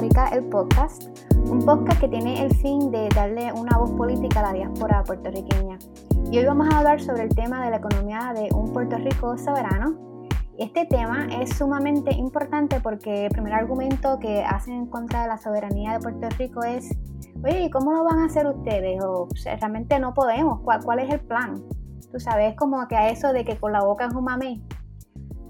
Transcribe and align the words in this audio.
El 0.00 0.44
podcast, 0.44 1.02
un 1.50 1.58
podcast 1.58 2.00
que 2.00 2.08
tiene 2.08 2.42
el 2.42 2.56
fin 2.56 2.90
de 2.90 3.06
darle 3.14 3.52
una 3.52 3.76
voz 3.76 3.90
política 3.90 4.40
a 4.40 4.44
la 4.44 4.52
diáspora 4.54 5.04
puertorriqueña. 5.04 5.78
Y 6.32 6.38
hoy 6.38 6.46
vamos 6.46 6.72
a 6.72 6.78
hablar 6.78 7.02
sobre 7.02 7.24
el 7.24 7.34
tema 7.34 7.62
de 7.62 7.70
la 7.70 7.76
economía 7.76 8.32
de 8.34 8.48
un 8.54 8.72
Puerto 8.72 8.96
Rico 8.96 9.36
soberano. 9.36 10.26
Este 10.56 10.86
tema 10.86 11.26
es 11.42 11.50
sumamente 11.50 12.14
importante 12.14 12.80
porque 12.80 13.26
el 13.26 13.30
primer 13.30 13.52
argumento 13.52 14.18
que 14.18 14.42
hacen 14.42 14.74
en 14.74 14.86
contra 14.86 15.22
de 15.22 15.28
la 15.28 15.36
soberanía 15.36 15.92
de 15.92 16.00
Puerto 16.00 16.30
Rico 16.38 16.62
es, 16.62 16.96
oye, 17.44 17.64
¿y 17.64 17.70
cómo 17.70 17.92
lo 17.92 18.02
van 18.02 18.20
a 18.20 18.24
hacer 18.24 18.46
ustedes? 18.46 19.04
O, 19.04 19.28
realmente 19.44 19.98
no 19.98 20.14
podemos, 20.14 20.60
¿Cuál, 20.62 20.82
¿cuál, 20.82 21.00
es 21.00 21.12
el 21.12 21.20
plan? 21.20 21.62
Tú 22.10 22.18
sabes, 22.18 22.56
como 22.56 22.88
que 22.88 22.96
a 22.96 23.10
eso 23.10 23.34
de 23.34 23.44
que 23.44 23.58
con 23.58 23.72
la 23.72 23.84
boca 23.84 24.06
es 24.06 24.14
un 24.14 24.24
mamé, 24.24 24.62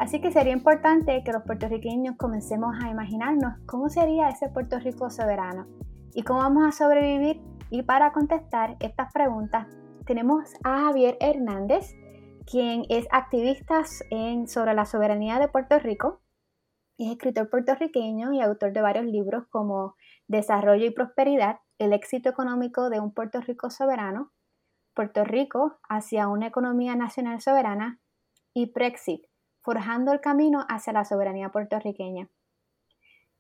Así 0.00 0.18
que 0.22 0.32
sería 0.32 0.54
importante 0.54 1.22
que 1.22 1.30
los 1.30 1.42
puertorriqueños 1.42 2.16
comencemos 2.16 2.74
a 2.82 2.88
imaginarnos 2.88 3.52
cómo 3.66 3.90
sería 3.90 4.30
ese 4.30 4.48
Puerto 4.48 4.78
Rico 4.78 5.10
soberano 5.10 5.66
y 6.14 6.22
cómo 6.22 6.38
vamos 6.38 6.66
a 6.66 6.72
sobrevivir. 6.72 7.42
Y 7.68 7.82
para 7.82 8.10
contestar 8.10 8.78
estas 8.80 9.12
preguntas 9.12 9.66
tenemos 10.06 10.54
a 10.64 10.86
Javier 10.86 11.18
Hernández, 11.20 11.94
quien 12.46 12.84
es 12.88 13.06
activista 13.12 13.82
sobre 14.46 14.72
la 14.72 14.86
soberanía 14.86 15.38
de 15.38 15.48
Puerto 15.48 15.78
Rico. 15.78 16.22
Es 16.96 17.10
escritor 17.10 17.50
puertorriqueño 17.50 18.32
y 18.32 18.40
autor 18.40 18.72
de 18.72 18.80
varios 18.80 19.04
libros 19.04 19.48
como 19.50 19.96
Desarrollo 20.28 20.86
y 20.86 20.92
Prosperidad, 20.92 21.58
el 21.76 21.92
éxito 21.92 22.30
económico 22.30 22.88
de 22.88 23.00
un 23.00 23.12
Puerto 23.12 23.42
Rico 23.42 23.68
soberano, 23.68 24.32
Puerto 24.94 25.24
Rico 25.24 25.78
hacia 25.90 26.26
una 26.28 26.46
economía 26.46 26.96
nacional 26.96 27.42
soberana 27.42 28.00
y 28.54 28.72
Brexit, 28.72 29.29
forjando 29.62 30.12
el 30.12 30.20
camino 30.20 30.64
hacia 30.68 30.92
la 30.92 31.04
soberanía 31.04 31.50
puertorriqueña. 31.50 32.28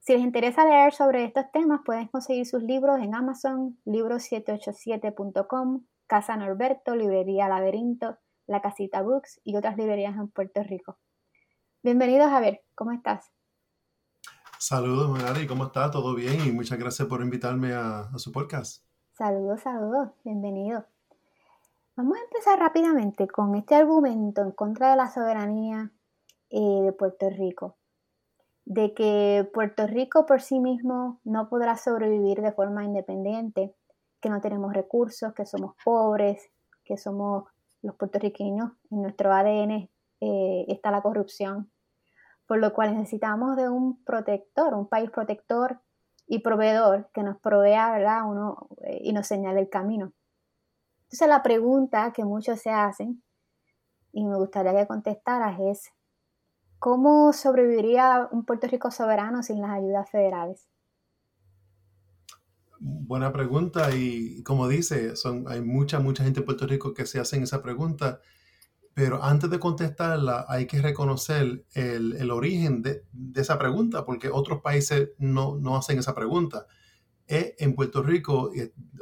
Si 0.00 0.14
les 0.14 0.22
interesa 0.22 0.64
leer 0.64 0.94
sobre 0.94 1.24
estos 1.24 1.44
temas, 1.52 1.82
pueden 1.84 2.08
conseguir 2.08 2.46
sus 2.46 2.62
libros 2.62 2.98
en 3.00 3.14
Amazon, 3.14 3.78
libros787.com, 3.84 5.84
Casa 6.06 6.36
Norberto, 6.36 6.96
Librería 6.96 7.48
Laberinto, 7.48 8.16
La 8.46 8.62
Casita 8.62 9.02
Books 9.02 9.40
y 9.44 9.56
otras 9.56 9.76
librerías 9.76 10.16
en 10.16 10.28
Puerto 10.28 10.62
Rico. 10.62 10.96
Bienvenido, 11.82 12.30
Javier, 12.30 12.62
¿cómo 12.74 12.92
estás? 12.92 13.30
Saludos, 14.58 15.10
Manari, 15.10 15.46
¿cómo 15.46 15.66
está? 15.66 15.90
¿Todo 15.90 16.14
bien? 16.14 16.46
Y 16.46 16.52
muchas 16.52 16.78
gracias 16.78 17.06
por 17.06 17.20
invitarme 17.22 17.74
a, 17.74 18.00
a 18.00 18.18
su 18.18 18.32
podcast. 18.32 18.82
Saludos, 19.12 19.60
saludos, 19.60 20.08
bienvenido. 20.24 20.86
Vamos 21.94 22.18
a 22.18 22.22
empezar 22.22 22.58
rápidamente 22.58 23.28
con 23.28 23.54
este 23.54 23.74
argumento 23.74 24.40
en 24.40 24.52
contra 24.52 24.90
de 24.90 24.96
la 24.96 25.10
soberanía 25.10 25.92
eh, 26.50 26.82
de 26.82 26.92
Puerto 26.92 27.30
Rico, 27.30 27.76
de 28.64 28.94
que 28.94 29.48
Puerto 29.52 29.86
Rico 29.86 30.26
por 30.26 30.42
sí 30.42 30.60
mismo 30.60 31.20
no 31.24 31.48
podrá 31.48 31.76
sobrevivir 31.76 32.40
de 32.42 32.52
forma 32.52 32.84
independiente, 32.84 33.74
que 34.20 34.30
no 34.30 34.40
tenemos 34.40 34.72
recursos, 34.72 35.32
que 35.34 35.46
somos 35.46 35.74
pobres, 35.84 36.50
que 36.84 36.96
somos 36.96 37.44
los 37.82 37.94
puertorriqueños, 37.96 38.72
en 38.90 39.02
nuestro 39.02 39.32
ADN 39.32 39.88
eh, 40.20 40.64
está 40.68 40.90
la 40.90 41.02
corrupción, 41.02 41.70
por 42.46 42.58
lo 42.58 42.72
cual 42.74 42.94
necesitamos 42.94 43.56
de 43.56 43.68
un 43.68 44.02
protector, 44.04 44.74
un 44.74 44.88
país 44.88 45.10
protector 45.10 45.80
y 46.26 46.40
proveedor 46.40 47.08
que 47.14 47.22
nos 47.22 47.40
provea, 47.40 47.90
¿verdad? 47.92 48.28
Uno, 48.28 48.68
eh, 48.82 48.98
y 49.02 49.12
nos 49.12 49.26
señale 49.26 49.60
el 49.60 49.70
camino. 49.70 50.12
Entonces 51.04 51.28
la 51.28 51.42
pregunta 51.42 52.12
que 52.12 52.24
muchos 52.24 52.60
se 52.60 52.70
hacen, 52.70 53.22
y 54.12 54.24
me 54.24 54.36
gustaría 54.36 54.74
que 54.74 54.86
contestaras, 54.86 55.58
es 55.60 55.90
¿Cómo 56.80 57.34
sobreviviría 57.34 58.26
un 58.32 58.46
Puerto 58.46 58.66
Rico 58.66 58.90
soberano 58.90 59.42
sin 59.42 59.60
las 59.60 59.72
ayudas 59.72 60.10
federales? 60.10 60.66
Buena 62.78 63.34
pregunta 63.34 63.94
y 63.94 64.42
como 64.44 64.66
dice, 64.66 65.14
son, 65.14 65.44
hay 65.46 65.60
mucha, 65.60 66.00
mucha 66.00 66.24
gente 66.24 66.40
en 66.40 66.46
Puerto 66.46 66.66
Rico 66.66 66.94
que 66.94 67.04
se 67.04 67.20
hacen 67.20 67.42
esa 67.42 67.60
pregunta, 67.60 68.20
pero 68.94 69.22
antes 69.22 69.50
de 69.50 69.58
contestarla 69.58 70.46
hay 70.48 70.66
que 70.66 70.80
reconocer 70.80 71.66
el, 71.74 72.30
origen 72.30 72.80
de, 72.80 73.04
esa 73.34 73.58
pregunta 73.58 74.06
porque 74.06 74.30
otros 74.30 74.62
países 74.62 75.10
no, 75.18 75.58
no 75.58 75.76
hacen 75.76 75.98
esa 75.98 76.14
pregunta. 76.14 76.66
Eh, 77.26 77.56
en 77.58 77.74
Puerto 77.74 78.02
Rico, 78.02 78.52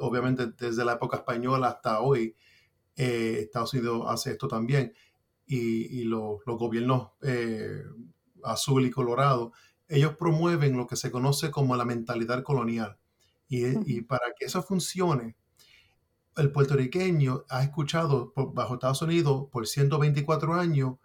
obviamente 0.00 0.48
desde 0.58 0.84
la 0.84 0.94
época 0.94 1.18
española 1.18 1.68
hasta 1.68 2.00
hoy, 2.00 2.34
eh, 2.96 3.42
Estados 3.42 3.72
Unidos 3.72 4.02
hace 4.08 4.32
esto 4.32 4.48
también 4.48 4.92
y, 5.48 6.04
los 6.04 6.41
gobiernos 6.44 7.10
eh, 7.22 7.82
azul 8.44 8.84
y 8.84 8.91
colorado, 8.91 9.53
ellos 9.88 10.14
promueven 10.16 10.76
lo 10.76 10.86
que 10.86 10.97
se 10.97 11.10
conoce 11.10 11.50
como 11.50 11.75
la 11.76 11.84
mentalidad 11.84 12.42
colonial. 12.42 12.98
Y, 13.48 14.03
para 14.03 14.26
que 14.38 14.44
eso 14.44 14.62
funcione, 14.62 15.37
el 16.37 16.53
puertorriqueño 16.53 17.44
ha 17.48 17.62
escuchado 17.62 18.32
bajo 18.37 18.75
Estados 18.75 19.00
Unidos 19.00 19.48
por 19.50 19.66
124 19.66 20.54
años, 20.54 20.97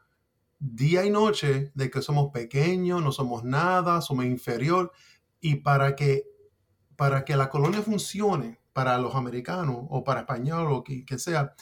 día 0.59 1.05
y 1.05 1.09
noche, 1.09 1.71
de 1.73 1.89
que 1.89 2.01
somos 2.01 2.31
pequeños, 2.33 3.01
no 3.01 3.13
somos 3.13 3.45
nada, 3.45 4.01
somos 4.01 4.25
inferior. 4.25 4.91
Y 5.39 5.55
para 5.55 5.95
que, 5.95 6.25
para 6.97 7.23
que 7.23 7.37
la 7.37 7.49
colonia 7.49 7.81
funcione 7.81 8.59
para 8.73 8.97
los 8.97 9.15
americanos 9.15 9.85
o 9.89 10.03
para 10.03 10.21
españoles 10.21 10.67
o 10.71 10.83
que, 10.83 11.05
que 11.05 11.17
sea, 11.17 11.53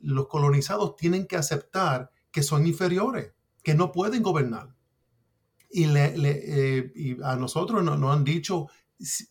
los 0.00 0.28
colonizados 0.28 0.96
tienen 0.96 1.26
que 1.26 1.36
aceptar 1.36 2.10
que 2.32 2.42
son 2.42 2.66
inferiores, 2.66 3.32
que 3.62 3.74
no 3.74 3.92
pueden 3.92 4.22
gobernar. 4.22 4.74
Y, 5.70 5.84
eh, 5.96 7.16
a 7.22 7.36
nosotros 7.36 7.82
nos, 7.84 8.02
han 8.14 8.24
dicho 8.24 8.66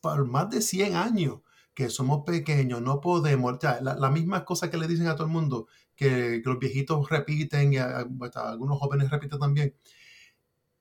por 0.02 0.26
más 0.26 0.50
de 0.50 0.62
100 0.62 0.96
años 0.96 1.40
que 1.74 1.90
somos 1.90 2.24
pequeños, 2.26 2.82
no 2.82 3.00
podemos, 3.00 3.58
la, 3.82 4.10
misma 4.10 4.44
cosa 4.44 4.70
que 4.70 4.78
le 4.78 4.88
dicen 4.88 5.08
a 5.08 5.16
todo 5.16 5.28
el 5.28 5.34
mundo, 5.34 5.68
que, 5.96 6.42
los 6.44 6.60
viejitos 6.60 7.10
repiten 7.10 7.74
y 7.74 7.78
algunos 7.78 8.80
jóvenes 8.80 9.10
repiten 9.10 9.40
también. 9.40 9.76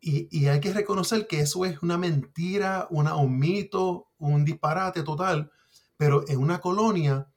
Y, 0.00 0.46
hay 0.46 0.60
que 0.60 0.72
reconocer 0.72 1.26
que 1.26 1.40
eso 1.40 1.64
es 1.64 1.82
una 1.82 1.98
mentira, 1.98 2.86
una, 2.90 3.16
un 3.16 3.38
mito, 3.38 4.08
un 4.18 4.44
disparate 4.44 5.02
total, 5.02 5.50
pero 5.96 6.26
en 6.28 6.38
una 6.38 6.60
colonia 6.60 7.28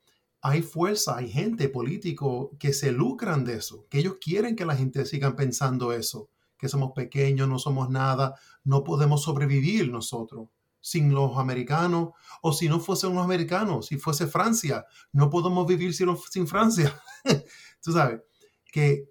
hay 0.46 0.62
fuerza, 0.62 1.16
hay 1.16 1.30
gente 1.30 1.70
político 1.70 2.52
que 2.60 2.74
se 2.74 2.92
lucran 2.92 3.46
de 3.46 3.56
eso, 3.56 3.88
que 3.90 4.00
ellos 4.00 4.18
quieren 4.20 4.58
que 4.58 4.66
la 4.66 4.76
gente 4.76 5.06
siga 5.06 5.38
pensando 5.38 5.94
eso, 5.94 6.30
que 6.58 6.68
somos 6.68 6.92
pequeños, 6.92 7.48
no 7.48 7.60
somos 7.60 7.90
nada, 7.90 8.36
no 8.66 8.84
podemos 8.84 9.24
sobrevivir 9.24 9.90
nosotros 9.90 10.50
sin 10.82 11.14
los 11.14 11.38
americanos, 11.38 12.10
o 12.42 12.52
si 12.52 12.68
no 12.68 12.82
fuesen 12.82 13.16
los 13.16 13.24
americanos, 13.24 13.86
si 13.86 13.98
fuese 13.98 14.28
Francia, 14.28 14.86
no 15.14 15.30
podemos 15.30 15.66
vivir 15.66 15.94
sin, 15.94 16.10
sin 16.30 16.46
Francia. 16.46 17.02
Tú 17.82 17.94
sabes, 17.94 18.20
que 18.66 19.10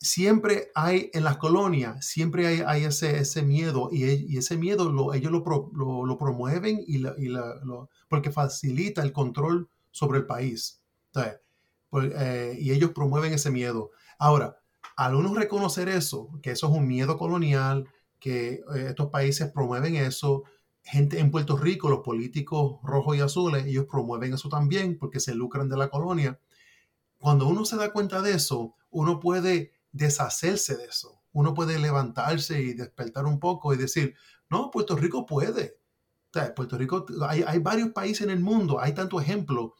siempre 0.00 0.70
hay 0.74 1.10
en 1.12 1.24
las 1.24 1.36
colonias, 1.36 2.06
siempre 2.06 2.64
hay, 2.64 2.84
ese, 2.84 3.18
ese, 3.18 3.42
miedo 3.42 3.90
y, 3.92 4.38
ese 4.38 4.56
miedo 4.56 4.90
lo, 4.90 5.12
ellos 5.12 5.32
lo, 5.32 6.16
promueven 6.18 6.82
y, 6.86 7.02
porque 8.08 8.30
facilita 8.30 9.02
el 9.02 9.12
control 9.12 9.68
sobre 9.96 10.18
el 10.18 10.26
país. 10.26 10.82
Eh, 11.14 12.58
y 12.60 12.70
ellos 12.70 12.90
promueven 12.90 13.32
ese 13.32 13.50
miedo. 13.50 13.92
Ahora, 14.18 14.58
al 14.94 15.14
uno 15.14 15.34
reconocer 15.34 15.88
eso, 15.88 16.38
que 16.42 16.50
eso 16.50 16.66
es 16.66 16.72
un 16.74 16.86
miedo 16.86 17.16
colonial, 17.16 17.88
que 18.18 18.62
eh, 18.74 18.86
estos 18.88 19.08
países 19.08 19.50
promueven 19.50 19.96
eso, 19.96 20.44
gente 20.82 21.18
en 21.18 21.30
Puerto 21.30 21.56
Rico, 21.56 21.88
los 21.88 22.00
políticos 22.00 22.78
rojos 22.82 23.16
y 23.16 23.20
azules, 23.20 23.64
ellos 23.64 23.86
promueven 23.90 24.34
eso 24.34 24.50
también 24.50 24.98
porque 24.98 25.18
se 25.18 25.34
lucran 25.34 25.70
de 25.70 25.78
la 25.78 25.88
colonia. 25.88 26.38
Cuando 27.16 27.48
uno 27.48 27.64
se 27.64 27.76
da 27.76 27.90
cuenta 27.90 28.20
de 28.20 28.32
eso, 28.32 28.74
uno 28.90 29.18
puede 29.18 29.72
deshacerse 29.92 30.76
de 30.76 30.84
eso. 30.84 31.22
Uno 31.32 31.54
puede 31.54 31.78
levantarse 31.78 32.60
y 32.60 32.74
despertar 32.74 33.24
un 33.24 33.40
poco 33.40 33.72
y 33.72 33.78
decir, 33.78 34.14
no, 34.50 34.70
Puerto 34.70 34.94
Rico 34.94 35.24
puede. 35.24 35.78
Puerto 36.54 36.78
Rico, 36.78 37.06
hay, 37.28 37.44
hay, 37.46 37.58
varios 37.58 37.90
países 37.90 38.22
en 38.22 38.30
el 38.30 38.40
mundo, 38.40 38.80
hay 38.80 38.92
tanto 38.92 39.20
ejemplo 39.20 39.74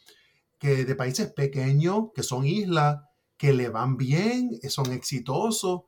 que 0.59 0.85
de 0.85 0.95
países 0.95 1.33
pequeños, 1.33 2.07
que 2.15 2.23
son 2.23 2.47
islas, 2.47 3.01
que 3.37 3.53
le 3.53 3.69
van 3.69 3.97
bien, 3.97 4.51
son 4.69 4.93
exitosos, 4.93 5.83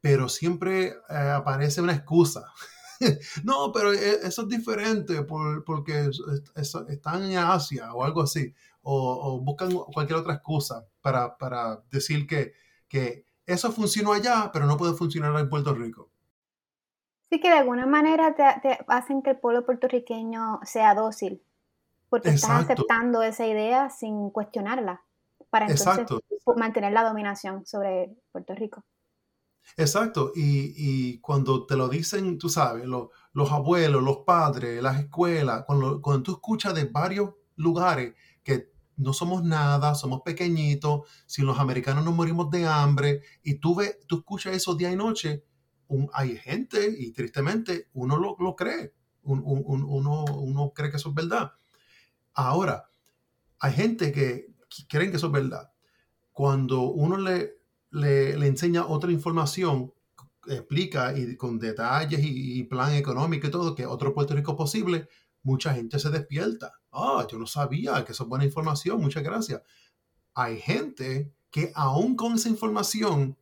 pero 0.00 0.28
siempre 0.28 0.94
eh, 1.08 1.32
aparece 1.34 1.80
una 1.80 1.94
excusa. 1.94 2.44
no, 3.44 3.70
pero 3.72 3.92
e, 3.92 4.26
eso 4.26 4.42
es 4.42 4.48
diferente 4.48 5.22
porque 5.22 6.10
están 6.56 7.24
en 7.24 7.38
Asia 7.38 7.92
o 7.92 8.04
algo 8.04 8.22
así, 8.22 8.54
o, 8.82 9.40
buscan 9.40 9.72
cualquier 9.72 10.18
otra 10.18 10.34
excusa 10.34 10.86
para, 11.00 11.36
para 11.36 11.82
decir 11.90 12.26
que, 12.26 12.52
que 12.88 13.24
eso 13.46 13.72
funcionó 13.72 14.12
allá, 14.12 14.50
pero 14.52 14.66
no 14.66 14.76
puede 14.76 14.94
funcionar 14.94 15.38
en 15.38 15.48
Puerto 15.48 15.74
Rico. 15.74 16.10
Sí, 17.30 17.40
que 17.40 17.48
de 17.48 17.58
alguna 17.58 17.86
manera 17.86 18.34
te, 18.34 18.78
hacen 18.88 19.22
que 19.22 19.30
el 19.30 19.38
pueblo 19.38 19.66
puertorriqueño 19.66 20.60
sea 20.64 20.94
dócil, 20.94 21.42
porque 22.08 22.30
estás 22.30 22.64
aceptando 22.64 23.22
esa 23.22 23.46
idea 23.46 23.90
sin 23.90 24.30
cuestionarla, 24.30 25.02
para 25.50 25.66
entonces 25.66 26.06
mantener 26.56 26.92
la 26.92 27.04
dominación 27.04 27.66
sobre 27.66 28.16
Puerto 28.32 28.54
Rico. 28.54 28.84
Exacto, 29.76 30.32
y, 30.34 31.18
cuando 31.20 31.66
te 31.66 31.76
lo 31.76 31.88
dicen, 31.88 32.38
tú 32.38 32.48
sabes, 32.48 32.86
los 32.86 33.52
abuelos, 33.52 34.02
los 34.02 34.18
padres, 34.18 34.82
las 34.82 34.98
escuelas, 34.98 35.64
cuando, 35.66 36.00
cuando 36.00 36.22
tú 36.22 36.32
escuchas 36.32 36.74
de 36.74 36.86
varios 36.86 37.34
lugares 37.56 38.14
que 38.42 38.72
no 38.96 39.12
somos 39.12 39.44
nada, 39.44 39.94
somos 39.94 40.22
pequeñitos, 40.22 41.02
si 41.26 41.42
los 41.42 41.58
americanos 41.58 42.04
nos 42.04 42.14
morimos 42.14 42.50
de 42.50 42.66
hambre, 42.66 43.22
y 43.42 43.56
tú, 43.56 43.74
ves, 43.74 43.98
tú 44.06 44.18
escuchas 44.18 44.54
eso 44.54 44.74
día 44.74 44.90
y 44.90 44.96
noche, 44.96 45.44
hay 46.12 46.36
gente, 46.36 46.94
y 46.98 47.12
tristemente 47.12 47.88
uno 47.94 48.16
lo, 48.18 48.56
cree, 48.56 48.92
uno, 49.22 50.72
cree 50.74 50.90
que 50.90 50.96
eso 50.96 51.10
es 51.10 51.14
verdad. 51.14 51.52
Ahora, 52.34 52.90
hay 53.58 53.72
gente 53.72 54.12
que 54.12 54.54
creen 54.88 55.10
que 55.10 55.16
eso 55.16 55.26
es 55.26 55.32
verdad. 55.32 55.72
Cuando 56.32 56.82
uno 56.82 57.16
le, 57.16 57.58
le, 57.90 58.46
enseña 58.46 58.86
otra 58.86 59.10
información, 59.10 59.92
explica 60.46 61.16
y 61.16 61.36
con 61.36 61.58
detalles 61.58 62.20
y, 62.22 62.62
plan 62.64 62.94
económico 62.94 63.46
y 63.46 63.50
todo, 63.50 63.74
que 63.74 63.86
otro 63.86 64.14
Puerto 64.14 64.34
Rico 64.34 64.56
posible, 64.56 65.08
mucha 65.42 65.74
gente 65.74 65.98
se 65.98 66.10
despierta. 66.10 66.72
Ah, 66.92 67.26
yo 67.30 67.38
no 67.38 67.46
sabía 67.46 68.04
que 68.04 68.12
eso 68.12 68.24
es 68.24 68.28
buena 68.28 68.44
información, 68.44 69.00
muchas 69.00 69.22
gracias. 69.22 69.62
Hay 70.34 70.60
gente 70.60 71.32
que 71.50 71.72
aún 71.74 72.14
con 72.16 72.34
esa 72.34 72.48
información 72.48 73.36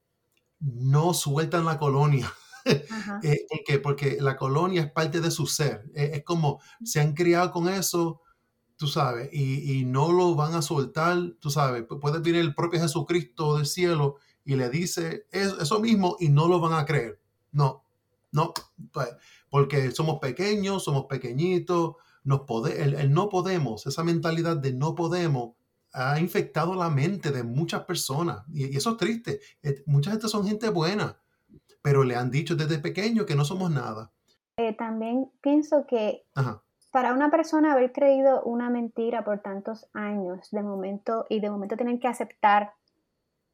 no 0.61 1.14
sueltan 1.14 1.64
la 1.64 1.79
colonia. 1.79 2.32
eh, 3.23 3.47
¿Por 3.67 3.82
Porque 3.82 4.19
la 4.20 4.37
colonia 4.37 4.82
es 4.82 4.91
parte 4.91 5.20
de 5.20 5.31
su 5.31 5.47
ser. 5.47 5.85
Es, 5.94 6.25
como 6.25 6.61
se 6.85 7.00
han 7.00 7.14
criado 7.14 7.53
con 7.53 7.69
eso, 7.69 8.23
tú 8.76 8.87
sabes, 8.88 9.31
y, 9.32 9.85
no 9.85 10.12
lo 10.12 10.35
van 10.35 10.55
a 10.55 10.62
soltar, 10.62 11.19
tú 11.41 11.50
sabes. 11.50 11.85
Puede 12.00 12.19
venir 12.19 12.41
el 12.41 12.55
propio 12.55 12.81
Jesucristo 12.81 13.56
del 13.56 13.67
cielo 13.67 14.17
y 14.44 14.56
le 14.56 14.70
dice 14.70 15.26
eso 15.32 15.81
mismo 15.81 16.17
y 16.20 16.29
no 16.29 16.49
lo 16.49 16.61
van 16.61 16.75
a 16.75 16.85
creer. 16.85 17.20
No, 17.52 17.85
no, 18.32 18.52
pues, 18.93 19.09
porque 19.49 19.91
somos 19.93 20.19
pequeños, 20.20 20.85
somos 20.85 21.06
pequeñitos, 21.06 21.94
nos 22.25 22.43
el, 22.76 23.12
no 23.12 23.29
podemos, 23.29 23.87
esa 23.87 24.02
mentalidad 24.02 24.56
de 24.56 24.73
no 24.73 24.94
podemos 24.94 25.56
ha 25.97 26.21
infectado 26.21 26.75
la 26.75 26.91
mente 26.91 27.31
de 27.31 27.43
muchas 27.43 27.85
personas 27.85 28.45
y, 28.53 28.77
eso 28.77 28.91
es 28.91 28.97
triste. 28.99 29.41
mucha 29.87 30.11
gente 30.11 30.29
son 30.29 30.47
gente 30.47 30.69
buena, 30.69 31.17
pero 31.83 32.05
le 32.05 32.15
han 32.15 32.31
dicho 32.31 32.55
desde 32.55 32.79
pequeño 32.79 33.25
que 33.25 33.35
no 33.35 33.45
somos 33.45 33.71
nada. 33.71 34.13
Eh, 34.59 34.75
también 34.75 35.31
pienso 35.41 35.87
que 35.87 36.25
para 36.91 37.15
una 37.15 37.31
persona 37.31 37.73
haber 37.73 37.93
creído 37.93 38.43
una 38.43 38.69
mentira 38.69 39.25
por 39.25 39.41
tantos 39.41 39.89
años, 39.95 40.51
de 40.51 40.63
momento, 40.63 41.27
y 41.31 41.41
de 41.41 41.51
momento 41.51 41.77
tener 41.77 41.99
que 41.99 42.09
aceptar 42.09 42.73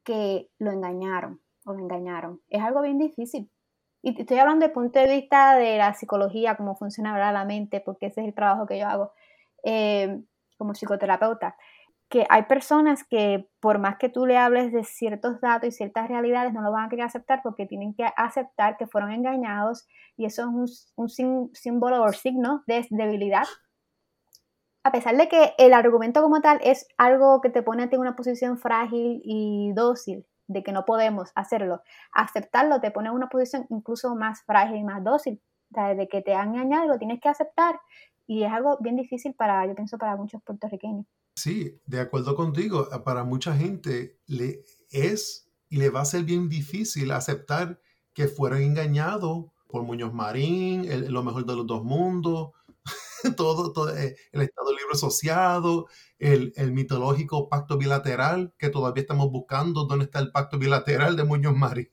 que 0.03 0.49
lo 0.59 0.71
engañaron 0.71 1.41
o 1.65 1.73
lo 1.73 1.79
engañaron, 1.79 2.41
es 2.49 2.61
algo 2.61 2.81
bien 2.81 2.97
difícil. 2.97 3.49
Y 4.01 4.19
estoy 4.19 4.37
hablando 4.37 4.65
desde 4.65 4.71
el 4.71 4.73
punto 4.73 4.99
de 4.99 5.07
vista 5.07 5.55
de 5.55 5.77
la 5.77 5.93
psicología, 5.93 6.55
cómo 6.57 6.75
funciona 6.75 7.31
la 7.31 7.45
mente, 7.45 7.79
porque 7.79 8.07
ese 8.07 8.19
es 8.19 8.27
el 8.27 8.33
trabajo 8.33 8.65
que 8.65 8.79
yo 8.79 8.87
hago 8.87 9.13
eh, 9.63 10.21
como 10.57 10.73
psicoterapeuta 10.73 11.55
que 12.13 12.27
hay 12.29 12.43
personas 12.43 13.03
que 13.03 13.49
por 13.59 13.79
más 13.79 13.97
que 13.97 14.07
tú 14.07 14.27
le 14.27 14.37
hables 14.37 14.71
de 14.71 14.83
ciertos 14.83 15.41
datos 15.41 15.69
y 15.69 15.71
ciertas 15.71 16.07
realidades, 16.07 16.53
no 16.53 16.61
lo 16.61 16.71
van 16.71 16.85
a 16.85 16.89
querer 16.89 17.05
aceptar 17.05 17.41
porque 17.41 17.65
tienen 17.65 17.95
que 17.95 18.05
aceptar 18.15 18.77
que 18.77 18.85
fueron 18.85 19.11
engañados 19.11 19.87
y 20.15 20.25
eso 20.25 20.43
es 20.43 20.93
un, 20.95 21.09
símbolo 21.55 22.03
o 22.03 22.13
signo 22.13 22.61
de 22.67 22.85
debilidad. 22.91 23.45
A 24.83 24.91
pesar 24.91 25.17
de 25.17 25.27
que 25.27 25.55
el 25.57 25.73
argumento 25.73 26.21
como 26.21 26.39
tal 26.39 26.59
es 26.61 26.87
algo 26.99 27.41
que 27.41 27.49
te 27.49 27.63
pone 27.63 27.89
en 27.91 27.99
una 27.99 28.15
posición 28.15 28.59
frágil 28.59 29.19
y 29.23 29.73
dócil, 29.73 30.27
de 30.45 30.61
que 30.61 30.71
no 30.71 30.85
podemos 30.85 31.31
hacerlo, 31.33 31.81
aceptarlo 32.11 32.79
te 32.79 32.91
pone 32.91 33.09
en 33.09 33.15
una 33.15 33.29
posición 33.29 33.65
incluso 33.71 34.13
más 34.13 34.43
frágil 34.43 34.77
y 34.77 34.83
más 34.83 35.03
dócil, 35.03 35.41
de 35.69 36.07
que 36.07 36.21
te 36.21 36.35
han 36.35 36.49
engañado 36.49 36.85
lo 36.85 36.99
tienes 36.99 37.19
que 37.19 37.29
aceptar 37.29 37.81
y 38.27 38.43
es 38.43 38.51
algo 38.53 38.77
bien 38.81 38.97
difícil 38.97 39.33
para, 39.33 39.65
yo 39.65 39.73
pienso, 39.73 39.97
para 39.97 40.15
muchos 40.15 40.43
puertorriqueños. 40.43 41.07
Sí, 41.35 41.81
de 41.85 41.99
acuerdo 41.99 42.35
contigo, 42.35 42.87
para 43.03 43.23
mucha 43.23 43.55
gente 43.55 44.19
le 44.27 44.63
es 44.91 45.49
y 45.69 45.77
le 45.77 45.89
va 45.89 46.01
a 46.01 46.05
ser 46.05 46.23
bien 46.23 46.49
difícil 46.49 47.11
aceptar 47.11 47.81
que 48.13 48.27
fueron 48.27 48.61
engañados 48.61 49.45
por 49.67 49.83
Muñoz 49.83 50.13
Marín, 50.13 50.87
lo 51.11 51.23
mejor 51.23 51.45
de 51.47 51.55
los 51.55 51.65
dos 51.65 51.83
mundos, 51.83 52.51
todo, 53.37 53.89
eh, 53.95 54.15
el 54.31 54.41
Estado 54.41 54.69
Libre 54.69 54.91
Asociado, 54.93 55.87
el, 56.19 56.53
el, 56.55 56.71
mitológico 56.71 57.49
pacto 57.49 57.77
bilateral, 57.77 58.53
que 58.59 58.69
todavía 58.69 59.01
estamos 59.01 59.31
buscando 59.31 59.85
dónde 59.85 60.05
está 60.05 60.19
el 60.19 60.31
pacto 60.31 60.59
bilateral 60.59 61.15
de 61.15 61.23
Muñoz 61.23 61.55
Marín. 61.55 61.87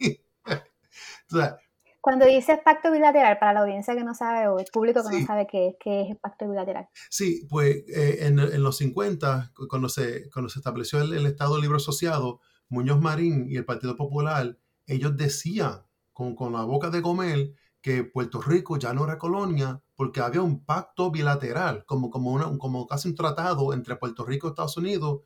Cuando 2.00 2.24
dices 2.24 2.58
pacto 2.64 2.90
bilateral, 2.90 3.38
para 3.38 3.52
la 3.52 3.60
audiencia 3.60 3.94
que 3.94 4.04
no 4.04 4.14
sabe 4.14 4.48
o 4.48 4.58
el 4.58 4.66
público 4.72 5.02
que 5.06 5.20
no 5.20 5.26
sabe 5.26 5.46
qué 5.46 5.68
es, 5.68 5.74
qué 5.78 6.02
es 6.02 6.10
el 6.10 6.16
pacto 6.16 6.48
bilateral. 6.48 6.88
Sí, 7.10 7.46
pues 7.48 7.84
eh, 7.88 8.26
en, 8.26 8.38
en, 8.38 8.62
los 8.62 8.78
50, 8.78 9.52
cuando 9.68 9.88
se, 9.88 10.30
cuando 10.30 10.48
se 10.48 10.60
estableció 10.60 11.00
el, 11.00 11.26
Estado 11.26 11.60
Libre 11.60 11.76
Asociado, 11.76 12.40
Muñoz 12.68 13.00
Marín 13.00 13.46
y 13.48 13.56
el 13.56 13.66
Partido 13.66 13.96
Popular, 13.96 14.56
ellos 14.86 15.16
decían 15.16 15.82
con, 16.12 16.34
con 16.34 16.52
la 16.54 16.64
boca 16.64 16.88
de 16.88 17.02
comer 17.02 17.52
que 17.82 18.04
Puerto 18.04 18.40
Rico 18.40 18.78
ya 18.78 18.92
no 18.92 19.04
era 19.04 19.18
colonia 19.18 19.82
porque 19.94 20.20
había 20.20 20.40
un 20.40 20.64
pacto 20.64 21.10
bilateral, 21.10 21.84
como, 21.84 22.10
como, 22.10 22.30
una, 22.30 22.56
como 22.56 22.86
casi 22.86 23.08
un 23.08 23.14
tratado 23.14 23.74
entre 23.74 23.96
Puerto 23.96 24.24
Rico 24.24 24.46
y 24.46 24.50
Estados 24.50 24.76
Unidos, 24.78 25.20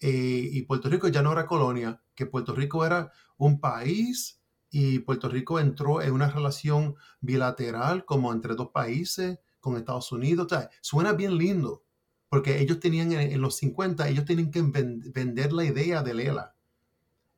eh, 0.00 0.48
y 0.52 0.62
Puerto 0.62 0.88
Rico 0.88 1.08
ya 1.08 1.22
no 1.22 1.32
era 1.32 1.46
colonia, 1.46 2.02
que 2.14 2.26
Puerto 2.26 2.54
Rico 2.54 2.84
era 2.84 3.12
un 3.36 3.60
país 3.60 4.37
y 4.70 5.00
Puerto 5.00 5.28
Rico 5.28 5.60
entró 5.60 6.02
en 6.02 6.12
una 6.12 6.30
relación 6.30 6.96
bilateral 7.20 8.04
como 8.04 8.32
entre 8.32 8.54
dos 8.54 8.68
países 8.68 9.38
con 9.60 9.76
Estados 9.76 10.12
Unidos. 10.12 10.48
suena 10.80 11.12
bien 11.12 11.36
lindo, 11.36 11.84
porque 12.28 12.60
ellos 12.60 12.80
tenían 12.80 13.12
en, 13.12 13.40
los 13.40 13.56
50, 13.56 14.08
ellos 14.08 14.24
tenían 14.24 14.50
que 14.50 14.62
vender 14.62 15.52
la 15.52 15.64
idea 15.64 16.02
de 16.02 16.14
Lela. 16.14 16.54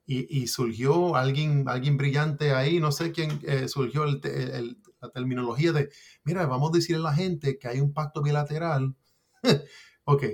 Y, 0.06 0.48
surgió 0.48 1.14
alguien, 1.14 1.68
alguien 1.68 1.96
brillante 1.96 2.52
ahí, 2.52 2.80
no 2.80 2.90
sé 2.90 3.12
quién, 3.12 3.38
eh, 3.44 3.68
surgió 3.68 4.04
la 4.06 5.10
terminología 5.14 5.70
de, 5.70 5.88
mira, 6.24 6.46
vamos 6.46 6.70
a 6.70 6.76
decirle 6.78 7.00
a 7.02 7.10
la 7.10 7.14
gente 7.14 7.58
que 7.58 7.68
hay 7.68 7.80
un 7.80 7.92
pacto 7.92 8.20
bilateral. 8.20 8.96
ok, 10.04 10.24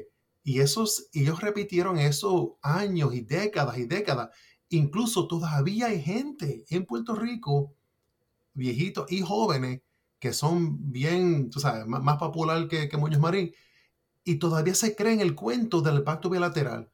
y 0.43 0.61
esos, 0.61 1.09
ellos 1.13 1.43
repitieron 1.43 1.99
eso 1.99 2.57
años 2.63 3.13
y 3.13 3.21
décadas 3.21 3.77
y 3.77 3.85
décadas. 3.85 4.31
Incluso 4.69 5.29
todavía 5.29 5.87
hay 5.87 6.03
gente 6.03 6.65
en 6.69 6.85
Puerto 6.87 7.15
Rico, 7.15 7.75
viejitos 8.55 9.11
y 9.13 9.21
jóvenes, 9.21 9.83
que 10.19 10.33
son 10.33 10.91
bien, 10.91 11.51
tú 11.51 11.61
sabes, 11.61 11.87
más, 11.87 12.17
popular 12.17 12.67
que, 12.69 12.89
que 12.89 12.97
Muñoz 12.97 13.21
Marín, 13.21 13.53
y 14.25 14.37
todavía 14.37 14.75
se 14.75 14.97
creen 14.97 15.21
el 15.21 15.35
cuento 15.35 15.83
del 15.83 16.03
pacto 16.03 16.29
bilateral, 16.29 16.91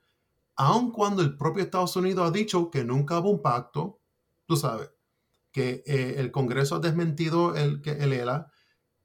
aun 0.54 0.90
cuando 0.90 1.22
el 1.22 1.36
propio 1.36 1.62
Estados 1.62 1.96
Unidos 1.96 2.28
ha 2.28 2.30
dicho 2.30 2.70
que 2.70 2.84
nunca 2.84 3.18
hubo 3.18 3.30
un 3.30 3.42
pacto, 3.42 4.00
tú 4.46 4.56
sabes, 4.56 4.90
que 5.50 5.82
eh, 5.86 6.14
el 6.18 6.30
Congreso 6.30 6.76
ha 6.76 6.80
desmentido 6.80 7.54
el, 7.54 7.80
el 7.84 8.12
ELA, 8.12 8.50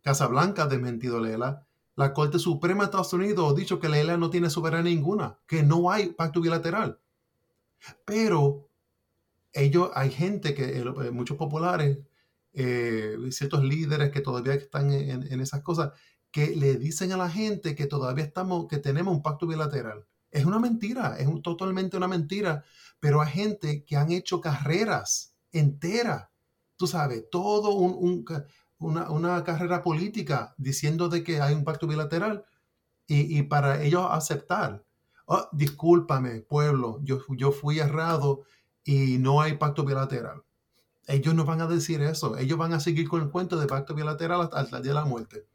Casablanca 0.01 0.63
ha 0.63 0.67
desmentido 0.67 1.19
el 1.19 1.27
ELA, 1.27 1.67
la 1.95 2.13
Corte 2.13 2.38
Suprema 2.38 2.83
de 2.83 2.86
Estados 2.86 3.13
Unidos 3.13 3.51
ha 3.51 3.55
dicho 3.55 3.79
que 3.79 3.88
el 3.88 3.95
ELA 3.95 4.17
no 4.17 4.29
tiene 4.29 4.50
soberanía 4.50 4.93
ninguna, 4.93 5.39
que 5.47 5.63
no 5.63 5.89
hay 5.89 6.09
pacto 6.09 6.41
bilateral. 6.41 7.00
Pero 8.05 8.69
ellos, 9.53 9.89
hay 9.96 10.12
gente 10.12 10.53
que, 10.53 10.79
eh, 10.79 11.12
muchos 11.12 11.38
populares, 11.38 12.00
eh, 12.53 13.17
ciertos 13.31 13.63
líderes 13.63 14.12
que 14.12 14.22
todavía 14.22 14.53
están 14.53 14.91
en, 14.91 15.41
esas 15.41 15.62
cosas, 15.62 15.91
que 16.31 16.55
le 16.55 16.75
dicen 16.75 17.12
a 17.12 17.17
la 17.17 17.29
gente 17.29 17.75
que 17.75 17.88
todavía 17.88 18.24
estamos, 18.25 18.67
que 18.67 18.77
tenemos 18.77 19.15
un 19.15 19.22
pacto 19.22 19.48
bilateral. 19.48 20.05
Es 20.31 20.46
una 20.46 20.60
mentira, 20.60 21.17
es 21.19 21.27
totalmente 21.41 21.98
una 21.98 22.07
mentira, 22.07 22.63
pero 23.00 23.22
hay 23.22 23.31
gente 23.31 23.84
que 23.86 23.96
han 23.96 24.12
hecho 24.12 24.41
carreras 24.41 25.36
enteras, 25.51 26.29
tú 26.75 26.88
sabes, 26.88 27.25
todo 27.31 27.72
una, 27.72 29.10
una, 29.10 29.43
carrera 29.43 29.81
política 29.81 30.53
diciendo 30.57 31.10
de 31.10 31.24
que 31.24 31.41
hay 31.41 31.55
un 31.55 31.63
pacto 31.63 31.88
bilateral 31.88 32.46
y, 33.07 33.38
y 33.38 33.43
para 33.43 33.84
ellos 33.84 34.05
aceptar 34.10 34.84
oh, 35.27 35.48
discúlpame, 35.51 36.41
pueblo, 36.41 37.00
yo, 37.03 37.19
yo 37.36 37.51
fui 37.51 37.79
errado 37.79 38.43
y 38.84 39.17
no 39.19 39.41
hay 39.41 39.57
pacto 39.57 39.84
bilateral. 39.84 40.43
Ellos 41.07 41.34
no 41.36 41.46
van 41.46 41.62
a 41.62 41.67
decir 41.67 42.01
eso. 42.01 42.38
Ellos 42.38 42.57
van 42.57 42.74
a 42.74 42.79
seguir 42.79 43.07
con 43.07 43.22
el 43.22 43.29
cuento 43.29 43.57
de 43.57 43.67
pacto 43.67 43.93
bilateral 43.93 44.41
hasta, 44.41 44.77
el 44.77 44.84
día 44.84 44.91
de 44.91 45.00
la 45.00 45.05
muerte. 45.05 45.48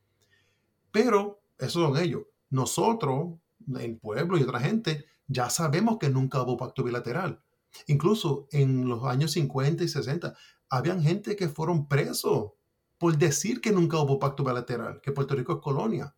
Pero 0.90 1.42
esos 1.58 1.82
son 1.82 1.96
ellos. 1.98 2.22
Nosotros, 2.50 3.34
el 3.78 3.98
pueblo 3.98 4.38
y 4.38 4.42
otra 4.42 4.60
gente, 4.60 5.06
ya 5.26 5.50
sabemos 5.50 5.98
que 5.98 6.08
nunca 6.08 6.42
hubo 6.42 6.56
pacto 6.56 6.82
bilateral. 6.82 7.42
Incluso 7.86 8.48
en 8.50 8.88
los 8.88 9.04
años 9.04 9.32
50 9.32 9.84
y 9.84 9.88
60, 9.88 10.34
habían 10.68 11.02
gente 11.02 11.36
que 11.36 11.48
fueron 11.48 11.86
presos 11.86 12.52
por 12.98 13.16
decir 13.16 13.60
que 13.60 13.72
nunca 13.72 13.98
hubo 13.98 14.18
pacto 14.18 14.44
bilateral, 14.44 15.00
que 15.02 15.12
Puerto 15.12 15.34
Rico 15.34 15.54
es 15.54 15.58
colonia. 15.60 16.14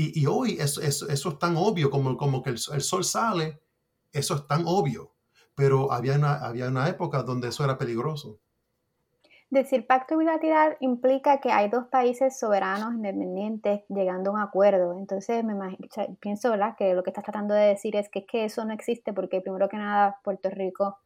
Y, 0.00 0.26
hoy 0.26 0.58
eso, 0.60 0.80
eso, 0.80 1.08
es 1.08 1.38
tan 1.40 1.56
obvio 1.56 1.90
como, 1.90 2.16
como 2.16 2.40
que 2.40 2.50
el, 2.50 2.58
sol 2.58 3.02
sale, 3.02 3.60
eso 4.12 4.36
es 4.36 4.46
tan 4.46 4.62
obvio. 4.64 5.16
Pero 5.56 5.90
había 5.90 6.14
una, 6.14 6.34
había 6.34 6.68
una 6.68 6.88
época 6.88 7.24
donde 7.24 7.48
eso 7.48 7.64
era 7.64 7.76
peligroso. 7.76 8.38
Decir 9.50 9.88
pacto 9.88 10.16
bilateral 10.16 10.76
implica 10.78 11.40
que 11.40 11.50
hay 11.50 11.68
dos 11.68 11.86
países 11.88 12.38
soberanos 12.38 12.94
independientes 12.94 13.80
llegando 13.88 14.30
a 14.30 14.34
un 14.34 14.40
acuerdo. 14.40 14.96
Entonces, 14.96 15.42
me 15.42 15.56
pienso 16.20 16.52
¿verdad? 16.52 16.76
que 16.78 16.94
lo 16.94 17.02
que 17.02 17.10
estás 17.10 17.24
tratando 17.24 17.54
de 17.54 17.66
decir 17.66 17.96
es 17.96 18.08
que, 18.08 18.24
que 18.24 18.44
eso 18.44 18.64
no 18.64 18.72
existe 18.72 19.12
porque, 19.12 19.40
primero 19.40 19.68
que 19.68 19.78
nada, 19.78 20.20
Puerto 20.22 20.48
Rico 20.48 20.98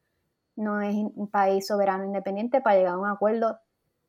no 0.55 0.83
es 0.83 0.95
un 0.95 1.31
país 1.31 1.67
soberano 1.67 2.05
independiente 2.05 2.61
para 2.61 2.77
llegar 2.77 2.93
a 2.93 2.99
un 2.99 3.09
acuerdo 3.09 3.59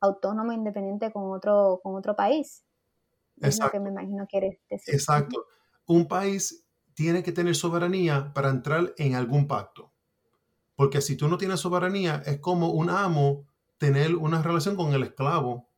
autónomo 0.02 0.52
independiente 0.52 1.10
con 1.10 1.32
otro, 1.32 1.80
con 1.82 1.94
otro 1.94 2.14
país. 2.14 2.66
Es 3.40 3.58
lo 3.58 3.70
que 3.70 3.80
me 3.80 3.90
imagino 3.90 4.26
quieres 4.28 4.58
decir. 4.68 4.94
Exacto. 4.94 5.46
Un 5.86 6.08
país 6.08 6.64
tiene 6.94 7.22
que 7.22 7.32
tener 7.32 7.54
soberanía 7.54 8.32
para 8.32 8.50
entrar 8.50 8.94
en 8.96 9.14
algún 9.14 9.46
pacto. 9.46 9.92
Porque 10.76 11.00
si 11.00 11.16
tú 11.16 11.28
no 11.28 11.38
tienes 11.38 11.60
soberanía, 11.60 12.22
es 12.26 12.38
como 12.38 12.70
un 12.70 12.90
amo 12.90 13.46
tener 13.78 14.14
una 14.16 14.42
relación 14.42 14.76
con 14.76 14.92
el 14.92 15.02
esclavo. 15.02 15.70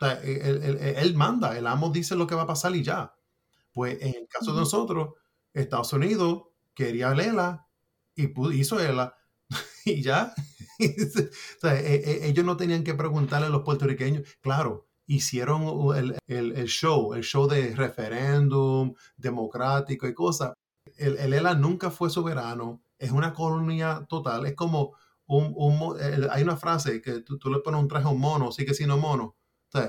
él, 0.00 1.14
manda, 1.14 1.56
el 1.56 1.66
amo 1.66 1.90
dice 1.90 2.16
lo 2.16 2.26
que 2.26 2.34
va 2.34 2.42
a 2.42 2.46
pasar 2.46 2.74
y 2.74 2.82
ya. 2.82 3.14
Pues 3.72 4.00
en 4.02 4.14
el 4.14 4.28
caso 4.28 4.52
de 4.52 4.60
nosotros, 4.60 5.14
Estados 5.52 5.92
Unidos 5.92 6.44
quería 6.74 7.10
a 7.10 7.14
Lela 7.14 7.68
y 8.14 8.30
hizo 8.54 8.78
Lela 8.78 9.16
y 9.84 10.02
ya. 10.02 10.34
E, 10.82 11.64
e, 11.64 12.28
ellos 12.28 12.44
no 12.44 12.56
tenían 12.56 12.82
que 12.82 12.94
preguntarle 12.94 13.46
a 13.46 13.50
los 13.50 13.62
puertorriqueños. 13.62 14.26
Claro, 14.40 14.88
hicieron 15.06 15.96
el, 15.96 16.18
el, 16.26 16.66
show, 16.66 17.14
el 17.14 17.22
show 17.22 17.48
de 17.48 17.74
referéndum 17.74 18.94
democrático 19.16 20.06
y 20.06 20.14
cosas. 20.14 20.52
El, 20.96 21.16
el 21.18 21.32
ELA 21.32 21.54
nunca 21.54 21.90
fue 21.90 22.10
soberano, 22.10 22.82
es 22.98 23.10
una 23.10 23.32
colonia 23.32 24.06
total, 24.08 24.46
es 24.46 24.54
como 24.54 24.94
un, 25.26 25.96
hay 26.30 26.42
una 26.42 26.56
frase 26.56 27.00
que 27.00 27.20
tú, 27.20 27.38
le 27.50 27.60
pones 27.60 27.80
un 27.80 27.88
traje 27.88 28.06
a 28.06 28.10
un 28.10 28.20
mono, 28.20 28.52
sigue 28.52 28.74
siendo 28.74 28.98
mono. 28.98 29.36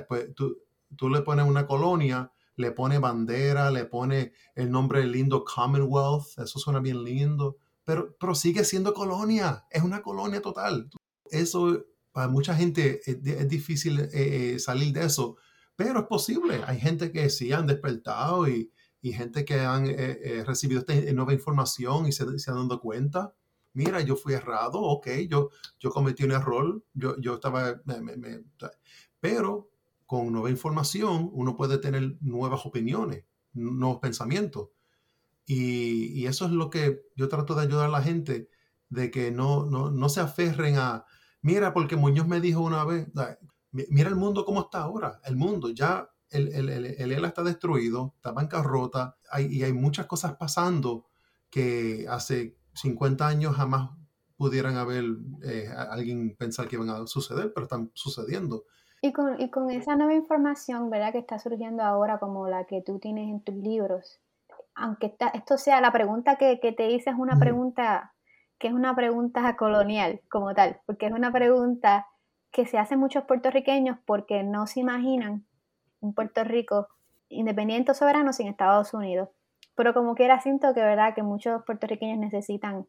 pues 0.08 0.34
tú, 0.36 0.58
tú 0.96 1.10
le 1.10 1.22
pones 1.22 1.46
una 1.46 1.65
colonia, 1.65 2.32
le 2.55 2.72
pones 2.72 3.00
bandera, 3.00 3.72
le 3.72 3.86
pones 3.86 4.32
el 4.55 4.72
nombre 4.72 5.05
lindo 5.05 5.43
Commonwealth, 5.43 6.38
eso 6.38 6.60
suena 6.60 6.79
bien 6.79 7.03
lindo, 7.03 7.58
pero, 7.84 8.15
pero 8.20 8.36
sigue 8.36 8.63
siendo 8.63 8.93
colonia, 8.93 9.65
es 9.70 9.84
una 9.84 10.01
colonia 10.01 10.41
total. 10.41 10.89
Eso 11.29 11.86
para 12.13 12.29
mucha 12.29 12.55
gente 12.55 13.01
es, 13.05 13.50
difícil 13.50 14.00
eh, 14.00 14.10
eh, 14.13 14.60
salir 14.60 14.93
de 14.93 15.05
eso, 15.05 15.36
pero 15.75 16.01
es 16.01 16.05
posible. 16.05 16.62
Hay 16.65 16.79
gente 16.79 17.12
que 17.12 17.29
sí 17.29 17.51
han 17.51 17.67
despertado 17.67 18.48
y, 18.48 18.72
y 19.01 19.12
gente 19.12 19.43
que 19.43 19.60
han 19.60 19.88
eh, 19.88 20.43
recibido 20.46 20.79
esta 20.79 20.93
nueva 21.12 21.34
información 21.34 22.08
y 22.08 22.12
se, 22.13 22.39
se, 22.39 22.51
han 22.51 22.67
dado 22.67 22.79
cuenta 22.79 23.34
mira, 23.74 24.01
yo 24.01 24.15
fui 24.15 24.34
errado, 24.34 24.79
ok, 24.79 25.08
yo, 25.27 25.50
yo 25.79 25.89
cometí 25.89 26.24
un 26.24 26.32
error, 26.32 26.84
yo, 26.93 27.20
yo 27.20 27.34
estaba, 27.34 27.82
pero 29.20 29.70
con 30.05 30.32
nueva 30.32 30.50
información 30.51 31.29
uno 31.34 31.55
puede 31.55 31.79
tener 31.79 32.17
nuevas 32.22 32.65
opiniones, 32.65 33.25
nuevos 33.53 34.00
pensamientos. 34.00 34.70
Y, 35.46 36.22
y, 36.22 36.27
eso 36.27 36.46
es 36.46 36.51
lo 36.51 36.70
que 36.70 37.01
yo 37.15 37.27
trato 37.27 37.55
de 37.55 37.63
ayudar 37.63 37.88
a 37.88 37.91
la 37.91 38.01
gente, 38.01 38.50
de 38.89 39.12
que 39.12 39.32
no, 39.32 39.65
no, 39.65 39.91
no 39.91 40.08
se 40.08 40.22
aferren 40.22 40.77
a, 40.77 41.05
mira, 41.44 41.74
porque 41.74 41.96
Muñoz 41.96 42.28
me 42.28 42.42
dijo 42.42 42.62
una 42.62 42.84
vez, 42.84 43.08
mira 43.72 44.10
el 44.10 44.16
mundo 44.16 44.46
como 44.46 44.62
está 44.62 44.80
ahora, 44.82 45.20
el 45.26 45.36
mundo 45.36 45.70
ya, 45.70 46.10
el, 46.30 46.48
el, 46.48 46.70
el, 46.70 46.86
el 46.86 47.12
ELA 47.12 47.28
está 47.28 47.44
destruido, 47.44 48.14
está 48.16 48.32
bancarrota, 48.32 49.18
hay, 49.30 49.46
y 49.46 49.64
hay 49.64 49.74
muchas 49.74 50.08
cosas 50.08 50.36
pasando 50.38 51.06
que 51.52 52.08
hace 52.10 52.58
50 52.74 53.28
años 53.28 53.56
jamás 53.56 53.92
pudieran 54.36 54.78
haber 54.78 55.06
eh, 55.44 55.70
alguien 55.90 56.36
pensar 56.36 56.68
que 56.68 56.78
iban 56.78 56.90
a 56.90 57.06
suceder, 57.06 57.54
pero 57.54 57.66
están 57.66 57.92
sucediendo. 57.94 58.64
Y 59.02 59.12
con, 59.12 59.40
y 59.40 59.52
con 59.52 59.70
esa 59.70 59.96
nueva 59.96 60.16
información, 60.16 60.90
¿verdad? 60.90 61.12
Que 61.12 61.20
está 61.20 61.38
surgiendo 61.38 61.84
ahora, 61.84 62.20
como 62.20 62.48
la 62.48 62.66
que 62.66 62.82
tú 62.82 63.00
tienes 63.00 63.30
en 63.30 63.44
tus 63.44 63.56
libros, 63.56 64.20
aunque 64.76 65.16
esto 65.34 65.58
sea 65.58 65.82
la 65.82 65.92
pregunta 65.92 66.38
que, 66.38 66.60
que 66.60 66.72
te 66.72 66.90
hice 66.90 67.12
es 67.12 67.16
una 67.18 67.38
pregunta 67.38 68.12
que 68.63 68.70
es 68.70 68.74
una 68.74 68.96
pregunta 68.96 69.58
colonial 69.58 70.22
como 70.32 70.53
tal, 70.53 70.79
porque 70.86 71.08
es 71.08 71.12
una 71.12 71.34
pregunta 71.34 72.08
que 72.50 72.65
se 72.65 72.77
hace 72.77 72.96
muchos 72.96 73.25
puertorriqueños 73.25 73.98
porque 74.05 74.41
no 74.41 74.67
se 74.67 74.79
imaginan 74.79 75.46
un 76.00 76.13
Puerto 76.13 76.46
Rico 76.46 76.88
independiente 77.27 77.91
o 77.91 77.93
soberano 77.93 78.32
sin 78.32 78.48
Estados 78.48 78.93
Unidos. 78.93 79.27
Pero 79.75 79.93
como 79.93 80.15
quiera, 80.15 80.39
siento 80.39 80.74
que 80.74 80.79
verdad 80.79 81.13
que 81.13 81.24
muchos 81.24 81.62
puertorriqueños 81.65 82.20
necesitan 82.20 82.88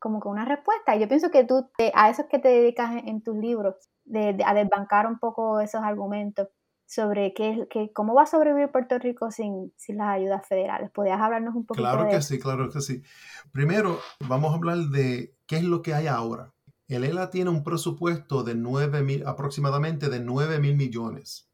como 0.00 0.20
que 0.20 0.26
una 0.26 0.44
respuesta. 0.44 0.96
Y 0.96 0.98
yo 0.98 1.06
pienso 1.06 1.30
que 1.30 1.44
tú, 1.44 1.70
a 1.94 2.10
eso 2.10 2.22
es 2.22 2.28
que 2.28 2.40
te 2.40 2.48
dedicas 2.48 2.90
en, 3.06 3.22
tus 3.22 3.36
libros, 3.36 3.76
de, 4.04 4.36
a 4.44 4.54
desbancar 4.54 5.06
un 5.06 5.20
poco 5.20 5.60
esos 5.60 5.84
argumentos 5.84 6.48
sobre 6.92 7.32
qué, 7.32 7.66
qué, 7.70 7.90
cómo 7.92 8.14
va 8.14 8.24
a 8.24 8.26
sobrevivir 8.26 8.70
Puerto 8.70 8.98
Rico 8.98 9.30
sin, 9.30 9.72
sin 9.76 9.96
las 9.96 10.08
ayudas 10.08 10.46
federales. 10.46 10.90
¿Podrías 10.90 11.20
hablarnos 11.20 11.54
un 11.54 11.64
poquito 11.64 11.82
Claro 11.82 12.08
que 12.10 12.20
sí, 12.20 12.38
claro 12.38 12.68
que 12.68 12.80
sí. 12.82 13.02
Primero, 13.50 13.98
vamos 14.28 14.52
a 14.52 14.56
hablar 14.56 14.78
de 14.90 15.34
qué 15.46 15.56
es 15.56 15.64
lo 15.64 15.80
que 15.80 15.94
hay 15.94 16.06
ahora. 16.06 16.52
El 16.88 17.04
ELA 17.04 17.30
tiene 17.30 17.48
un 17.48 17.64
presupuesto 17.64 18.42
de 18.42 18.54
9 18.54 19.02
mil, 19.02 19.26
aproximadamente 19.26 20.10
de 20.10 20.20
9 20.20 20.58
mil 20.58 20.76
millones. 20.76 21.48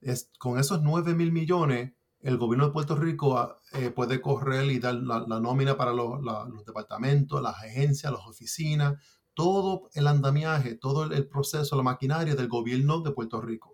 Es, 0.00 0.30
con 0.38 0.58
esos 0.60 0.82
9 0.82 1.14
mil 1.14 1.32
millones, 1.32 1.94
el 2.20 2.38
gobierno 2.38 2.66
de 2.66 2.72
Puerto 2.72 2.94
Rico 2.94 3.38
ah, 3.38 3.58
eh, 3.72 3.90
puede 3.90 4.20
correr 4.20 4.70
y 4.70 4.78
dar 4.78 4.94
la, 4.94 5.40
nómina 5.40 5.76
para 5.76 5.92
los, 5.92 6.20
departamentos, 6.64 7.42
las 7.42 7.56
agencias, 7.56 8.12
las 8.12 8.26
oficinas, 8.28 8.94
todo 9.34 9.88
el 9.94 10.06
andamiaje, 10.06 10.76
todo 10.76 11.10
el, 11.10 11.26
proceso, 11.26 11.74
la 11.74 11.82
maquinaria 11.82 12.36
del 12.36 12.46
gobierno 12.46 13.00
de 13.00 13.10
Puerto 13.10 13.40
Rico, 13.40 13.71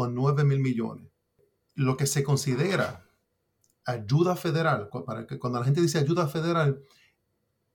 con 0.00 0.14
9 0.14 0.44
mil 0.44 0.60
millones. 0.60 1.12
Lo 1.74 1.94
que 1.98 2.06
se 2.06 2.24
considera 2.24 3.06
ayuda 3.84 4.34
federal, 4.34 4.88
para 5.04 5.26
que, 5.26 5.38
cuando 5.38 5.58
la 5.58 5.66
gente 5.66 5.82
dice 5.82 5.98
ayuda 5.98 6.26
federal, 6.26 6.82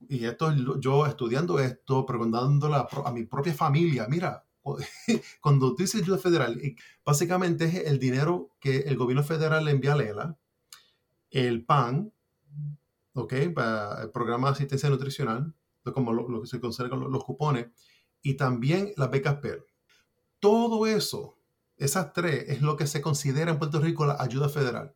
y 0.08 0.24
esto 0.24 0.52
yo 0.80 1.06
estudiando 1.06 1.60
esto, 1.60 2.04
preguntándole 2.04 2.74
a, 2.74 3.12
mi 3.12 3.22
propia 3.26 3.54
familia, 3.54 4.08
mira, 4.08 4.44
cuando 5.40 5.76
tú 5.76 5.84
dices 5.84 6.02
ayuda 6.02 6.18
federal, 6.18 6.60
básicamente 7.04 7.66
es 7.66 7.86
el 7.86 8.00
dinero 8.00 8.50
que 8.58 8.78
el 8.78 8.96
gobierno 8.96 9.22
federal 9.22 9.64
le 9.64 9.70
envía 9.70 9.92
a 9.92 9.96
Lela, 9.96 10.36
el 11.30 11.64
PAN, 11.64 12.12
¿ok? 13.14 13.34
Para 13.54 14.02
el 14.02 14.10
programa 14.10 14.48
de 14.48 14.54
asistencia 14.54 14.90
nutricional, 14.90 15.54
como 15.94 16.12
lo, 16.12 16.40
que 16.40 16.48
se 16.48 16.58
considera 16.58 16.96
los, 16.96 17.08
los, 17.08 17.22
cupones, 17.22 17.68
y 18.20 18.34
también 18.34 18.92
las 18.96 19.12
becas 19.12 19.36
PER. 19.36 19.64
Todo 20.40 20.88
eso, 20.88 21.35
esas 21.76 22.12
tres, 22.12 22.44
es 22.48 22.62
lo 22.62 22.76
que 22.76 22.86
se 22.86 23.00
considera 23.02 23.50
en 23.50 23.58
Puerto 23.58 23.80
Rico 23.80 24.06
la 24.06 24.16
ayuda 24.18 24.48
federal. 24.48 24.94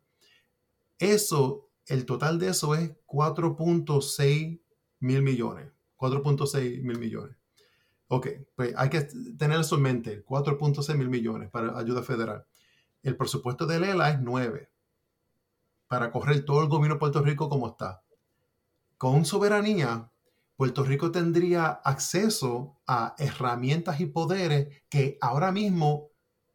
Eso, 0.99 1.69
el 1.85 2.05
total 2.05 2.39
de 2.39 2.49
eso 2.49 2.75
es 2.75 2.91
4.6 3.07 4.61
mil 4.99 5.21
millones. 5.21 5.71
4.6 5.97 6.81
mil 6.81 6.97
millones. 6.97 7.37
Ok, 8.07 8.27
pues 8.55 8.73
hay 8.75 8.89
que 8.89 9.01
tener 9.37 9.59
eso 9.59 9.75
en 9.75 9.81
mente, 9.83 10.25
4.6 10.25 10.95
mil 10.95 11.09
millones 11.09 11.49
para 11.49 11.77
ayuda 11.77 12.03
federal. 12.03 12.45
El 13.03 13.15
presupuesto 13.15 13.65
de 13.65 13.79
Lela 13.79 14.09
es 14.09 14.19
9 14.19 14.69
para 15.87 16.11
correr 16.11 16.45
todo 16.45 16.61
el 16.61 16.69
gobierno 16.69 16.95
de 16.95 16.99
Puerto 16.99 17.21
Rico 17.21 17.49
como 17.49 17.67
está. 17.67 18.03
Con 18.97 19.25
soberanía, 19.25 20.11
Puerto 20.55 20.83
Rico 20.83 21.11
tendría 21.11 21.67
acceso 21.67 22.79
a 22.85 23.15
herramientas 23.17 23.99
y 23.99 24.05
poderes 24.05 24.83
que 24.89 25.17
ahora 25.21 25.51
mismo 25.51 26.10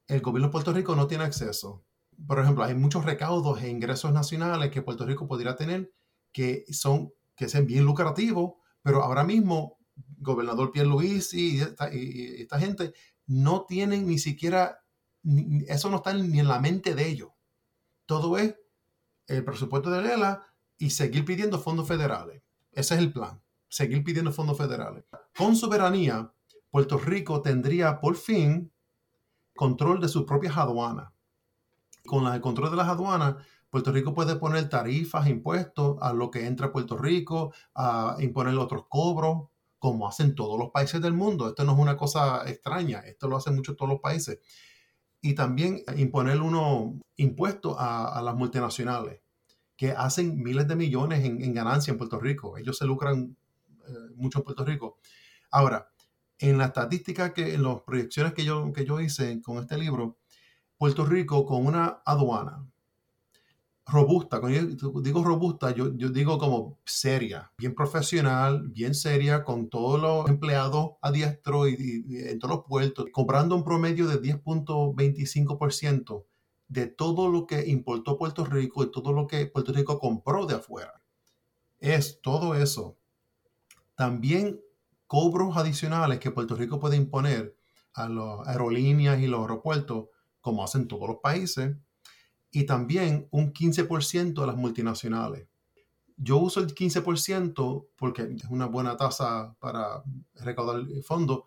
el 0.08 0.20
gobierno 0.20 0.48
de 0.48 0.52
Puerto 0.52 0.72
Rico 0.72 0.94
no 0.94 1.06
tiene 1.06 1.24
acceso. 1.24 1.84
Por 2.26 2.38
ejemplo, 2.38 2.64
hay 2.64 2.74
muchos 2.74 3.04
recaudos 3.04 3.62
e 3.62 3.68
ingresos 3.68 4.12
nacionales 4.12 4.70
que 4.70 4.82
Puerto 4.82 5.04
Rico 5.04 5.26
podría 5.26 5.56
tener 5.56 5.92
que 6.32 6.64
son 6.70 7.12
que 7.36 7.48
sean 7.48 7.66
bien 7.66 7.84
lucrativos, 7.84 8.54
pero 8.82 9.02
ahora 9.02 9.22
mismo 9.22 9.78
gobernador 10.18 10.72
Pierre 10.72 10.88
Luis 10.88 11.34
y 11.34 11.60
esta, 11.60 11.94
y 11.94 12.42
esta 12.42 12.58
gente 12.58 12.94
no 13.26 13.66
tienen 13.66 14.06
ni 14.06 14.18
siquiera, 14.18 14.82
eso 15.68 15.90
no 15.90 15.96
está 15.96 16.14
ni 16.14 16.40
en 16.40 16.48
la 16.48 16.60
mente 16.60 16.94
de 16.94 17.06
ellos. 17.06 17.30
Todo 18.06 18.38
es 18.38 18.56
el 19.26 19.44
presupuesto 19.44 19.90
de 19.90 20.02
Lela 20.02 20.46
y 20.78 20.90
seguir 20.90 21.24
pidiendo 21.24 21.58
fondos 21.58 21.88
federales. 21.88 22.42
Ese 22.72 22.94
es 22.94 23.00
el 23.00 23.12
plan, 23.12 23.42
seguir 23.68 24.02
pidiendo 24.04 24.32
fondos 24.32 24.56
federales. 24.56 25.04
Con 25.36 25.56
soberanía, 25.56 26.32
Puerto 26.70 26.98
Rico 26.98 27.42
tendría 27.42 28.00
por 28.00 28.16
fin 28.16 28.72
control 29.56 30.00
de 30.00 30.08
sus 30.08 30.24
propias 30.24 30.56
aduanas. 30.56 31.12
Con 32.04 32.32
el 32.32 32.40
control 32.40 32.70
de 32.70 32.76
las 32.76 32.88
aduanas, 32.88 33.36
Puerto 33.70 33.92
Rico 33.92 34.14
puede 34.14 34.36
poner 34.36 34.68
tarifas, 34.68 35.26
impuestos 35.28 35.98
a 36.00 36.12
lo 36.12 36.30
que 36.30 36.46
entra 36.46 36.68
a 36.68 36.72
Puerto 36.72 36.96
Rico, 36.96 37.52
a 37.74 38.16
imponer 38.20 38.56
otros 38.56 38.84
cobros, 38.88 39.48
como 39.78 40.08
hacen 40.08 40.34
todos 40.34 40.58
los 40.58 40.70
países 40.70 41.00
del 41.00 41.12
mundo. 41.12 41.48
Esto 41.48 41.64
no 41.64 41.72
es 41.72 41.78
una 41.78 41.96
cosa 41.96 42.48
extraña, 42.48 43.00
esto 43.00 43.28
lo 43.28 43.36
hacen 43.36 43.54
muchos 43.54 43.76
todos 43.76 43.90
los 43.90 44.00
países. 44.00 44.40
Y 45.20 45.34
también 45.34 45.82
imponer 45.96 46.40
unos 46.40 46.94
impuestos 47.16 47.76
a, 47.78 48.20
las 48.22 48.34
multinacionales 48.34 49.20
que 49.76 49.90
hacen 49.90 50.42
miles 50.42 50.66
de 50.68 50.76
millones 50.76 51.24
en, 51.24 51.52
ganancia 51.52 51.90
en 51.90 51.98
Puerto 51.98 52.18
Rico. 52.18 52.56
Ellos 52.56 52.78
se 52.78 52.86
lucran 52.86 53.36
eh, 53.86 53.92
mucho 54.14 54.38
en 54.38 54.44
Puerto 54.44 54.64
Rico. 54.64 54.98
Ahora, 55.50 55.90
en 56.38 56.58
la 56.58 56.66
estadística, 56.66 57.32
que, 57.32 57.54
en 57.54 57.62
las 57.62 57.80
proyecciones 57.82 58.34
que 58.34 58.44
yo, 58.44 58.72
que 58.72 58.84
yo 58.84 59.00
hice 59.00 59.40
con 59.42 59.58
este 59.58 59.78
libro, 59.78 60.18
Puerto 60.78 61.06
Rico 61.06 61.46
con 61.46 61.66
una 61.66 62.02
aduana 62.04 62.66
robusta, 63.86 64.40
cuando 64.40 65.00
digo 65.00 65.22
robusta, 65.22 65.70
yo, 65.70 65.90
digo 65.90 66.38
como 66.38 66.80
seria, 66.84 67.52
bien 67.56 67.72
profesional, 67.74 68.68
bien 68.68 68.94
seria, 68.94 69.44
con 69.44 69.68
todos 69.68 70.00
los 70.00 70.28
empleados 70.28 70.94
a 71.00 71.12
diestro 71.12 71.68
y, 71.68 72.04
en 72.08 72.40
todos 72.40 72.56
los 72.56 72.64
puertos, 72.64 73.06
cobrando 73.12 73.54
un 73.54 73.62
promedio 73.62 74.08
de 74.08 74.20
10.25% 74.20 76.24
de 76.68 76.88
todo 76.88 77.30
lo 77.30 77.46
que 77.46 77.64
importó 77.68 78.18
Puerto 78.18 78.44
Rico 78.44 78.82
y 78.82 78.90
todo 78.90 79.12
lo 79.12 79.28
que 79.28 79.46
Puerto 79.46 79.72
Rico 79.72 80.00
compró 80.00 80.46
de 80.46 80.56
afuera. 80.56 81.00
Es 81.78 82.20
todo 82.20 82.56
eso. 82.56 82.96
También 83.94 84.60
cobros 85.06 85.56
adicionales 85.56 86.18
que 86.18 86.30
Puerto 86.30 86.54
Rico 86.54 86.78
puede 86.78 86.96
imponer 86.96 87.56
a 87.94 88.08
las 88.08 88.46
aerolíneas 88.46 89.20
y 89.20 89.26
los 89.26 89.40
aeropuertos, 89.40 90.08
como 90.40 90.62
hacen 90.62 90.86
todos 90.86 91.08
los 91.08 91.18
países, 91.18 91.76
y 92.50 92.64
también 92.64 93.28
un 93.30 93.52
15% 93.52 94.42
a 94.42 94.46
las 94.46 94.56
multinacionales. 94.56 95.48
Yo 96.16 96.38
uso 96.38 96.60
el 96.60 96.74
15% 96.74 97.88
porque 97.96 98.22
es 98.22 98.44
una 98.44 98.66
buena 98.66 98.96
tasa 98.96 99.54
para 99.58 100.02
recaudar 100.34 100.82
fondos. 101.04 101.42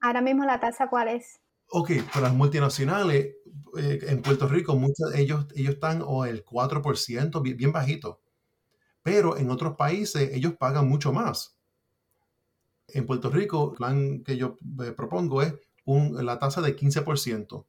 Ahora 0.00 0.20
mismo 0.20 0.44
la 0.44 0.60
tasa 0.60 0.88
cuál 0.88 1.08
es? 1.08 1.40
Ok, 1.68 1.90
para 2.12 2.28
las 2.28 2.34
multinacionales 2.34 3.34
eh, 3.78 3.98
en 4.08 4.22
Puerto 4.22 4.46
Rico, 4.46 4.76
muchos 4.76 5.14
ellos, 5.14 5.46
ellos 5.56 5.74
están 5.74 6.02
o 6.04 6.24
el 6.26 6.44
4%, 6.44 7.56
bien, 7.56 7.72
bajito. 7.72 8.20
Pero 9.02 9.36
en 9.36 9.50
otros 9.50 9.76
países 9.76 10.30
ellos 10.32 10.54
pagan 10.54 10.88
mucho 10.88 11.12
más. 11.12 11.58
En 12.94 13.06
Puerto 13.06 13.30
Rico, 13.30 13.70
el 13.72 13.76
plan 13.76 14.22
que 14.24 14.36
yo 14.36 14.58
eh, 14.84 14.92
propongo 14.92 15.42
es 15.42 15.54
un, 15.84 16.24
la 16.24 16.38
tasa 16.38 16.60
de 16.60 16.76
15% 16.76 17.66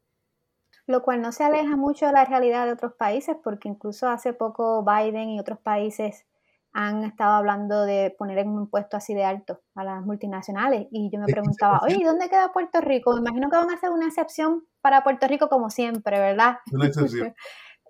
lo 0.86 1.02
cual 1.02 1.22
no 1.22 1.32
se 1.32 1.44
aleja 1.44 1.76
mucho 1.78 2.06
de 2.08 2.12
la 2.12 2.26
realidad 2.26 2.66
de 2.66 2.74
otros 2.74 2.94
países, 2.94 3.38
porque 3.42 3.70
incluso 3.70 4.10
hace 4.10 4.34
poco 4.34 4.84
Biden 4.84 5.30
y 5.30 5.40
otros 5.40 5.60
países 5.60 6.26
han 6.74 7.04
estado 7.04 7.34
hablando 7.34 7.86
de 7.86 8.14
poner 8.18 8.46
un 8.48 8.64
impuesto 8.64 8.98
así 8.98 9.14
de 9.14 9.24
alto 9.24 9.62
a 9.76 9.84
las 9.84 10.04
multinacionales. 10.04 10.88
Y 10.92 11.10
yo 11.12 11.20
me 11.20 11.28
preguntaba, 11.28 11.80
oye, 11.84 12.04
¿dónde 12.04 12.30
queda 12.30 12.52
Puerto 12.52 12.82
Rico? 12.82 13.14
Me 13.14 13.20
imagino 13.20 13.50
que 13.50 13.58
van 13.58 13.70
a 13.70 13.76
hacer 13.76 13.92
una 13.92 14.08
excepción 14.08 14.66
para 14.82 15.04
Puerto 15.04 15.28
Rico 15.28 15.50
como 15.50 15.70
siempre, 15.70 16.20
¿verdad? 16.20 16.58
Una 16.72 16.88
excepción. 16.88 17.34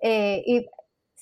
Eh, 0.06 0.44
y 0.46 0.68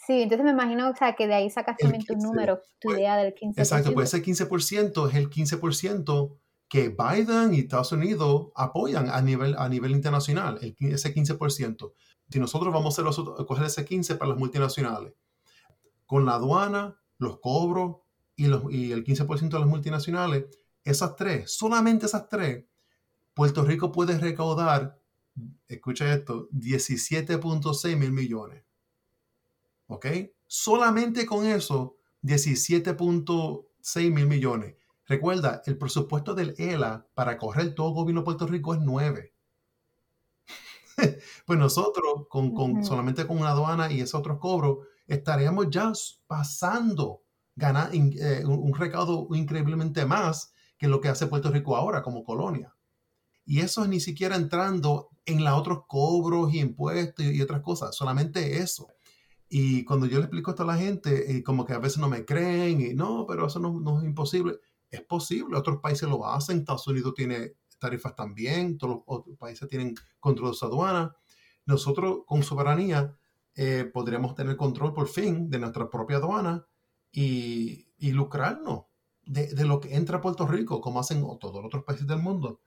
sí, 0.06 0.22
entonces 0.22 0.46
me 0.46 0.52
imagino 0.52 0.90
o 0.90 0.96
sea, 0.96 1.16
que 1.16 1.28
de 1.28 1.36
ahí 1.36 1.50
sacas 1.50 1.78
también 1.78 2.04
tu 2.04 2.16
número, 2.16 2.58
tu 2.80 2.90
pues, 2.90 3.00
idea 3.00 3.18
del 3.18 3.34
15%. 3.34 3.54
Exacto, 3.58 3.94
pues 3.94 4.14
ese 4.14 4.24
15% 4.24 5.10
es 5.10 5.16
el 5.16 5.30
15% 5.30 6.38
que 6.68 6.90
Biden 6.90 7.54
y 7.54 7.60
Estados 7.60 7.92
Unidos 7.92 8.48
apoyan 8.56 9.10
a 9.10 9.22
nivel, 9.22 9.56
a 9.58 9.68
nivel 9.68 9.92
internacional, 9.92 10.58
el, 10.62 10.76
ese 10.94 11.14
15%. 11.14 11.92
Si 12.30 12.40
nosotros 12.40 12.74
vamos 12.74 12.98
a, 12.98 13.02
hacer 13.02 13.24
coger 13.46 13.66
ese 13.66 13.86
15% 13.86 14.18
para 14.18 14.30
las 14.30 14.40
multinacionales, 14.40 15.14
con 16.06 16.26
la 16.26 16.36
aduana, 16.36 16.98
los 17.18 17.40
cobros 17.40 17.98
y, 18.36 18.48
los, 18.48 18.64
y 18.72 18.94
el 18.94 19.04
15% 19.04 19.50
de 19.50 19.60
las 19.60 19.68
multinacionales, 19.68 20.46
esas 20.84 21.16
tres, 21.16 21.52
solamente 21.52 22.06
esas 22.06 22.30
tres, 22.30 22.66
Puerto 23.34 23.64
Rico 23.64 23.92
puede 23.92 24.18
recaudar, 24.18 24.98
escucha 25.68 26.14
esto, 26.14 26.50
17.6 26.52 27.98
mil 27.98 28.12
millones. 28.12 28.64
¿Ok? 29.92 30.08
Solamente 30.48 31.26
con 31.26 31.46
eso, 31.46 31.98
17.6 32.24 34.12
mil 34.12 34.26
millones. 34.26 34.76
Recuerda, 35.06 35.62
el 35.66 35.78
presupuesto 35.78 36.34
del 36.34 36.56
ELA 36.58 37.06
para 37.14 37.38
correr 37.38 37.76
todo 37.76 37.90
el 37.90 37.96
gobierno 37.96 38.22
de 38.22 38.26
Puerto 38.26 38.48
Rico 38.48 38.74
es 38.74 38.80
9. 38.80 39.34
pues 41.46 41.60
nosotros, 41.60 42.28
con, 42.30 42.86
solamente 42.86 43.28
con 43.28 43.40
una 43.40 43.50
aduana 43.50 43.92
y 43.92 44.00
esos 44.00 44.22
otros 44.22 44.40
cobros, 44.40 44.88
estaríamos 45.08 45.70
ya 45.70 45.92
pasando 46.26 47.24
ganar, 47.58 47.90
eh, 47.94 48.46
un 48.46 48.74
recaudo 48.74 49.28
increíblemente 49.36 50.06
más 50.06 50.54
que 50.78 50.88
lo 50.88 51.02
que 51.02 51.10
hace 51.10 51.28
Puerto 51.28 51.52
Rico 51.52 51.76
ahora 51.76 52.02
como 52.02 52.24
colonia. 52.24 52.74
Y 53.46 53.60
eso 53.60 53.84
es 53.84 53.90
ni 53.90 54.00
siquiera 54.00 54.38
entrando 54.38 55.10
en 55.26 55.44
los 55.44 55.54
otros 55.54 55.80
cobros 55.86 56.54
y 56.54 56.60
impuestos 56.60 57.26
y, 57.26 57.42
otras 57.42 57.62
cosas, 57.62 57.94
solamente 57.94 58.60
eso. 58.60 58.88
Y 59.54 59.84
cuando 59.84 60.06
yo 60.06 60.20
le 60.20 60.26
explico 60.26 60.52
esto 60.52 60.64
a 60.64 60.66
la 60.66 60.78
gente, 60.78 61.44
como 61.44 61.66
que 61.66 61.74
a 61.74 61.80
veces 61.80 61.98
no 61.98 62.08
me 62.08 62.24
creen 62.24 62.80
y 62.80 62.94
no, 62.94 63.26
pero 63.28 63.48
eso 63.48 63.60
no 63.60 64.00
es 64.00 64.06
imposible. 64.06 64.60
Es 64.90 65.02
posible, 65.02 65.58
otros 65.58 65.82
países 65.82 66.08
lo 66.08 66.26
hacen, 66.26 66.60
Estados 66.60 66.88
Unidos 66.88 67.14
tiene 67.14 67.56
tarifas 67.78 68.16
también, 68.16 68.78
todos 68.78 68.96
los 68.96 69.04
otros 69.06 69.38
países 69.38 69.68
tienen 69.68 69.94
control 70.22 70.52
de 70.52 70.56
su 70.56 70.66
aduana. 70.66 71.14
Nosotros 71.66 72.20
con 72.26 72.44
soberanía 72.44 73.18
eh, 73.54 73.90
podríamos 73.94 74.36
tener 74.36 74.56
control 74.56 74.94
por 74.94 75.10
fin 75.10 75.50
de 75.50 75.60
nuestra 75.60 75.90
propia 75.90 76.18
aduana 76.18 76.66
y, 77.12 77.88
lucrarnos 78.00 78.86
de, 79.24 79.66
lo 79.66 79.82
que 79.82 79.96
entra 79.96 80.20
a 80.20 80.22
Puerto 80.22 80.48
Rico, 80.48 80.80
como 80.80 81.02
hacen 81.02 81.22
todos 81.42 81.56
los 81.56 81.66
otros 81.66 81.84
países 81.84 82.08
del 82.08 82.20
mundo. 82.20 82.62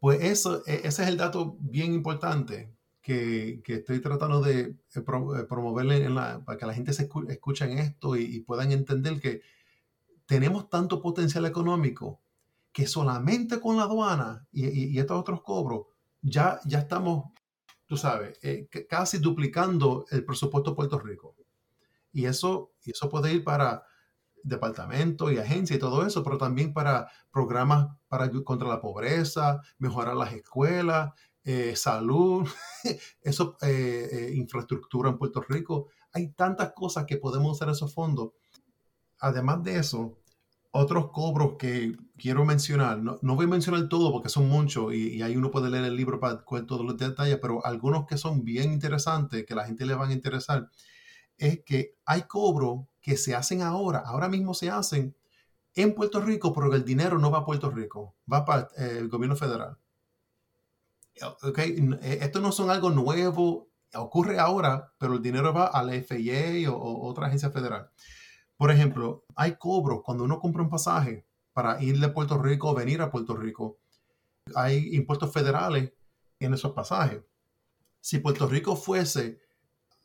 Pues 0.00 0.22
eso, 0.22 0.66
e, 0.66 0.80
ese 0.84 1.02
es 1.04 1.08
el 1.08 1.16
dato 1.16 1.56
bien 1.60 1.94
importante 1.94 2.74
que, 3.00 3.62
estoy 3.66 4.00
tratando 4.00 4.40
de 4.40 4.60
eh, 4.60 4.76
eh, 4.94 5.02
promoverle 5.48 6.08
para 6.44 6.58
que 6.58 6.66
la 6.66 6.74
gente 6.74 6.92
se 6.92 7.08
escuche 7.28 7.64
en 7.64 7.78
esto 7.78 8.16
y 8.16 8.40
puedan 8.40 8.72
entender 8.72 9.20
que 9.20 9.42
tenemos 10.26 10.70
tanto 10.70 11.02
potencial 11.02 11.44
económico 11.46 12.20
que 12.72 12.86
solamente 12.86 13.60
con 13.60 13.76
la 13.76 13.82
aduana 13.82 14.46
y, 14.52 14.98
estos 14.98 15.18
otros 15.18 15.42
cobros 15.42 15.86
ya, 16.22 16.60
ya 16.64 16.80
estamos, 16.80 17.32
tú 17.86 17.96
sabes, 17.96 18.38
eh, 18.42 18.68
casi 18.88 19.18
duplicando 19.18 20.04
el 20.10 20.24
presupuesto 20.24 20.70
de 20.70 20.76
Puerto 20.76 20.98
Rico. 20.98 21.34
Y 22.12 22.26
eso, 22.26 22.72
eso 22.84 23.08
puede 23.08 23.32
ir 23.32 23.44
para 23.44 23.84
departamentos 24.42 25.32
y 25.32 25.38
agencias 25.38 25.76
y 25.76 25.80
todo 25.80 26.06
eso, 26.06 26.22
pero 26.22 26.38
también 26.38 26.72
para 26.72 27.10
programas 27.30 27.88
para, 28.08 28.30
contra 28.44 28.68
la 28.68 28.80
pobreza, 28.80 29.60
mejorar 29.78 30.16
las 30.16 30.32
escuelas, 30.32 31.12
eh, 31.44 31.74
salud, 31.76 32.46
eso, 33.22 33.56
eh, 33.62 34.32
infraestructura 34.34 35.10
en 35.10 35.18
Puerto 35.18 35.40
Rico. 35.40 35.88
Hay 36.12 36.32
tantas 36.32 36.72
cosas 36.72 37.06
que 37.06 37.16
podemos 37.16 37.52
usar 37.52 37.68
esos 37.70 37.92
fondos. 37.94 38.32
Además 39.18 39.62
de 39.62 39.78
eso, 39.78 40.18
otros 40.72 41.10
cobros 41.10 41.54
que 41.58 41.96
quiero 42.16 42.44
mencionar, 42.44 42.98
no, 42.98 43.18
voy 43.22 43.46
a 43.46 43.48
mencionar 43.48 43.88
todo 43.88 44.12
porque 44.12 44.28
son 44.28 44.48
muchos 44.48 44.94
y, 44.94 45.20
ahí 45.22 45.36
uno 45.36 45.50
puede 45.50 45.70
leer 45.70 45.84
el 45.84 45.96
libro 45.96 46.20
para 46.20 46.44
ver 46.50 46.66
todos 46.66 46.84
los 46.84 46.96
detalles, 46.96 47.38
pero 47.40 47.64
algunos 47.64 48.06
que 48.06 48.16
son 48.16 48.44
bien 48.44 48.72
interesantes, 48.72 49.44
que 49.44 49.52
a 49.52 49.56
la 49.56 49.66
gente 49.66 49.84
le 49.84 49.94
van 49.94 50.10
a 50.10 50.14
interesar, 50.14 50.70
es 51.36 51.64
que 51.64 51.96
hay 52.04 52.22
cobros 52.22 52.86
que 53.00 53.16
se 53.16 53.34
hacen 53.34 53.62
ahora, 53.62 54.00
ahora 54.00 54.28
mismo 54.28 54.54
se 54.54 54.70
hacen 54.70 55.16
en 55.74 55.94
Puerto 55.94 56.20
Rico, 56.20 56.52
pero 56.52 56.72
el 56.74 56.84
dinero 56.84 57.18
no 57.18 57.30
va 57.30 57.38
a 57.38 57.44
Puerto 57.44 57.70
Rico, 57.70 58.16
va 58.32 58.44
para 58.44 58.68
eh, 58.76 58.98
el 58.98 59.08
gobierno 59.08 59.36
federal. 59.36 59.76
Okay. 61.42 61.76
Eh, 62.02 62.18
esto 62.22 62.40
no 62.40 62.52
son 62.52 62.70
algo 62.70 62.90
nuevo, 62.90 63.70
ocurre 63.94 64.38
ahora, 64.38 64.92
pero 64.98 65.14
el 65.14 65.22
dinero 65.22 65.52
va 65.52 65.66
a 65.66 65.82
la 65.82 65.92
FIA 65.92 66.70
o, 66.70 66.76
o 66.76 67.08
otra 67.08 67.26
agencia 67.26 67.50
federal. 67.50 67.90
Por 68.56 68.70
ejemplo, 68.70 69.24
hay 69.36 69.56
cobros 69.56 70.02
cuando 70.04 70.24
uno 70.24 70.38
compra 70.38 70.62
un 70.62 70.70
pasaje 70.70 71.26
para 71.52 71.82
ir 71.82 71.98
de 71.98 72.08
Puerto 72.08 72.38
Rico 72.38 72.70
o 72.70 72.74
venir 72.74 73.02
a 73.02 73.10
Puerto 73.10 73.36
Rico. 73.36 73.78
Hay 74.54 74.94
impuestos 74.94 75.32
federales 75.32 75.92
en 76.38 76.54
esos 76.54 76.72
pasajes. 76.72 77.22
Si 78.00 78.18
Puerto 78.18 78.46
Rico 78.46 78.76
fuese 78.76 79.40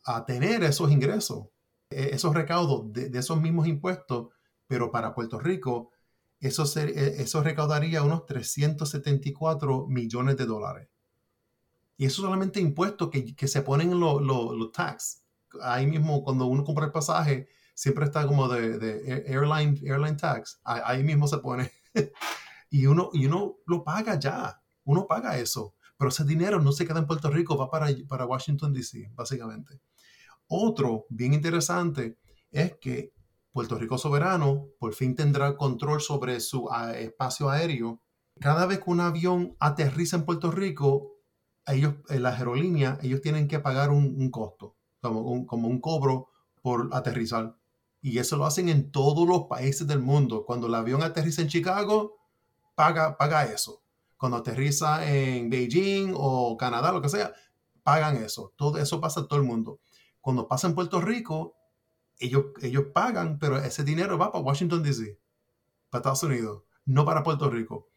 a 0.04 0.24
tener 0.24 0.62
esos 0.64 0.90
ingresos, 0.90 1.48
e, 1.90 2.10
esos 2.14 2.34
recaudos 2.34 2.92
de, 2.92 3.18
esos 3.18 3.40
mismos 3.40 3.66
impuestos, 3.66 4.28
pero 4.66 4.90
para 4.90 5.14
Puerto 5.14 5.38
Rico, 5.38 5.92
eso, 6.40 6.64
e, 6.80 7.22
eso 7.22 7.42
recaudaría 7.42 8.02
unos 8.02 8.26
374 8.26 9.86
millones 9.86 10.36
de 10.36 10.46
dólares. 10.46 10.88
Y 11.96 12.06
eso 12.06 12.22
solamente 12.22 12.60
impuestos 12.60 13.10
que, 13.10 13.48
se 13.48 13.62
ponen 13.62 13.92
en 13.92 14.00
los 14.00 14.20
lo, 14.22 14.70
tax. 14.70 15.24
Ahí 15.62 15.86
mismo, 15.86 16.22
cuando 16.22 16.46
uno 16.46 16.64
compra 16.64 16.86
el 16.86 16.92
pasaje, 16.92 17.48
siempre 17.74 18.04
está 18.04 18.26
como 18.26 18.48
de, 18.48 19.24
airline, 19.26 19.80
airline 19.86 20.16
tax. 20.16 20.60
Ahí 20.64 21.02
mismo 21.02 21.26
se 21.28 21.38
pone. 21.38 21.72
Y 22.68 22.86
uno, 22.86 23.10
y 23.12 23.26
uno 23.26 23.58
lo 23.66 23.84
paga 23.84 24.18
ya, 24.18 24.60
uno 24.84 25.06
paga 25.06 25.38
eso, 25.38 25.76
pero 25.96 26.08
ese 26.08 26.24
dinero 26.24 26.60
no 26.60 26.72
se 26.72 26.86
queda 26.86 26.98
en 26.98 27.06
Puerto 27.06 27.30
Rico, 27.30 27.56
va 27.56 27.70
para, 27.70 27.88
para 28.08 28.26
Washington, 28.26 28.72
D.C., 28.72 29.10
básicamente. 29.14 29.80
Otro 30.48 31.06
bien 31.08 31.32
interesante 31.32 32.18
es 32.50 32.76
que 32.80 33.12
Puerto 33.52 33.78
Rico 33.78 33.98
soberano 33.98 34.68
por 34.78 34.92
fin 34.94 35.14
tendrá 35.14 35.56
control 35.56 36.00
sobre 36.00 36.40
su 36.40 36.68
ah, 36.70 36.92
espacio 36.92 37.48
aéreo. 37.48 38.02
Cada 38.38 38.66
vez 38.66 38.80
que 38.80 38.90
un 38.90 39.00
avión 39.00 39.56
aterriza 39.58 40.16
en 40.16 40.24
Puerto 40.26 40.50
Rico, 40.50 41.15
ellos, 41.66 41.94
en 42.08 42.22
las 42.22 42.38
aerolíneas, 42.38 43.02
ellos 43.02 43.20
tienen 43.20 43.48
que 43.48 43.58
pagar 43.58 43.90
un, 43.90 44.30
costo, 44.30 44.76
como 45.00 45.20
un, 45.20 45.46
como 45.46 45.68
un 45.68 45.80
cobro 45.80 46.28
por 46.62 46.88
aterrizar. 46.92 47.56
Y 48.00 48.18
eso 48.18 48.36
lo 48.36 48.46
hacen 48.46 48.68
en 48.68 48.92
todos 48.92 49.26
los 49.26 49.44
países 49.44 49.86
del 49.86 50.00
mundo. 50.00 50.44
Cuando 50.44 50.68
el 50.68 50.74
avión 50.74 51.02
aterriza 51.02 51.42
en 51.42 51.48
Chicago, 51.48 52.16
paga, 52.74 53.16
paga 53.16 53.44
eso. 53.44 53.82
Cuando 54.16 54.38
aterriza 54.38 55.10
en 55.10 55.50
Beijing 55.50 56.12
o 56.14 56.56
Canadá, 56.56 56.92
lo 56.92 57.02
que 57.02 57.08
sea, 57.08 57.32
pagan 57.82 58.16
eso. 58.16 58.52
Todo 58.56 58.78
eso 58.78 59.00
pasa 59.00 59.20
en 59.20 59.28
todo 59.28 59.38
el 59.40 59.44
mundo. 59.44 59.80
Cuando 60.20 60.46
pasa 60.46 60.68
en 60.68 60.74
Puerto 60.74 61.00
Rico, 61.00 61.56
ellos, 62.18 62.46
ellos 62.62 62.86
pagan, 62.94 63.38
pero 63.38 63.58
ese 63.58 63.84
dinero 63.84 64.18
va 64.18 64.32
para 64.32 64.44
Washington, 64.44 64.82
D.C., 64.82 65.18
para 65.90 66.00
Estados 66.00 66.22
Unidos, 66.22 66.62
no 66.84 67.04
para 67.04 67.22
Puerto 67.22 67.50
Rico. 67.50 67.88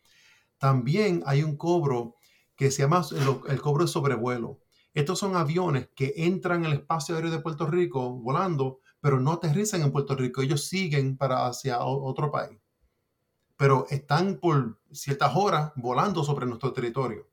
También 0.57 1.23
hay 1.25 1.43
un 1.43 1.55
cobro 1.55 2.15
que 2.59 2.71
se 2.71 2.81
llama 2.81 3.01
el, 3.47 3.61
cobro 3.61 3.85
de 3.85 3.89
sobrevuelo. 3.89 4.59
Estos 4.93 5.17
son 5.17 5.37
aviones 5.37 5.87
que 5.95 6.11
entran 6.17 6.65
en 6.65 6.71
el 6.73 6.79
espacio 6.79 7.15
aéreo 7.15 7.31
de 7.31 7.39
Puerto 7.39 7.65
Rico 7.65 8.11
volando, 8.11 8.81
pero 8.99 9.17
no 9.17 9.31
aterrizan 9.31 9.81
en 9.81 9.93
Puerto 9.93 10.13
Rico. 10.13 10.41
Ellos 10.41 10.65
siguen 10.65 11.15
para 11.15 11.47
hacia 11.47 11.79
otro 11.79 12.29
país. 12.29 12.59
Pero 13.55 13.85
están 13.89 14.39
por 14.41 14.77
ciertas 14.91 15.31
horas 15.37 15.71
volando 15.77 16.25
sobre 16.25 16.45
nuestro 16.47 16.73
territorio. 16.73 17.29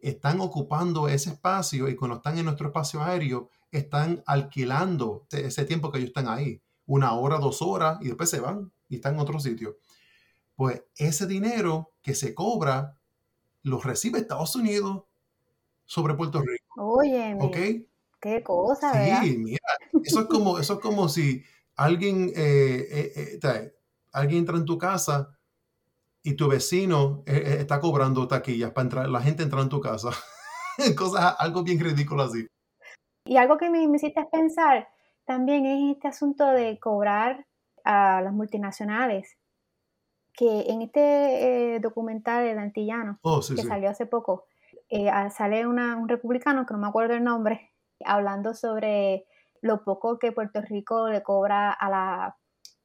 Están 0.00 0.40
ocupando 0.40 1.06
ese 1.06 1.30
espacio 1.30 1.88
y 1.88 1.94
cuando 1.94 2.16
están 2.16 2.36
en 2.36 2.46
nuestro 2.46 2.66
espacio 2.66 3.00
aéreo, 3.00 3.48
están 3.70 4.24
alquilando 4.26 5.24
ese 5.30 5.64
tiempo 5.66 5.92
que 5.92 5.98
ellos 5.98 6.08
están 6.08 6.26
ahí, 6.26 6.60
una 6.84 7.12
hora, 7.12 7.38
dos 7.38 7.62
horas, 7.62 7.98
y 8.00 8.06
después 8.06 8.28
se 8.28 8.40
van 8.40 8.72
y 8.88 8.96
están 8.96 9.14
en 9.14 9.20
otro 9.20 9.38
sitio. 9.38 9.76
Pues 10.56 10.82
ese 10.96 11.28
dinero 11.28 11.92
que 12.02 12.16
se 12.16 12.34
cobra 12.34 12.98
lo 13.62 13.80
recibe 13.80 14.18
Estados 14.18 14.54
Unidos 14.56 15.04
sobre 15.84 16.14
Puerto 16.14 16.40
Rico. 16.40 16.64
Oye, 16.76 17.36
¿ok? 17.38 17.56
Qué 18.20 18.42
cosa, 18.42 18.92
Sí, 18.92 19.36
mira, 19.36 19.58
eso 20.04 20.20
es 20.20 20.26
como, 20.26 20.58
eso 20.58 20.74
es 20.74 20.78
como 20.78 21.08
si 21.08 21.42
alguien, 21.74 22.32
eh, 22.36 22.86
eh, 23.16 23.40
eh, 23.42 23.74
alguien 24.12 24.40
entra 24.40 24.56
en 24.56 24.64
tu 24.64 24.78
casa 24.78 25.36
y 26.22 26.34
tu 26.34 26.48
vecino 26.48 27.24
está 27.26 27.80
cobrando 27.80 28.28
taquillas 28.28 28.70
para 28.70 28.84
entrar, 28.84 29.08
la 29.08 29.20
gente 29.20 29.42
entra 29.42 29.60
en 29.60 29.68
tu 29.68 29.80
casa. 29.80 30.10
Cosas, 30.96 31.34
algo 31.38 31.64
bien 31.64 31.80
ridículo 31.80 32.22
así. 32.22 32.46
Y 33.24 33.36
algo 33.36 33.58
que 33.58 33.70
me, 33.70 33.86
me 33.88 33.96
hiciste 33.96 34.24
pensar 34.30 34.88
también 35.24 35.66
es 35.66 35.96
este 35.96 36.08
asunto 36.08 36.46
de 36.50 36.78
cobrar 36.78 37.46
a 37.84 38.20
las 38.22 38.32
multinacionales, 38.32 39.36
que 40.34 40.70
en 40.70 40.82
este 40.82 41.74
eh, 41.74 41.80
documental 41.80 42.46
El 42.46 42.58
Antillano, 42.58 43.18
oh, 43.22 43.40
que 43.40 43.62
salió 43.62 43.90
hace 43.90 44.06
poco, 44.06 44.46
eh, 44.88 45.10
sale 45.30 45.66
un 45.66 46.08
republicano, 46.08 46.66
que 46.66 46.74
no 46.74 46.80
me 46.80 46.88
acuerdo 46.88 47.14
el 47.14 47.24
nombre, 47.24 47.72
hablando 48.04 48.54
sobre 48.54 49.26
lo 49.60 49.84
poco 49.84 50.18
que 50.18 50.32
Puerto 50.32 50.60
Rico 50.60 51.08
le 51.08 51.22
cobra 51.22 51.70
a 51.72 51.90
las 51.90 52.34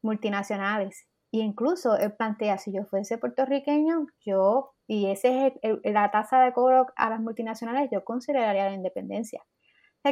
multinacionales. 0.02 1.08
Y 1.32 1.42
incluso 1.42 1.98
él 1.98 2.14
plantea, 2.14 2.58
si 2.58 2.72
yo 2.72 2.86
fuese 2.86 3.18
puertorriqueño, 3.18 4.08
yo, 4.26 4.72
y 4.88 5.12
esa 5.12 5.48
es 5.48 5.54
la 5.84 6.10
tasa 6.12 6.42
de 6.42 6.54
cobro 6.54 6.88
a 6.96 7.10
las 7.10 7.20
multinacionales, 7.20 7.90
yo 7.92 8.04
consideraría 8.04 8.66
la 8.66 8.74
independencia 8.74 9.44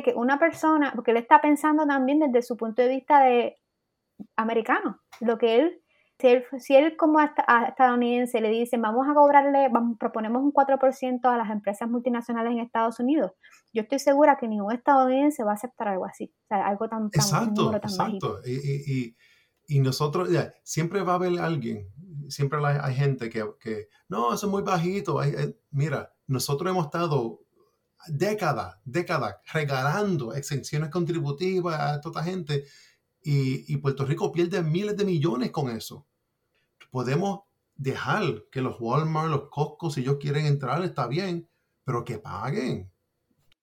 que 0.01 0.13
una 0.13 0.39
persona, 0.39 0.91
porque 0.95 1.11
él 1.11 1.17
está 1.17 1.41
pensando 1.41 1.85
también 1.85 2.19
desde 2.19 2.41
su 2.41 2.57
punto 2.57 2.81
de 2.81 2.89
vista 2.89 3.23
de 3.23 3.57
americano, 4.35 5.01
lo 5.19 5.37
que 5.37 5.55
él, 5.55 5.81
si 6.17 6.75
él, 6.75 6.95
como 6.97 7.19
estadounidense 7.19 8.39
le 8.39 8.49
dicen, 8.49 8.82
vamos 8.82 9.06
a 9.10 9.13
cobrarle, 9.13 9.67
vamos, 9.69 9.97
proponemos 9.99 10.41
un 10.43 10.54
4% 10.54 11.19
a 11.25 11.38
las 11.38 11.49
empresas 11.49 11.89
multinacionales 11.89 12.54
en 12.54 12.60
Estados 12.60 12.99
Unidos, 12.99 13.32
yo 13.73 13.82
estoy 13.82 13.99
segura 13.99 14.38
que 14.39 14.47
ningún 14.47 14.71
estadounidense 14.71 15.43
va 15.43 15.51
a 15.51 15.56
aceptar 15.56 15.89
algo 15.89 16.06
así, 16.06 16.34
o 16.45 16.47
sea, 16.47 16.67
algo 16.67 16.88
tan, 16.88 17.08
exacto, 17.08 17.75
exacto. 17.75 18.39
Y, 19.67 19.80
nosotros, 19.80 20.30
siempre 20.63 21.01
va 21.01 21.13
a 21.13 21.15
haber 21.15 21.39
alguien, 21.39 21.89
siempre 22.30 22.60
hay, 22.63 22.93
gente 22.93 23.30
que, 23.30 23.43
que, 23.60 23.89
no, 24.08 24.34
eso 24.34 24.45
es 24.45 24.51
muy 24.51 24.62
bajito, 24.62 25.21
eh, 25.23 25.58
mira, 25.71 26.13
nosotros 26.28 26.69
hemos 26.69 26.86
estado 26.86 27.41
décadas, 28.08 28.78
décadas 28.86 29.38
regalando 29.51 30.34
exenciones 30.34 30.89
contributivas 30.89 31.80
a 31.80 32.01
toda 32.01 32.23
gente 32.23 32.65
y, 33.27 33.77
Puerto 33.77 34.05
Rico 34.05 34.31
pierde 34.31 34.61
miles 34.61 34.95
de 34.95 35.03
millones 35.03 35.51
con 35.51 35.69
eso. 35.69 36.05
Podemos 36.91 37.41
dejar 37.75 38.21
que 38.51 38.61
los 38.61 38.79
Walmart, 38.79 39.29
los 39.29 39.49
Costco, 39.49 39.89
si 39.89 40.01
ellos 40.01 40.17
quieren 40.19 40.45
entrar, 40.45 40.83
está 40.83 41.07
bien, 41.07 41.49
pero 41.83 42.05
que 42.05 42.19
paguen. 42.19 42.91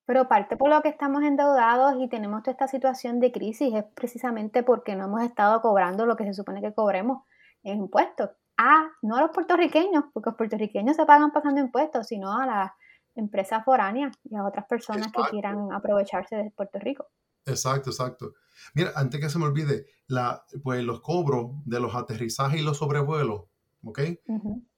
Pero 0.05 0.27
parte 0.27 0.57
por 0.57 0.69
lo 0.69 0.83
que 0.83 0.89
estamos 0.89 1.23
endeudados 1.23 1.95
y 2.01 2.09
tenemos 2.09 2.43
toda 2.43 2.53
esta 2.53 2.67
situación 2.67 3.21
de 3.21 3.31
crisis 3.31 3.73
es 3.73 3.85
precisamente 3.95 4.65
porque 4.65 4.97
no 4.97 5.05
hemos 5.05 5.23
estado 5.23 5.63
cobrando 5.63 6.07
lo 6.07 6.17
que 6.17 6.25
se 6.25 6.35
supone 6.35 6.61
que 6.61 6.75
cobremos 6.75 7.23
en 7.63 7.79
impuestos. 7.79 8.31
Ah, 8.59 8.89
no 9.01 9.17
a 9.17 9.23
los 9.23 9.31
puertorriqueños, 9.31 10.05
porque 10.13 10.31
los 10.31 10.37
puertorriqueños 10.37 10.97
se 10.97 11.07
pagan 11.07 11.31
pasando 11.31 11.61
impuestos, 11.61 12.09
sino 12.09 12.37
a 12.37 12.47
las 12.47 12.73
empresas 13.15 13.65
foráneas 13.65 14.13
y 14.25 14.35
a 14.35 14.45
otras 14.45 14.67
personas 14.67 15.13
que 15.13 15.23
quieran 15.31 15.73
aprovecharse 15.73 16.35
de 16.35 16.51
Puerto 16.51 16.81
Rico. 16.81 17.07
Exacto, 17.45 17.91
exacto. 17.91 18.35
Mira, 18.75 18.93
antes 18.95 19.21
que 19.21 19.29
se 19.29 19.39
me 19.39 19.47
olvide, 19.47 19.87
la, 20.07 20.45
pues 20.63 20.85
los 20.85 21.01
cobros 21.01 21.53
de 21.65 21.81
los 21.81 21.95
aterrizajes 21.95 22.61
y 22.61 22.65
los 22.65 22.79
sobrevuelos, 22.79 23.45
¿ok? 23.85 24.01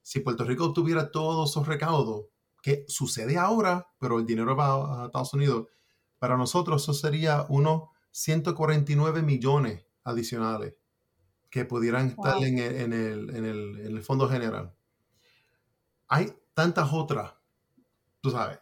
Si 0.01 0.19
Puerto 0.19 0.43
Rico 0.43 0.73
tuviera 0.73 1.11
todos 1.11 1.51
esos 1.51 1.67
recaudos, 1.67 2.27
que 2.61 2.83
sucede 2.87 3.37
ahora, 3.37 3.87
pero 3.99 4.17
el 4.17 4.25
dinero 4.25 4.55
va 4.55 5.03
a 5.03 5.05
Estados 5.05 5.33
Unidos, 5.33 5.67
para 6.17 6.35
nosotros 6.35 6.81
eso 6.81 6.93
sería 6.93 7.45
unos 7.49 7.89
149 8.11 9.21
millones 9.21 9.85
adicionales 10.03 10.75
que 11.49 11.65
pudieran 11.65 12.07
estar 12.07 12.41
en, 12.41 12.57
el, 12.57 12.75
en, 12.75 12.93
el, 12.93 13.35
en, 13.35 13.45
el, 13.45 13.79
en 13.81 13.97
el 13.97 14.01
fondo 14.01 14.27
general. 14.27 14.73
Hay 16.07 16.33
tantas 16.53 16.91
otras 16.91 17.35
sabes. 18.31 18.59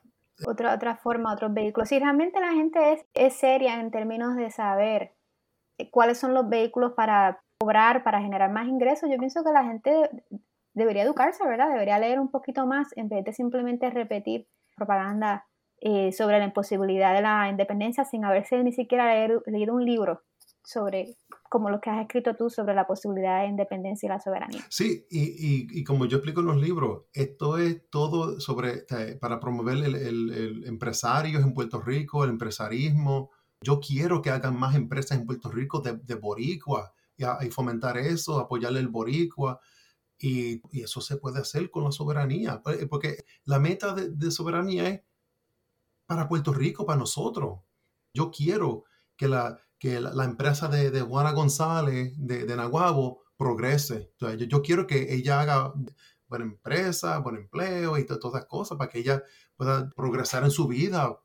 Otra, 0.47 0.73
otra 0.73 0.95
forma, 0.95 1.33
otros 1.33 1.53
vehículos. 1.53 1.89
Si 1.89 1.99
realmente 1.99 2.39
la 2.39 2.53
gente 2.53 2.93
es, 2.93 3.05
es 3.13 3.33
seria 3.33 3.79
en 3.79 3.91
términos 3.91 4.35
de 4.35 4.49
saber 4.51 5.13
eh, 5.77 5.89
cuáles 5.89 6.17
son 6.17 6.33
los 6.33 6.49
vehículos 6.49 6.93
para 6.93 7.41
cobrar, 7.59 8.03
para 8.03 8.21
generar 8.21 8.51
más 8.51 8.67
ingresos, 8.67 9.09
yo 9.09 9.17
pienso 9.17 9.43
que 9.43 9.51
la 9.51 9.63
gente 9.63 10.09
debería 10.73 11.03
educarse, 11.03 11.45
¿verdad? 11.47 11.69
Debería 11.69 11.99
leer 11.99 12.19
un 12.19 12.31
poquito 12.31 12.65
más 12.65 12.87
en 12.97 13.09
vez 13.09 13.23
de 13.23 13.33
simplemente 13.33 13.89
repetir 13.89 14.47
propaganda 14.75 15.45
eh, 15.79 16.11
sobre 16.11 16.39
la 16.39 16.45
imposibilidad 16.45 17.13
de 17.13 17.21
la 17.21 17.49
independencia 17.49 18.05
sin 18.05 18.25
haberse 18.25 18.63
ni 18.63 18.71
siquiera 18.71 19.27
leído 19.45 19.75
un 19.75 19.85
libro 19.85 20.23
sobre 20.63 21.17
como 21.49 21.69
lo 21.69 21.79
que 21.79 21.89
has 21.89 22.01
escrito 22.01 22.35
tú 22.35 22.49
sobre 22.49 22.73
la 22.73 22.87
posibilidad 22.87 23.41
de 23.41 23.49
independencia 23.49 24.07
y 24.07 24.09
la 24.09 24.19
soberanía. 24.19 24.65
Sí, 24.69 25.05
y, 25.09 25.83
como 25.83 26.05
yo 26.05 26.17
explico 26.17 26.39
en 26.39 26.47
los 26.47 26.57
libros, 26.57 27.03
esto 27.13 27.57
es 27.57 27.89
todo 27.89 28.39
sobre, 28.39 28.85
para 29.19 29.39
promover 29.39 29.77
el, 29.77 29.95
el, 29.95 30.63
empresarios 30.65 31.43
en 31.43 31.53
Puerto 31.53 31.79
Rico, 31.79 32.23
el 32.23 32.31
empresarismo. 32.31 33.29
Yo 33.61 33.79
quiero 33.79 34.21
que 34.21 34.31
hagan 34.31 34.57
más 34.57 34.75
empresas 34.75 35.17
en 35.17 35.25
Puerto 35.25 35.51
Rico 35.51 35.79
de, 35.79 35.97
de 35.97 36.15
boricua 36.15 36.93
y, 37.17 37.49
fomentar 37.51 37.97
eso, 37.97 38.39
apoyarle 38.39 38.79
el 38.79 38.87
boricua. 38.87 39.59
Y, 40.17 40.61
eso 40.81 41.01
se 41.01 41.17
puede 41.17 41.39
hacer 41.39 41.69
con 41.69 41.83
la 41.83 41.91
soberanía, 41.91 42.61
pues, 42.63 42.85
porque 42.87 43.25
la 43.45 43.59
meta 43.59 43.93
de 43.93 44.31
soberanía 44.31 44.87
es 44.89 45.01
para 46.05 46.27
Puerto 46.27 46.53
Rico, 46.53 46.85
para 46.85 46.99
nosotros. 46.99 47.59
Yo 48.13 48.31
quiero 48.31 48.85
que 49.15 49.27
la, 49.27 49.59
que 49.83 49.99
la, 49.99 50.23
empresa 50.23 50.69
de, 50.69 50.91
de, 50.91 51.01
Juana 51.01 51.33
González 51.33 52.13
de, 52.15 52.45
de 52.45 52.55
progrese. 53.35 54.11
Entonces, 54.13 54.47
yo, 54.47 54.61
quiero 54.61 54.87
que 54.87 55.13
ella 55.13 55.41
haga 55.41 55.73
buena 56.25 56.45
empresa, 56.45 57.17
buen 57.17 57.35
empleo 57.35 57.97
y 57.97 58.05
todas 58.05 58.33
esas 58.33 58.45
cosas 58.45 58.77
para 58.77 58.89
que 58.89 58.99
ella 58.99 59.21
pueda 59.57 59.89
progresar 59.89 60.45
en 60.45 60.51
su 60.51 60.69
vida. 60.69 61.19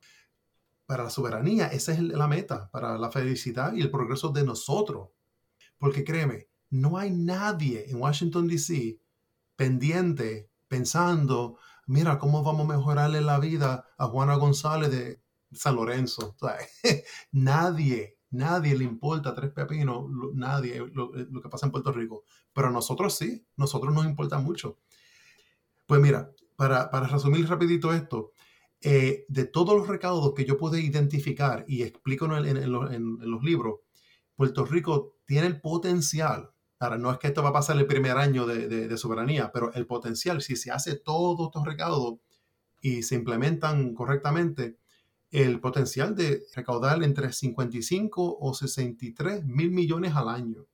Para 0.87 1.05
la 1.05 1.11
soberanía, 1.11 1.69
esa 1.69 1.93
es 1.93 2.01
la 2.01 2.27
meta, 2.27 2.69
para 2.73 2.99
la 2.99 3.13
felicidad 3.13 3.75
y 3.75 3.81
el 3.81 3.93
progreso 3.93 4.31
de 4.31 4.43
nosotros. 4.43 5.11
Porque 5.79 6.03
créeme, 6.03 6.49
no 6.69 6.99
hay 6.99 7.13
nadie 7.13 7.89
en 7.89 8.01
Washington, 8.01 8.49
D.C. 8.49 8.99
pendiente, 9.55 10.51
pensando, 10.67 11.61
mira, 11.87 12.19
¿cómo 12.19 12.43
vamos 12.43 12.69
a 12.69 12.77
mejorarle 12.77 13.21
la 13.21 13.39
vida 13.39 13.87
a 13.97 14.07
Juana 14.09 14.35
González 14.35 14.91
de 14.91 15.23
San 15.53 15.77
Lorenzo? 15.77 16.37
nadie, 17.31 18.18
Nadie 18.31 18.77
le 18.77 18.85
importa 18.85 19.35
tres 19.35 19.51
pepinos, 19.51 20.05
nadie, 20.35 20.85
lo, 20.93 21.11
que 21.13 21.49
pasa 21.49 21.67
en 21.67 21.73
Puerto 21.73 21.93
Rico. 21.93 22.25
Pero 22.53 22.69
a 22.69 22.71
nosotros 22.71 23.15
sí, 23.15 23.47
nosotros 23.57 23.95
nos 23.95 24.05
importa 24.05 24.39
mucho. 24.39 24.79
Pues 25.87 26.01
mira, 26.01 26.31
para, 26.57 26.91
para 26.91 27.07
resumir 27.07 27.49
rapidito 27.49 27.93
esto, 27.93 28.33
eh, 28.81 29.25
de 29.29 29.45
todos 29.45 29.77
los 29.77 29.89
recaudos 29.89 30.35
que 30.35 30.45
yo 30.45 30.57
pude 30.57 30.81
identificar 30.81 31.65
y 31.67 31.83
explico 31.83 32.27
en, 32.27 32.73
los 32.73 33.43
libros, 33.43 33.81
Puerto 34.37 34.65
Rico 34.65 35.17
tiene 35.25 35.49
el 35.49 35.61
potencial, 35.61 36.53
ahora 36.79 36.97
no 36.97 37.11
es 37.11 37.19
que 37.19 37.27
esto 37.27 37.43
va 37.43 37.49
a 37.49 37.55
pasar 37.55 37.77
el 37.77 37.87
primer 37.87 38.17
año 38.17 38.47
de, 38.47 38.97
soberanía, 38.97 39.51
pero 39.53 39.73
el 39.73 39.85
potencial, 39.87 40.43
si 40.43 40.55
se 40.55 40.71
hace 40.71 40.95
todos 40.95 41.49
estos 41.49 41.67
recaudos 41.67 42.21
y 42.81 43.03
se 43.03 43.17
implementan 43.17 43.95
correctamente, 43.95 44.79
el 45.31 45.61
potencial 45.61 46.15
de 46.17 46.45
recaudar 46.55 47.03
entre 47.03 47.33
55 47.33 48.39
o 48.41 48.55
63 48.55 49.45
mil 49.45 49.71
millones 49.71 50.15
al 50.15 50.29
año. 50.29 50.67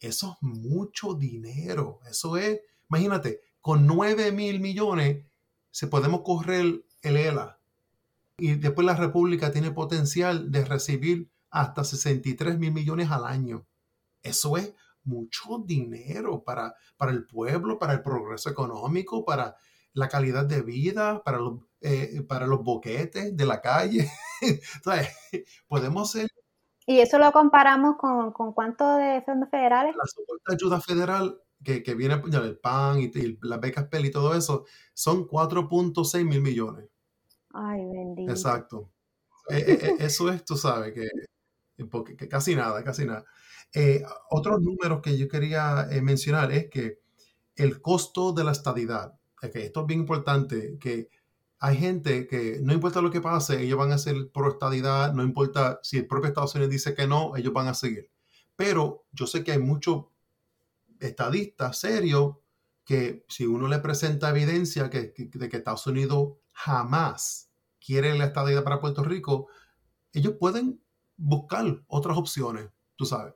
Eso 0.00 0.32
es 0.32 0.42
mucho 0.42 1.14
dinero. 1.14 2.00
Eso 2.08 2.36
es, 2.36 2.60
imagínate, 2.88 3.40
con 3.60 3.86
9 3.86 4.32
mil 4.32 4.60
millones 4.60 5.24
se 5.70 5.86
podemos 5.86 6.22
correr 6.22 6.84
el 7.02 7.16
ELA. 7.16 7.58
Y 8.38 8.54
después 8.54 8.84
la 8.84 8.96
República 8.96 9.52
tiene 9.52 9.70
potencial 9.70 10.50
de 10.50 10.64
recibir 10.64 11.30
hasta 11.50 11.84
63 11.84 12.58
mil 12.58 12.72
millones 12.72 13.10
al 13.10 13.24
año. 13.24 13.66
Eso 14.22 14.56
es 14.56 14.74
mucho 15.04 15.62
dinero 15.64 16.42
para, 16.42 16.74
para 16.96 17.12
el 17.12 17.26
pueblo, 17.26 17.78
para 17.78 17.92
el 17.92 18.02
progreso 18.02 18.50
económico, 18.50 19.24
para 19.24 19.56
la 19.94 20.08
calidad 20.08 20.44
de 20.44 20.62
vida, 20.62 21.22
para 21.24 21.38
los, 21.38 21.60
eh, 21.80 22.22
para 22.28 22.46
los 22.46 22.62
boquetes 22.62 23.36
de 23.36 23.46
la 23.46 23.60
calle. 23.60 24.10
podemos 25.68 26.10
ser... 26.10 26.28
¿Y 26.86 27.00
eso 27.00 27.18
lo 27.18 27.32
comparamos 27.32 27.96
con, 27.96 28.32
con 28.32 28.52
cuánto 28.52 28.96
de 28.96 29.22
fondos 29.22 29.48
federales? 29.48 29.96
La 29.96 30.54
ayuda 30.54 30.80
federal 30.82 31.40
que, 31.64 31.82
que 31.82 31.94
viene 31.94 32.20
el 32.22 32.58
PAN 32.58 33.00
y, 33.00 33.04
y 33.04 33.38
las 33.42 33.60
becas 33.60 33.88
PEL 33.88 34.06
y 34.06 34.10
todo 34.10 34.34
eso, 34.34 34.66
son 34.92 35.26
4.6 35.26 36.24
mil 36.24 36.42
millones. 36.42 36.88
Ay, 37.52 37.84
bendito. 37.86 38.30
Exacto. 38.30 38.90
Eh, 39.48 39.64
eh, 39.66 39.78
eh, 39.82 39.96
eso 40.00 40.30
es, 40.30 40.44
tú 40.44 40.56
sabes, 40.56 40.92
que, 40.92 41.08
que 42.16 42.28
casi 42.28 42.54
nada, 42.54 42.84
casi 42.84 43.04
nada. 43.04 43.24
otros 44.30 44.60
números 44.60 45.00
que 45.02 45.16
yo 45.16 45.28
quería 45.28 45.88
mencionar 46.02 46.52
es 46.52 46.68
que 46.70 47.00
el 47.56 47.80
costo 47.80 48.32
de 48.32 48.44
la 48.44 48.52
estadidad, 48.52 49.18
que 49.50 49.66
esto 49.66 49.82
es 49.82 49.86
bien 49.86 50.00
importante, 50.00 50.78
que 50.78 51.10
hay 51.58 51.76
gente 51.78 52.26
que 52.26 52.58
no 52.62 52.72
importa 52.72 53.00
lo 53.00 53.10
que 53.10 53.20
pase, 53.20 53.62
ellos 53.62 53.78
van 53.78 53.92
a 53.92 53.98
ser 53.98 54.30
pro 54.32 54.50
estadidad, 54.50 55.14
no 55.14 55.22
importa 55.22 55.80
si 55.82 55.98
el 55.98 56.06
propio 56.06 56.28
Estados 56.28 56.54
Unidos 56.54 56.70
dice 56.70 56.94
que 56.94 57.06
no, 57.06 57.36
ellos 57.36 57.52
van 57.52 57.68
a 57.68 57.74
seguir. 57.74 58.10
Pero 58.56 59.06
yo 59.12 59.26
sé 59.26 59.42
que 59.42 59.52
hay 59.52 59.58
muchos 59.58 60.04
estadistas 61.00 61.78
serios 61.78 62.36
que 62.84 63.24
si 63.28 63.46
uno 63.46 63.66
le 63.66 63.78
presenta 63.78 64.30
evidencia 64.30 64.90
que, 64.90 65.14
de 65.16 65.48
que 65.48 65.56
Estados 65.56 65.86
Unidos 65.86 66.34
jamás 66.52 67.50
quiere 67.80 68.14
la 68.14 68.26
estadía 68.26 68.62
para 68.62 68.80
Puerto 68.80 69.02
Rico, 69.02 69.48
ellos 70.12 70.34
pueden 70.38 70.80
buscar 71.16 71.82
otras 71.86 72.16
opciones, 72.16 72.68
tú 72.96 73.06
sabes. 73.06 73.34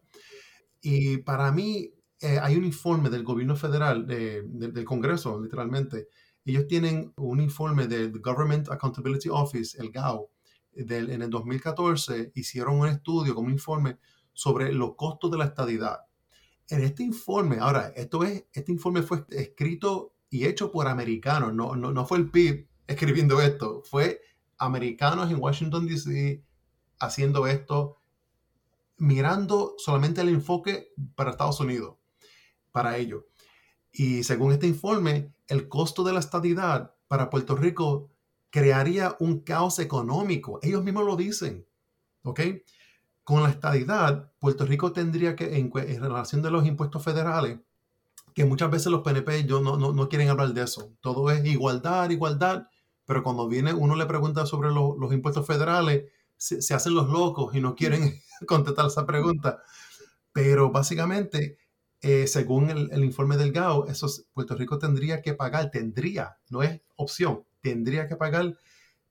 Y 0.80 1.18
para 1.18 1.50
mí 1.50 1.94
eh, 2.20 2.38
hay 2.40 2.56
un 2.56 2.64
informe 2.64 3.10
del 3.10 3.22
gobierno 3.22 3.54
federal, 3.56 4.06
del 4.06 4.84
Congreso, 4.84 5.40
literalmente. 5.40 6.08
Ellos 6.44 6.66
tienen 6.66 7.12
un 7.16 7.40
informe 7.40 7.86
del 7.86 8.20
Government 8.20 8.70
Accountability 8.70 9.28
Office, 9.28 9.80
el 9.80 9.90
GAO, 9.90 10.30
del, 10.72 11.10
en 11.10 11.22
el 11.22 11.30
2014 11.30 12.32
hicieron 12.34 12.78
un 12.78 12.88
estudio 12.88 13.34
con 13.34 13.46
un 13.46 13.52
informe 13.52 13.98
sobre 14.32 14.72
los 14.72 14.94
costos 14.94 15.30
de 15.30 15.38
la 15.38 15.46
estadidad. 15.46 16.00
En 16.68 16.82
este 16.82 17.02
informe, 17.02 17.58
ahora, 17.58 17.92
esto 17.96 18.22
es, 18.24 18.44
este 18.52 18.72
informe 18.72 19.02
fue 19.02 19.24
escrito 19.30 20.14
y 20.30 20.46
hecho 20.46 20.70
por 20.70 20.86
americanos, 20.86 21.54
no, 21.54 21.74
no, 21.74 21.92
no 21.92 22.06
fue 22.06 22.18
el 22.18 22.30
PIB 22.30 22.68
escribiendo 22.86 23.40
esto, 23.40 23.82
fue 23.84 24.20
americanos 24.58 25.30
en 25.30 25.40
Washington, 25.40 25.86
D.C. 25.86 26.44
haciendo 26.98 27.46
esto, 27.46 27.96
mirando 28.96 29.74
solamente 29.78 30.20
el 30.20 30.28
enfoque 30.28 30.92
para 31.14 31.30
Estados 31.30 31.60
Unidos, 31.60 31.96
para 32.72 32.96
ello. 32.96 33.26
Y 33.92 34.22
según 34.24 34.52
este 34.52 34.66
informe, 34.66 35.32
el 35.48 35.68
costo 35.68 36.04
de 36.04 36.12
la 36.12 36.20
estadidad 36.20 36.94
para 37.08 37.30
Puerto 37.30 37.56
Rico 37.56 38.10
crearía 38.50 39.16
un 39.18 39.40
caos 39.40 39.78
económico. 39.78 40.58
Ellos 40.62 40.84
mismos 40.84 41.04
lo 41.04 41.16
dicen. 41.16 41.66
¿Ok? 42.22 42.40
Con 43.24 43.42
la 43.42 43.50
estadidad, 43.50 44.32
Puerto 44.38 44.64
Rico 44.64 44.92
tendría 44.92 45.36
que, 45.36 45.58
en, 45.58 45.72
relación 45.72 46.42
de 46.42 46.50
los 46.50 46.66
impuestos 46.66 47.02
federales, 47.02 47.58
que 48.34 48.44
muchas 48.44 48.70
veces 48.70 48.92
los 48.92 49.02
PNP 49.02 49.44
yo 49.44 49.60
no, 49.60 49.76
no, 49.76 50.08
quieren 50.08 50.28
hablar 50.28 50.52
de 50.54 50.62
eso. 50.62 50.92
Todo 51.00 51.30
es 51.30 51.44
igualdad, 51.44 52.08
igualdad 52.10 52.68
pero 53.08 53.22
cuando 53.22 53.48
viene 53.48 53.72
uno 53.72 53.96
le 53.96 54.04
pregunta 54.04 54.44
sobre 54.44 54.68
los 54.68 55.12
impuestos 55.14 55.46
federales, 55.46 56.12
se, 56.36 56.74
hacen 56.74 56.94
los 56.94 57.08
locos 57.08 57.54
y 57.54 57.60
no 57.62 57.74
quieren 57.74 58.20
contestar 58.46 58.84
esa 58.84 59.06
pregunta. 59.06 59.62
Pero 60.30 60.70
básicamente, 60.70 61.56
eh, 62.00 62.26
según 62.28 62.70
el, 62.70 63.04
informe 63.04 63.36
del 63.36 63.52
GAO, 63.52 63.86
Puerto 64.32 64.54
Rico 64.54 64.78
tendría 64.78 65.20
que 65.20 65.34
pagar, 65.34 65.70
tendría, 65.70 66.38
no 66.48 66.62
es 66.62 66.80
opción, 66.96 67.44
tendría 67.60 68.06
que 68.06 68.14
pagar 68.14 68.56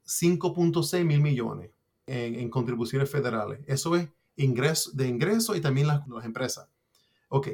5.6 0.06 1.04
mil 1.04 1.20
millones 1.20 1.72
en, 2.06 2.50
contribuciones 2.50 3.10
federales. 3.10 3.60
Eso 3.68 3.96
es 3.98 4.08
ingreso, 4.38 4.92
de 4.94 5.08
ingreso 5.08 5.56
y 5.56 5.62
también 5.62 5.88
las, 5.88 6.04
empresas. 6.24 6.70
Ok, 7.28 7.50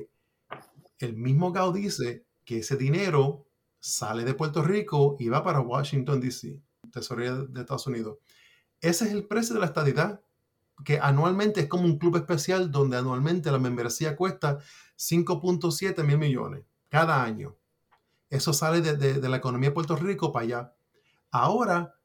el 1.00 1.16
mismo 1.16 1.52
GAO 1.52 1.72
dice 1.72 2.26
que 2.46 2.60
ese 2.60 2.78
dinero 2.78 3.48
sale 3.80 4.26
de 4.26 4.36
Puerto 4.36 4.62
Rico 4.62 5.18
y 5.20 5.30
va 5.30 5.44
para 5.44 5.62
Washington, 5.62 6.22
D.C., 6.22 6.62
Tesorería 6.92 7.34
de 7.34 7.62
Estados 7.62 7.88
Unidos. 7.88 8.20
Ese 8.82 9.06
es 9.06 9.12
el 9.12 9.26
precio 9.26 9.56
de 9.56 9.62
la 9.62 9.66
estadidad, 9.66 10.22
que 10.86 11.00
anualmente 11.00 11.62
es 11.62 11.68
como 11.68 11.86
un 11.86 11.98
club 11.98 12.18
especial 12.18 12.72
donde 12.72 12.98
anualmente 12.98 13.52
la 13.52 13.60
membresía 13.60 14.16
cuesta 14.16 14.60
5.7 15.10 16.04
mil 16.04 16.18
millones 16.18 16.64
cada 16.90 17.24
año. 17.24 17.58
Eso 18.30 18.54
sale 18.54 18.82
de, 18.82 19.30
la 19.30 19.38
economía 19.38 19.70
de 19.70 19.74
Puerto 19.76 19.96
Rico 19.96 20.32
para 20.32 20.44
allá. 20.44 20.74
Ahora, 21.32 21.96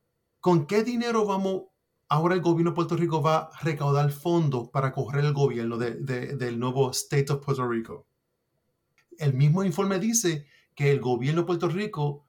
¿con 0.40 0.66
qué 0.66 0.82
dinero 0.82 1.24
vamos? 1.24 1.64
Ahora 2.08 2.34
el 2.34 2.40
gobierno 2.40 2.70
de 2.70 2.74
Puerto 2.74 2.96
Rico 2.96 3.22
va 3.22 3.50
a 3.52 3.60
recaudar 3.60 4.10
fondos 4.10 4.68
para 4.70 4.92
correr 4.92 5.24
el 5.24 5.32
gobierno 5.32 5.76
del 5.76 6.58
nuevo 6.58 6.90
State 6.90 7.32
of 7.32 7.44
Puerto 7.44 7.68
Rico. 7.68 8.06
El 9.18 9.34
mismo 9.34 9.62
informe 9.64 9.98
dice 9.98 10.46
que 10.74 10.90
el 10.90 11.00
gobierno 11.00 11.42
de 11.42 11.46
Puerto 11.46 11.68
Rico 11.68 12.24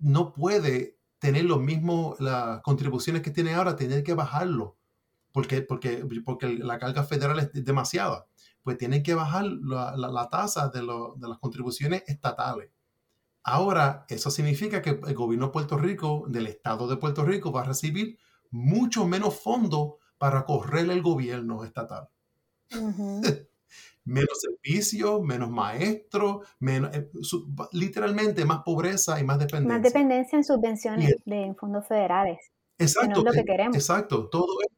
no 0.00 0.32
puede 0.32 0.98
tener 1.18 1.44
los 1.44 1.60
mismos, 1.60 2.18
las 2.20 2.62
contribuciones 2.62 3.22
que 3.22 3.30
tiene 3.30 3.54
ahora, 3.54 3.76
tener 3.76 4.02
que 4.02 4.14
bajarlo, 4.14 4.76
porque, 5.32 5.62
porque, 5.62 6.06
porque 6.24 6.48
la 6.48 6.78
carga 6.78 7.04
federal 7.04 7.38
es 7.38 7.64
demasiada. 7.64 8.27
Pues 8.68 8.76
tienen 8.76 9.02
que 9.02 9.14
bajar 9.14 9.46
la, 9.46 9.96
la, 9.96 10.28
tasa 10.28 10.68
de, 10.68 10.80
de 10.80 11.26
las 11.26 11.38
contribuciones 11.38 12.02
estatales. 12.06 12.70
Ahora, 13.42 14.04
eso 14.10 14.30
significa 14.30 14.82
que 14.82 14.90
el 14.90 15.14
gobierno 15.14 15.46
de 15.46 15.52
Puerto 15.52 15.78
Rico, 15.78 16.26
del 16.28 16.48
Estado 16.48 16.86
de 16.86 16.98
Puerto 16.98 17.24
Rico, 17.24 17.50
va 17.50 17.62
a 17.62 17.64
recibir 17.64 18.18
mucho 18.50 19.06
menos 19.06 19.40
fondos 19.40 19.94
para 20.18 20.44
correr 20.44 20.90
el 20.90 21.00
gobierno 21.00 21.64
estatal. 21.64 22.10
menos 24.04 24.38
servicios, 24.38 25.22
menos 25.22 25.48
maestros, 25.48 26.46
menos, 26.58 26.94
eh, 26.94 27.10
literalmente 27.72 28.44
más 28.44 28.64
pobreza 28.64 29.18
y 29.18 29.24
más 29.24 29.38
dependencia. 29.38 29.78
Más 29.78 29.82
dependencia 29.82 30.36
en 30.36 30.44
subvenciones 30.44 31.14
de 31.24 31.54
fondos 31.58 31.88
federales. 31.88 32.36
Exacto. 32.76 33.24
lo 33.24 33.32
que 33.32 33.44
queremos. 33.46 33.74
Exacto. 33.74 34.28
Todo 34.28 34.60
es 34.60 34.77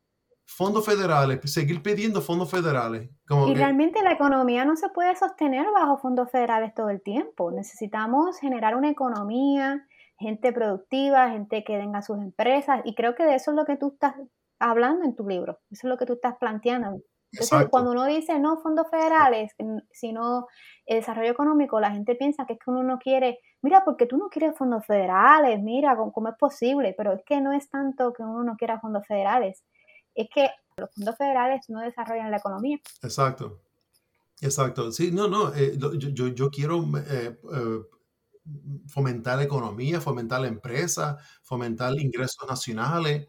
fondos 0.56 0.84
federales, 0.84 1.40
seguir 1.44 1.82
pidiendo 1.82 2.20
fondos 2.20 2.50
federales. 2.50 3.08
y 3.48 3.54
realmente 3.54 4.02
la 4.02 4.12
economía 4.12 4.64
no 4.64 4.76
se 4.76 4.88
puede 4.88 5.14
sostener 5.16 5.66
bajo 5.72 5.98
fondos 5.98 6.30
federales 6.30 6.74
todo 6.74 6.90
el 6.90 7.00
tiempo. 7.00 7.50
Necesitamos 7.52 8.38
generar 8.38 8.76
una 8.76 8.90
economía, 8.90 9.86
gente 10.18 10.52
productiva, 10.52 11.30
gente 11.30 11.64
que 11.64 11.78
tenga 11.78 12.02
sus 12.02 12.18
empresas, 12.18 12.80
y 12.84 12.94
creo 12.94 13.14
que 13.14 13.24
de 13.24 13.36
eso 13.36 13.52
es 13.52 13.56
lo 13.56 13.64
que 13.64 13.76
tú 13.76 13.92
estás 13.92 14.14
hablando 14.58 15.04
en 15.04 15.14
tu 15.14 15.26
libro, 15.26 15.58
eso 15.70 15.86
es 15.86 15.90
lo 15.90 15.96
que 15.96 16.04
tú 16.04 16.14
estás 16.14 16.36
planteando. 16.38 17.00
Entonces, 17.32 17.68
cuando 17.70 17.92
uno 17.92 18.06
dice 18.06 18.38
no 18.40 18.58
fondos 18.60 18.90
federales, 18.90 19.54
sino 19.92 20.48
el 20.84 20.96
desarrollo 20.96 21.30
económico, 21.30 21.78
la 21.78 21.92
gente 21.92 22.16
piensa 22.16 22.44
que 22.44 22.54
es 22.54 22.58
que 22.58 22.70
uno 22.70 22.82
no 22.82 22.98
quiere, 22.98 23.38
mira, 23.62 23.84
porque 23.84 24.06
tú 24.06 24.16
no 24.16 24.28
quieres 24.28 24.58
fondos 24.58 24.84
federales, 24.84 25.60
mira, 25.62 25.96
¿cómo, 25.96 26.28
es 26.28 26.36
posible? 26.36 26.92
Pero 26.96 27.12
es 27.12 27.22
que 27.24 27.40
no 27.40 27.52
es 27.52 27.70
tanto 27.70 28.12
que 28.12 28.24
uno 28.24 28.42
no 28.42 28.56
quiera 28.56 28.80
fondos 28.80 29.06
federales, 29.06 29.64
es 30.14 30.28
que 30.34 30.48
los 30.76 30.90
fondos 30.94 31.16
federales 31.16 31.62
no 31.68 31.80
desarrollan 31.80 32.30
la 32.30 32.38
economía. 32.38 32.78
Exacto, 33.02 33.60
exacto. 34.40 34.92
Sí, 34.92 35.10
no, 35.12 35.28
no, 35.28 35.54
eh, 35.54 35.76
yo, 35.76 36.28
yo, 36.28 36.50
quiero 36.50 36.82
eh, 36.98 37.38
eh, 37.54 37.80
fomentar 38.88 39.38
la 39.38 39.44
economía, 39.44 40.00
fomentar 40.00 40.40
la 40.40 40.48
empresa, 40.48 41.18
fomentar 41.42 41.98
ingresos 41.98 42.48
nacionales 42.48 43.26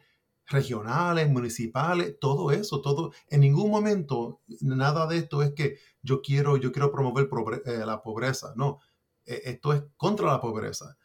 regionales, 0.52 1.30
municipales, 1.30 2.18
todo 2.20 2.52
eso, 2.52 2.82
todo, 2.82 3.12
en 3.30 3.42
ningún 3.42 3.72
momento 3.72 4.42
nada 4.62 5.08
de 5.08 5.18
esto 5.18 5.42
es 5.42 5.54
que 5.54 5.78
yo 6.02 6.22
quiero, 6.22 6.58
yo 6.58 6.72
quiero 6.72 6.92
promover 6.92 7.30
eh, 7.66 7.84
la 7.86 8.02
pobreza, 8.02 8.54
no, 8.56 8.80
e, 9.26 9.42
esto 9.46 9.74
es 9.74 9.84
contra 9.98 10.28
la 10.28 10.42
pobreza. 10.42 10.98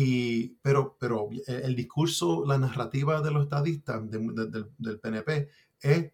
Y, 0.00 0.50
pero, 0.62 0.96
pero 1.00 1.28
el, 1.48 1.74
discurso, 1.74 2.44
la 2.46 2.56
narrativa 2.56 3.20
de 3.20 3.32
los 3.32 3.42
estadistas 3.42 4.00
del 4.08 5.00
PNP 5.02 5.48
es 5.80 6.12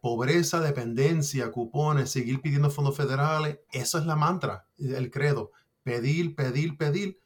pobreza, 0.00 0.60
dependencia, 0.60 1.50
cupones, 1.50 2.10
seguir 2.10 2.40
pidiendo 2.40 2.70
fondos 2.70 2.96
federales. 2.96 3.58
Eso 3.72 3.98
es 3.98 4.06
la 4.06 4.14
mantra, 4.14 4.68
el 4.78 5.10
credo. 5.10 5.50
Pedir, 5.82 6.36
pedir, 6.36 6.76
pedir. 6.76 7.18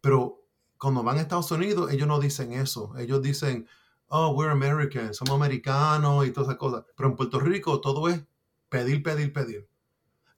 Pero 0.00 0.44
cuando 0.78 1.04
van 1.04 1.18
a 1.18 1.20
Estados 1.20 1.52
Unidos, 1.52 1.92
ellos 1.92 2.08
no 2.08 2.18
dicen 2.18 2.52
eso. 2.54 2.98
Ellos 2.98 3.22
dicen, 3.22 3.68
oh, 4.08 4.34
we're 4.34 4.50
Americans, 4.50 5.16
somos 5.16 5.36
americanos 5.36 6.26
y 6.26 6.32
todas 6.32 6.48
esas 6.48 6.58
cosas. 6.58 6.84
Pero 6.96 7.10
en 7.10 7.14
Puerto 7.14 7.38
Rico 7.38 7.80
todo 7.80 8.08
es 8.08 8.20
pedir, 8.68 9.00
pedir, 9.00 9.32
pedir. 9.32 9.67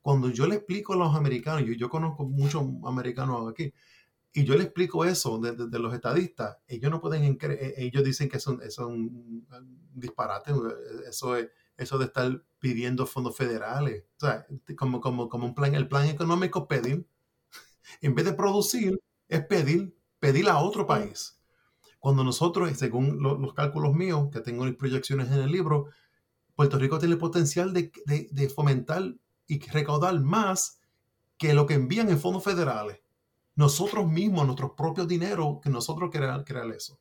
Cuando 0.03 0.31
yo 0.31 0.47
le 0.47 0.57
explico 0.57 0.95
a 0.95 0.97
los 0.97 1.15
americanos, 1.15 1.65
yo, 1.67 1.75
yo 1.75 1.89
conozco 1.89 2.25
muchos 2.25 2.63
americanos 2.85 3.51
aquí, 3.51 3.73
y 4.33 4.45
yo 4.45 4.55
le 4.55 4.65
explico 4.65 5.05
eso 5.05 5.39
de, 5.39 5.79
los 5.79 5.93
estadistas, 5.93 6.59
ellos 6.69 6.91
no 6.91 7.01
pueden, 7.01 7.25
e, 7.25 7.75
ellos 7.79 8.05
dicen 8.05 8.29
que 8.29 8.37
eso, 8.37 8.61
es 8.63 8.79
un 8.79 9.47
disparate, 9.95 10.53
eso 11.09 11.37
es 11.37 11.49
eso 11.81 11.97
de 11.97 12.05
estar 12.05 12.45
pidiendo 12.59 13.07
fondos 13.07 13.37
federales, 13.37 14.05
o 14.17 14.21
sea, 14.21 14.47
como, 14.77 15.01
como, 15.01 15.29
como 15.29 15.47
un 15.47 15.55
plan, 15.55 15.75
el 15.75 15.89
plan 15.89 16.07
económico 16.07 16.69
pedir, 16.69 17.07
en 18.03 18.15
vez 18.15 18.27
de 18.27 18.35
producir, 18.35 19.01
es 19.29 19.45
pedir, 19.47 19.97
pedir 20.19 20.49
a 20.51 20.59
otro 20.59 20.87
país. 20.87 21.41
Cuando 21.99 22.23
nosotros, 22.23 22.71
según 22.79 23.23
los 23.23 23.55
cálculos 23.55 23.95
míos, 23.95 24.29
que 24.33 24.41
tengo 24.41 24.65
mis 24.65 24.77
proyecciones 24.77 25.29
en 25.29 25.39
el 25.41 25.51
libro, 25.51 25.87
Puerto 26.55 26.79
Rico 26.79 26.99
tiene 26.99 27.15
el 27.15 27.19
potencial 27.19 27.73
de, 27.73 27.91
de, 28.07 28.49
fomentar 28.49 29.15
y 29.51 29.59
recaudar 29.59 30.19
más 30.21 30.81
que 31.37 31.55
lo 31.55 31.67
que 31.67 31.75
envían 31.75 32.09
en 32.09 32.19
fondos 32.19 32.45
federales. 32.45 33.01
Nosotros 33.57 34.07
mismos, 34.09 34.47
nuestros 34.47 34.73
propios 34.73 35.09
dinero, 35.09 35.61
que 35.63 35.71
nosotros 35.71 36.11
crear, 36.13 36.45
crear 36.45 36.71
eso. 36.71 36.99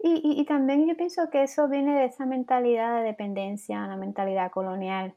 Y, 0.00 0.20
y, 0.38 0.44
también 0.44 0.86
yo 0.86 0.96
pienso 0.96 1.30
que 1.30 1.44
eso 1.44 1.66
viene 1.66 1.98
de 1.98 2.06
esa 2.06 2.26
mentalidad 2.26 2.98
de 2.98 3.04
dependencia, 3.04 3.84
una 3.84 3.96
mentalidad 3.96 4.50
colonial. 4.50 5.14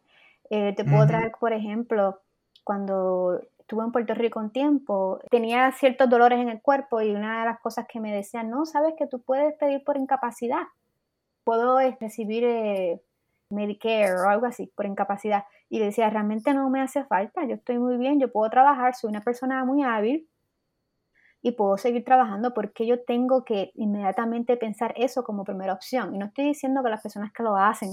Eh, 0.49 0.73
te 0.77 0.85
puedo 0.85 1.05
traer, 1.05 1.31
por 1.37 1.51
ejemplo, 1.51 2.21
cuando 2.63 3.41
estuve 3.59 3.83
en 3.83 3.91
Puerto 3.91 4.13
Rico 4.13 4.39
un 4.39 4.51
tiempo, 4.51 5.19
tenía 5.29 5.69
ciertos 5.73 6.09
dolores 6.09 6.39
en 6.39 6.47
el 6.47 6.61
cuerpo 6.61 7.01
y 7.01 7.11
una 7.11 7.39
de 7.39 7.45
las 7.47 7.59
cosas 7.59 7.85
que 7.91 7.99
me 7.99 8.13
decían, 8.13 8.49
no, 8.49 8.65
sabes 8.65 8.93
que 8.97 9.07
tú 9.07 9.21
puedes 9.21 9.53
pedir 9.55 9.83
por 9.83 9.97
incapacidad. 9.97 10.63
Puedo 11.43 11.81
eh, 11.81 11.97
recibir 11.99 12.45
eh, 12.45 13.01
Medicare 13.49 14.21
o 14.21 14.29
algo 14.29 14.45
así 14.45 14.71
por 14.75 14.85
incapacidad. 14.85 15.43
Y 15.69 15.79
decía, 15.79 16.09
realmente 16.09 16.53
no 16.53 16.69
me 16.69 16.81
hace 16.81 17.03
falta, 17.03 17.45
yo 17.45 17.55
estoy 17.55 17.77
muy 17.79 17.97
bien, 17.97 18.19
yo 18.19 18.31
puedo 18.31 18.49
trabajar, 18.49 18.95
soy 18.95 19.09
una 19.09 19.21
persona 19.21 19.65
muy 19.65 19.83
hábil 19.83 20.29
y 21.41 21.51
puedo 21.51 21.77
seguir 21.77 22.03
trabajando 22.03 22.53
porque 22.53 22.85
yo 22.85 23.03
tengo 23.03 23.43
que 23.43 23.71
inmediatamente 23.75 24.57
pensar 24.57 24.93
eso 24.97 25.23
como 25.23 25.43
primera 25.43 25.73
opción. 25.73 26.15
Y 26.15 26.17
no 26.17 26.27
estoy 26.27 26.45
diciendo 26.45 26.83
que 26.83 26.89
las 26.89 27.01
personas 27.01 27.31
que 27.31 27.43
lo 27.43 27.55
hacen, 27.55 27.89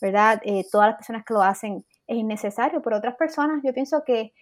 ¿verdad? 0.00 0.40
Eh, 0.44 0.64
todas 0.70 0.88
las 0.88 0.96
personas 0.96 1.24
que 1.24 1.34
lo 1.34 1.42
hacen 1.42 1.84
es 2.06 2.16
innecesario, 2.16 2.82
pero 2.82 2.96
otras 2.96 3.16
personas 3.16 3.60
yo 3.62 3.72
pienso 3.72 4.02
que 4.04 4.32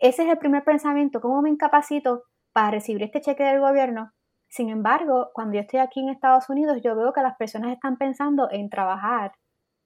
ese 0.00 0.24
es 0.24 0.28
el 0.28 0.38
primer 0.38 0.64
pensamiento, 0.64 1.20
¿cómo 1.20 1.40
me 1.40 1.50
incapacito 1.50 2.24
para 2.52 2.72
recibir 2.72 3.02
este 3.02 3.20
cheque 3.20 3.44
del 3.44 3.60
gobierno? 3.60 4.12
Sin 4.48 4.68
embargo, 4.68 5.30
cuando 5.32 5.54
yo 5.54 5.60
estoy 5.62 5.80
aquí 5.80 6.00
en 6.00 6.10
Estados 6.10 6.48
Unidos, 6.48 6.80
yo 6.82 6.94
veo 6.94 7.12
que 7.12 7.22
las 7.22 7.36
personas 7.36 7.72
están 7.72 7.96
pensando 7.96 8.48
en 8.50 8.70
trabajar. 8.70 9.32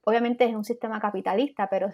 Obviamente 0.03 0.45
es 0.45 0.53
un 0.53 0.63
sistema 0.63 0.99
capitalista, 0.99 1.67
pero 1.69 1.89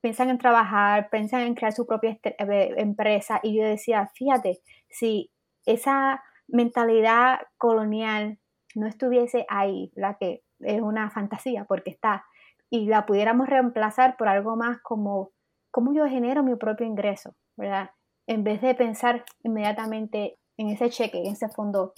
piensan 0.00 0.30
en 0.30 0.38
trabajar, 0.38 1.10
piensan 1.10 1.42
en 1.42 1.54
crear 1.54 1.72
su 1.72 1.86
propia 1.86 2.10
este, 2.10 2.36
eh, 2.38 2.74
empresa. 2.76 3.40
Y 3.42 3.56
yo 3.56 3.64
decía, 3.64 4.10
fíjate, 4.14 4.60
si 4.88 5.30
esa 5.66 6.22
mentalidad 6.46 7.40
colonial 7.56 8.38
no 8.74 8.86
estuviese 8.86 9.44
ahí, 9.48 9.92
la 9.94 10.16
que 10.18 10.42
es 10.60 10.80
una 10.80 11.10
fantasía 11.10 11.64
porque 11.64 11.90
está, 11.90 12.24
y 12.70 12.86
la 12.86 13.06
pudiéramos 13.06 13.48
reemplazar 13.48 14.16
por 14.16 14.28
algo 14.28 14.56
más 14.56 14.78
como 14.82 15.30
cómo 15.70 15.94
yo 15.94 16.06
genero 16.06 16.42
mi 16.42 16.56
propio 16.56 16.86
ingreso, 16.86 17.34
¿verdad? 17.56 17.90
En 18.26 18.44
vez 18.44 18.60
de 18.60 18.74
pensar 18.74 19.24
inmediatamente 19.42 20.38
en 20.56 20.68
ese 20.68 20.90
cheque, 20.90 21.18
en 21.18 21.32
ese 21.32 21.48
fondo 21.48 21.94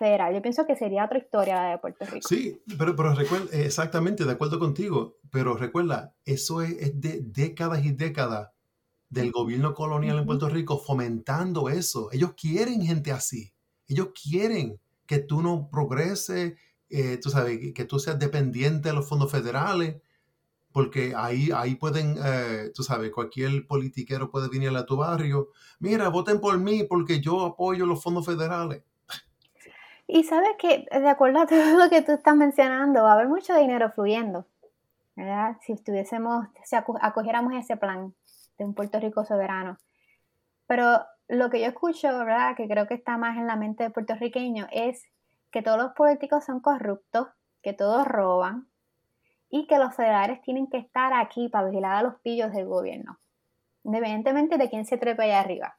federal. 0.00 0.34
Yo 0.34 0.40
pienso 0.40 0.66
que 0.66 0.74
sería 0.74 1.04
otra 1.04 1.18
historia 1.18 1.54
la 1.56 1.70
de 1.72 1.78
Puerto 1.78 2.06
Rico. 2.06 2.26
Sí, 2.26 2.58
pero, 2.78 2.96
pero 2.96 3.14
recuerda, 3.14 3.46
exactamente, 3.52 4.24
de 4.24 4.32
acuerdo 4.32 4.58
contigo, 4.58 5.18
pero 5.30 5.54
recuerda, 5.56 6.14
eso 6.24 6.62
es, 6.62 6.98
de 6.98 7.20
décadas 7.22 7.84
y 7.84 7.92
décadas 7.92 8.48
del 9.10 9.30
gobierno 9.30 9.74
colonial 9.74 10.18
en 10.18 10.26
Puerto 10.26 10.48
Rico 10.48 10.78
fomentando 10.78 11.68
eso. 11.68 12.08
Ellos 12.12 12.32
quieren 12.32 12.80
gente 12.80 13.12
así. 13.12 13.52
Ellos 13.86 14.08
quieren 14.20 14.80
que 15.06 15.18
tú 15.18 15.42
no 15.42 15.68
progreses, 15.70 16.54
eh, 16.88 17.18
tú 17.22 17.28
sabes, 17.28 17.74
que 17.74 17.84
tú 17.84 17.98
seas 17.98 18.18
dependiente 18.18 18.88
de 18.88 18.94
los 18.94 19.06
fondos 19.06 19.30
federales, 19.30 19.96
porque 20.72 21.12
ahí, 21.14 21.50
ahí 21.54 21.74
pueden, 21.74 22.16
eh, 22.24 22.70
tú 22.74 22.82
sabes, 22.84 23.10
cualquier 23.10 23.66
politiquero 23.66 24.30
puede 24.30 24.48
venir 24.48 24.70
a 24.70 24.86
tu 24.86 24.96
barrio, 24.96 25.50
mira, 25.78 26.08
voten 26.08 26.40
por 26.40 26.58
mí 26.58 26.84
porque 26.84 27.20
yo 27.20 27.44
apoyo 27.44 27.84
los 27.84 28.02
fondos 28.02 28.24
federales. 28.24 28.82
Y 30.12 30.24
sabes 30.24 30.56
que, 30.58 30.88
de 30.90 31.08
acuerdo 31.08 31.38
a 31.38 31.46
todo 31.46 31.78
lo 31.78 31.88
que 31.88 32.02
tú 32.02 32.10
estás 32.10 32.34
mencionando, 32.34 33.04
va 33.04 33.12
a 33.12 33.14
haber 33.14 33.28
mucho 33.28 33.54
dinero 33.54 33.92
fluyendo, 33.92 34.44
¿verdad? 35.14 35.56
Si 35.60 35.72
estuviésemos, 35.72 36.48
si 36.64 36.74
acogiéramos 36.74 37.54
ese 37.54 37.76
plan 37.76 38.12
de 38.58 38.64
un 38.64 38.74
Puerto 38.74 38.98
Rico 38.98 39.24
soberano. 39.24 39.78
Pero 40.66 40.98
lo 41.28 41.48
que 41.48 41.60
yo 41.60 41.66
escucho, 41.66 42.08
¿verdad? 42.08 42.56
Que 42.56 42.66
creo 42.66 42.88
que 42.88 42.94
está 42.94 43.18
más 43.18 43.36
en 43.36 43.46
la 43.46 43.54
mente 43.54 43.84
del 43.84 43.92
puertorriqueño 43.92 44.66
es 44.72 45.04
que 45.52 45.62
todos 45.62 45.78
los 45.78 45.92
políticos 45.92 46.44
son 46.44 46.58
corruptos, 46.58 47.28
que 47.62 47.72
todos 47.72 48.04
roban, 48.04 48.66
y 49.48 49.68
que 49.68 49.78
los 49.78 49.94
federales 49.94 50.42
tienen 50.42 50.66
que 50.66 50.78
estar 50.78 51.12
aquí 51.12 51.48
para 51.48 51.68
vigilar 51.68 51.94
a 51.94 52.02
los 52.02 52.16
pillos 52.16 52.50
del 52.52 52.66
gobierno, 52.66 53.20
independientemente 53.84 54.58
de 54.58 54.68
quién 54.68 54.86
se 54.86 54.98
trepe 54.98 55.22
allá 55.22 55.38
arriba. 55.38 55.76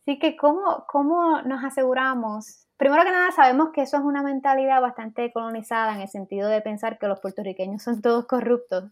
Así 0.00 0.18
que, 0.18 0.36
¿cómo, 0.36 0.86
¿cómo 0.88 1.40
nos 1.42 1.62
aseguramos? 1.62 2.66
Primero 2.82 3.04
que 3.04 3.12
nada, 3.12 3.30
sabemos 3.30 3.68
que 3.72 3.82
eso 3.82 3.96
es 3.96 4.02
una 4.02 4.24
mentalidad 4.24 4.80
bastante 4.80 5.32
colonizada 5.32 5.94
en 5.94 6.00
el 6.00 6.08
sentido 6.08 6.48
de 6.48 6.60
pensar 6.62 6.98
que 6.98 7.06
los 7.06 7.20
puertorriqueños 7.20 7.80
son 7.80 8.02
todos 8.02 8.26
corruptos. 8.26 8.90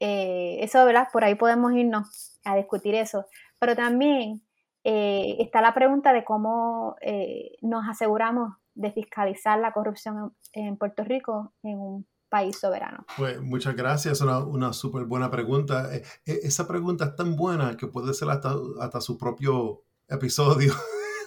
Eh, 0.00 0.58
eso, 0.60 0.84
¿verdad? 0.84 1.08
Por 1.10 1.24
ahí 1.24 1.34
podemos 1.34 1.72
irnos 1.72 2.38
a 2.44 2.56
discutir 2.56 2.94
eso. 2.94 3.24
Pero 3.58 3.74
también 3.74 4.42
eh, 4.84 5.36
está 5.38 5.62
la 5.62 5.72
pregunta 5.72 6.12
de 6.12 6.26
cómo 6.26 6.96
eh, 7.00 7.52
nos 7.62 7.88
aseguramos 7.88 8.52
de 8.74 8.92
fiscalizar 8.92 9.58
la 9.60 9.72
corrupción 9.72 10.34
en 10.52 10.76
Puerto 10.76 11.02
Rico 11.02 11.54
en 11.62 11.78
un 11.78 12.06
país 12.28 12.58
soberano? 12.58 13.06
Pues 13.16 13.40
muchas 13.40 13.76
gracias, 13.76 14.20
una, 14.20 14.40
una 14.40 14.74
súper 14.74 15.04
buena 15.04 15.30
pregunta. 15.30 15.88
Eh, 15.90 16.02
esa 16.26 16.68
pregunta 16.68 17.06
es 17.06 17.16
tan 17.16 17.34
buena 17.34 17.78
que 17.78 17.86
puede 17.86 18.12
ser 18.12 18.28
hasta, 18.28 18.54
hasta 18.78 19.00
su 19.00 19.16
propio 19.16 19.84
episodio. 20.06 20.74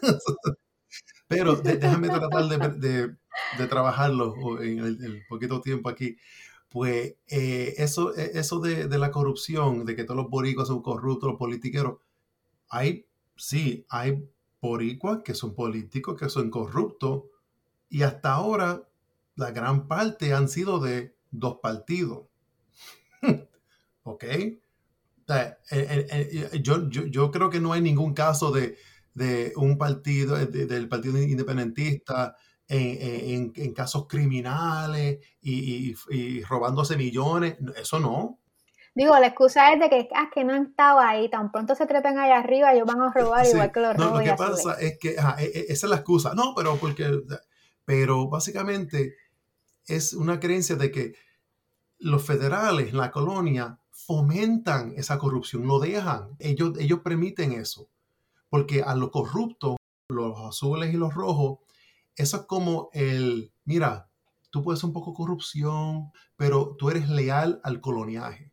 Pero 1.27 1.55
déjame 1.63 2.09
tratar 2.09 2.47
de, 2.47 3.15
de, 3.57 3.67
trabajarlo 3.67 4.61
en 4.61 4.79
el, 4.79 5.23
poquito 5.27 5.61
tiempo 5.61 5.89
aquí. 5.89 6.17
Pues 6.69 7.15
eh, 7.27 7.73
eso, 7.77 8.13
eso 8.15 8.59
de, 8.59 8.87
de, 8.87 8.97
la 8.99 9.11
corrupción, 9.11 9.85
de 9.85 9.95
que 9.95 10.03
todos 10.03 10.17
los 10.17 10.29
boricuas 10.29 10.67
son 10.67 10.81
corruptos, 10.81 11.29
los 11.29 11.39
politiqueros, 11.39 11.97
hay, 12.69 13.07
sí, 13.35 13.85
hay 13.89 14.23
boricuas 14.61 15.21
que 15.23 15.33
son 15.33 15.55
políticos, 15.55 16.19
que 16.19 16.29
son 16.29 16.49
corruptos, 16.51 17.23
y 17.89 18.03
hasta 18.03 18.33
ahora 18.33 18.87
la 19.35 19.51
gran 19.51 19.87
parte 19.87 20.33
han 20.33 20.47
sido 20.49 20.79
de 20.79 21.15
dos 21.31 21.59
partidos. 21.61 22.25
¿Ok? 24.03 24.25
yo, 26.61 26.89
yo, 26.89 27.31
creo 27.31 27.49
que 27.51 27.59
no 27.59 27.71
hay 27.71 27.81
ningún 27.81 28.13
caso 28.15 28.51
de, 28.51 28.77
un 29.55 29.77
partido, 29.77 30.35
del 30.37 30.87
Partido 30.87 31.17
Independentista 31.17 32.35
en, 32.67 33.73
casos 33.73 34.07
criminales 34.07 35.19
y, 35.41 35.93
robándose 36.43 36.97
millones. 36.97 37.57
Eso 37.75 37.99
no. 37.99 38.39
Digo, 38.95 39.17
la 39.17 39.27
excusa 39.27 39.71
es 39.71 39.79
de 39.79 39.89
que, 39.89 40.09
ah, 40.15 40.29
que 40.33 40.43
no 40.43 40.53
han 40.53 40.67
estado 40.67 40.99
ahí, 40.99 41.29
tan 41.29 41.51
pronto 41.51 41.75
se 41.75 41.85
trepen 41.85 42.17
allá 42.17 42.39
arriba, 42.39 42.73
ellos 42.73 42.87
van 42.87 43.01
a 43.01 43.11
robar 43.13 43.45
igual 43.45 43.71
que 43.71 43.79
los 43.79 43.97
No, 43.97 44.17
lo 44.17 44.23
que 44.23 44.33
pasa 44.33 44.73
es 44.73 44.97
que 44.99 45.11
e, 45.11 45.43
e, 45.43 45.65
esa 45.69 45.85
es 45.85 45.89
la 45.89 45.97
excusa. 45.97 46.33
No, 46.33 46.53
pero 46.55 46.75
porque, 46.77 47.21
pero 47.85 48.27
básicamente 48.27 49.15
es 49.85 50.13
una 50.13 50.39
creencia 50.39 50.75
de 50.75 50.91
que 50.91 51.13
los 51.99 52.25
federales, 52.25 52.93
la 52.93 53.11
colonia, 53.11 53.79
fomentan 53.91 54.93
esa 54.95 55.17
corrupción, 55.17 55.67
lo 55.67 55.79
dejan, 55.79 56.35
ellos, 56.39 56.77
ellos 56.79 56.99
permiten 56.99 57.51
eso, 57.51 57.89
porque 58.49 58.81
a 58.81 58.95
los 58.95 59.11
corruptos, 59.11 59.77
los 60.09 60.39
azules 60.39 60.93
y 60.93 60.97
los 60.97 61.13
rojos, 61.13 61.59
eso 62.15 62.37
es 62.37 62.43
como 62.43 62.89
el, 62.93 63.53
mira, 63.65 64.09
tú 64.49 64.63
puedes 64.63 64.83
un 64.83 64.93
poco 64.93 65.13
corrupción, 65.13 66.11
pero 66.35 66.75
tú 66.77 66.89
eres 66.89 67.09
leal 67.09 67.61
al 67.63 67.81
coloniaje. 67.81 68.51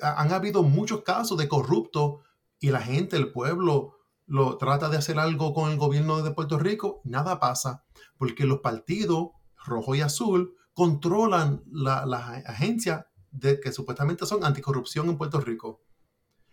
Han 0.00 0.32
habido 0.32 0.62
muchos 0.62 1.02
casos 1.02 1.38
de 1.38 1.48
corruptos 1.48 2.20
y 2.60 2.70
la 2.70 2.80
gente, 2.80 3.16
el 3.16 3.32
pueblo, 3.32 3.98
lo 4.26 4.56
trata 4.56 4.88
de 4.88 4.96
hacer 4.96 5.18
algo 5.18 5.52
con 5.52 5.70
el 5.70 5.78
gobierno 5.78 6.22
de 6.22 6.30
Puerto 6.30 6.58
Rico, 6.58 7.00
nada 7.04 7.40
pasa, 7.40 7.84
porque 8.18 8.44
los 8.44 8.60
partidos 8.60 9.30
rojo 9.64 9.94
y 9.94 10.00
azul 10.00 10.54
controlan 10.74 11.62
las 11.70 12.46
agencias 12.46 13.06
de, 13.30 13.60
que 13.60 13.72
supuestamente 13.72 14.26
son 14.26 14.44
anticorrupción 14.44 15.08
en 15.08 15.18
Puerto 15.18 15.40
Rico. 15.40 15.82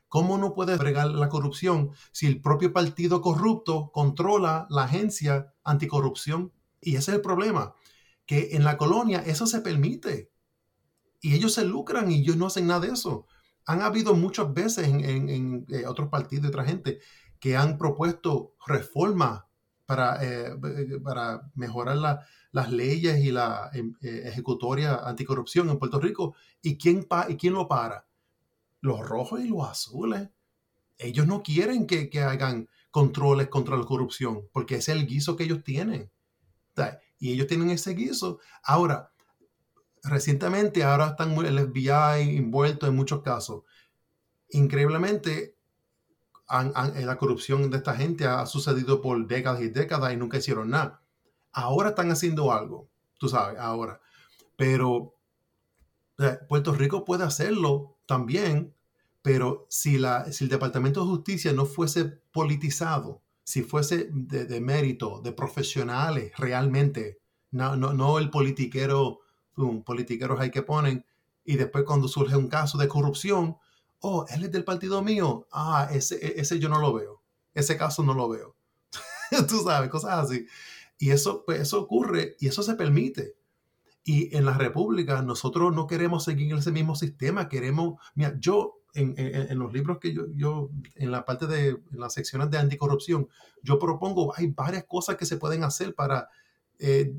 ¿Cómo 0.10 0.40
no 0.40 0.56
puede 0.56 0.76
fregar 0.78 1.08
la 1.12 1.30
corrupción 1.30 1.92
si 2.12 2.26
el 2.26 2.42
propio 2.42 2.74
partido 2.74 3.22
corrupto 3.22 3.92
controla 3.94 4.66
la 4.72 4.84
agencia 4.84 5.54
anticorrupción? 5.64 6.52
Y 6.82 6.96
ese 6.96 7.12
es 7.12 7.18
el 7.18 7.22
problema, 7.22 7.76
que 8.26 8.50
en 8.54 8.64
la 8.64 8.76
colonia 8.76 9.20
eso 9.20 9.46
se 9.46 9.62
permite. 9.62 10.32
Y 11.22 11.36
ellos 11.36 11.54
se 11.54 11.64
lucran 11.64 12.12
y 12.12 12.22
ellos 12.22 12.38
no 12.38 12.48
hacen 12.48 12.66
nada 12.66 12.82
de 12.82 12.94
eso. 12.94 13.28
Han 13.66 13.84
habido 13.84 14.16
muchas 14.16 14.52
veces 14.52 14.88
en, 14.88 15.66
eh, 15.70 15.86
otros 15.86 16.10
partidos 16.10 16.46
y 16.46 16.48
otra 16.48 16.66
gente 16.66 17.00
que 17.40 17.56
han 17.56 17.78
propuesto 17.78 18.56
reformas 18.66 19.44
para, 19.86 20.24
eh, 20.24 20.56
para 21.04 21.52
mejorar 21.54 21.98
las 22.52 22.72
leyes 22.72 23.24
y 23.24 23.32
la 23.32 23.70
em, 23.74 23.94
eh, 24.02 24.24
ejecutoria 24.26 24.96
anticorrupción 24.96 25.70
en 25.70 25.78
Puerto 25.78 26.00
Rico. 26.00 26.36
¿Y 26.64 26.78
quién, 26.78 27.08
¿Y 27.28 27.36
quién 27.36 27.54
lo 27.54 27.68
para? 27.68 28.09
Los 28.82 29.00
rojos 29.02 29.42
y 29.42 29.48
los 29.48 29.68
azules. 29.68 30.30
Ellos 30.98 31.28
no 31.28 31.44
quieren 31.44 31.88
que, 31.88 32.10
que 32.10 32.22
hagan 32.22 32.70
controles 32.92 33.50
contra 33.50 33.78
la 33.78 33.86
corrupción, 33.86 34.48
porque 34.52 34.76
ese 34.76 34.92
es 34.92 34.98
el 34.98 35.08
guiso 35.08 35.36
que 35.36 35.44
ellos 35.44 35.64
tienen. 35.64 36.12
Y 37.20 37.34
ellos 37.34 37.48
tienen 37.48 37.70
ese 37.70 37.94
guiso. 37.94 38.40
Ahora, 38.64 39.12
recientemente, 40.04 40.84
ahora 40.84 41.10
están 41.10 41.34
el 41.46 41.60
FBI 41.60 42.38
envuelto 42.38 42.88
en 42.88 42.96
muchos 42.96 43.22
casos. 43.22 43.64
Increíblemente, 44.50 45.56
la 46.50 47.18
corrupción 47.18 47.70
de 47.70 47.78
esta 47.78 47.96
gente 47.96 48.26
ha 48.26 48.46
sucedido 48.46 49.02
por 49.02 49.28
décadas 49.28 49.62
y 49.62 49.70
décadas 49.70 50.14
y 50.14 50.18
nunca 50.18 50.38
hicieron 50.38 50.70
nada. 50.70 51.02
Ahora 51.52 51.90
están 51.90 52.12
haciendo 52.12 52.52
algo, 52.52 52.90
tú 53.18 53.28
sabes, 53.28 53.60
ahora. 53.60 54.00
Pero 54.56 55.16
Puerto 56.48 56.74
Rico 56.74 57.06
puede 57.06 57.24
hacerlo 57.24 57.98
también, 58.06 58.76
pero 59.22 59.66
si, 59.70 59.98
la, 59.98 60.32
si 60.32 60.46
el 60.46 60.50
Departamento 60.50 61.02
de 61.02 61.08
Justicia 61.08 61.54
no 61.54 61.66
fuese 61.66 62.06
politizado, 62.06 63.22
si 63.44 63.64
fuese 63.64 64.10
de, 64.12 64.62
mérito, 64.62 65.22
de 65.22 65.32
profesionales 65.32 66.32
realmente, 66.38 67.20
no, 67.52 67.76
no, 67.76 67.94
no 67.94 68.20
el 68.20 68.30
politiquero, 68.30 69.22
politiqueros 69.86 70.40
hay 70.40 70.52
que 70.52 70.62
ponen, 70.62 71.06
y 71.44 71.56
después 71.56 71.84
cuando 71.84 72.08
surge 72.08 72.36
un 72.36 72.48
caso 72.48 72.78
de 72.78 72.88
corrupción, 72.88 73.58
oh, 74.02 74.26
él 74.30 74.44
es 74.44 74.52
del 74.52 74.64
partido 74.64 75.02
mío, 75.02 75.48
ah, 75.52 75.90
ese, 75.92 76.16
e, 76.16 76.40
ese 76.40 76.60
yo 76.60 76.70
no 76.70 76.80
lo 76.80 76.94
veo, 76.94 77.24
ese 77.54 77.76
caso 77.78 78.04
no 78.04 78.14
lo 78.14 78.30
veo. 78.30 78.56
Tú 79.48 79.62
sabes, 79.64 79.90
cosas 79.90 80.26
así. 80.26 80.46
Y 80.98 81.12
eso, 81.12 81.44
pues, 81.46 81.62
eso 81.62 81.82
ocurre 81.82 82.36
y 82.40 82.48
eso 82.48 82.62
se 82.62 82.76
permite. 82.76 83.36
Y 84.04 84.36
en 84.36 84.46
la 84.46 84.58
República 84.58 85.22
nosotros 85.22 85.74
no 85.74 85.88
queremos 85.88 86.24
seguir 86.24 86.54
ese 86.56 86.72
mismo 86.72 86.96
sistema, 86.96 87.50
queremos, 87.50 87.96
mira, 88.16 88.36
yo 88.40 88.80
en, 88.94 89.14
en, 89.18 89.60
los 89.60 89.72
libros 89.72 90.00
que 90.00 90.14
yo, 90.14 90.24
yo, 90.34 90.72
en 90.96 91.12
la 91.12 91.26
parte 91.26 91.46
de 91.46 91.70
en 91.70 92.00
las 92.00 92.14
secciones 92.14 92.50
de 92.50 92.58
anticorrupción, 92.58 93.28
yo 93.62 93.78
propongo, 93.78 94.34
hay 94.36 94.48
varias 94.48 94.86
cosas 94.86 95.16
que 95.16 95.26
se 95.26 95.38
pueden 95.38 95.64
hacer 95.64 95.94
para 95.94 96.28
eh, 96.80 97.14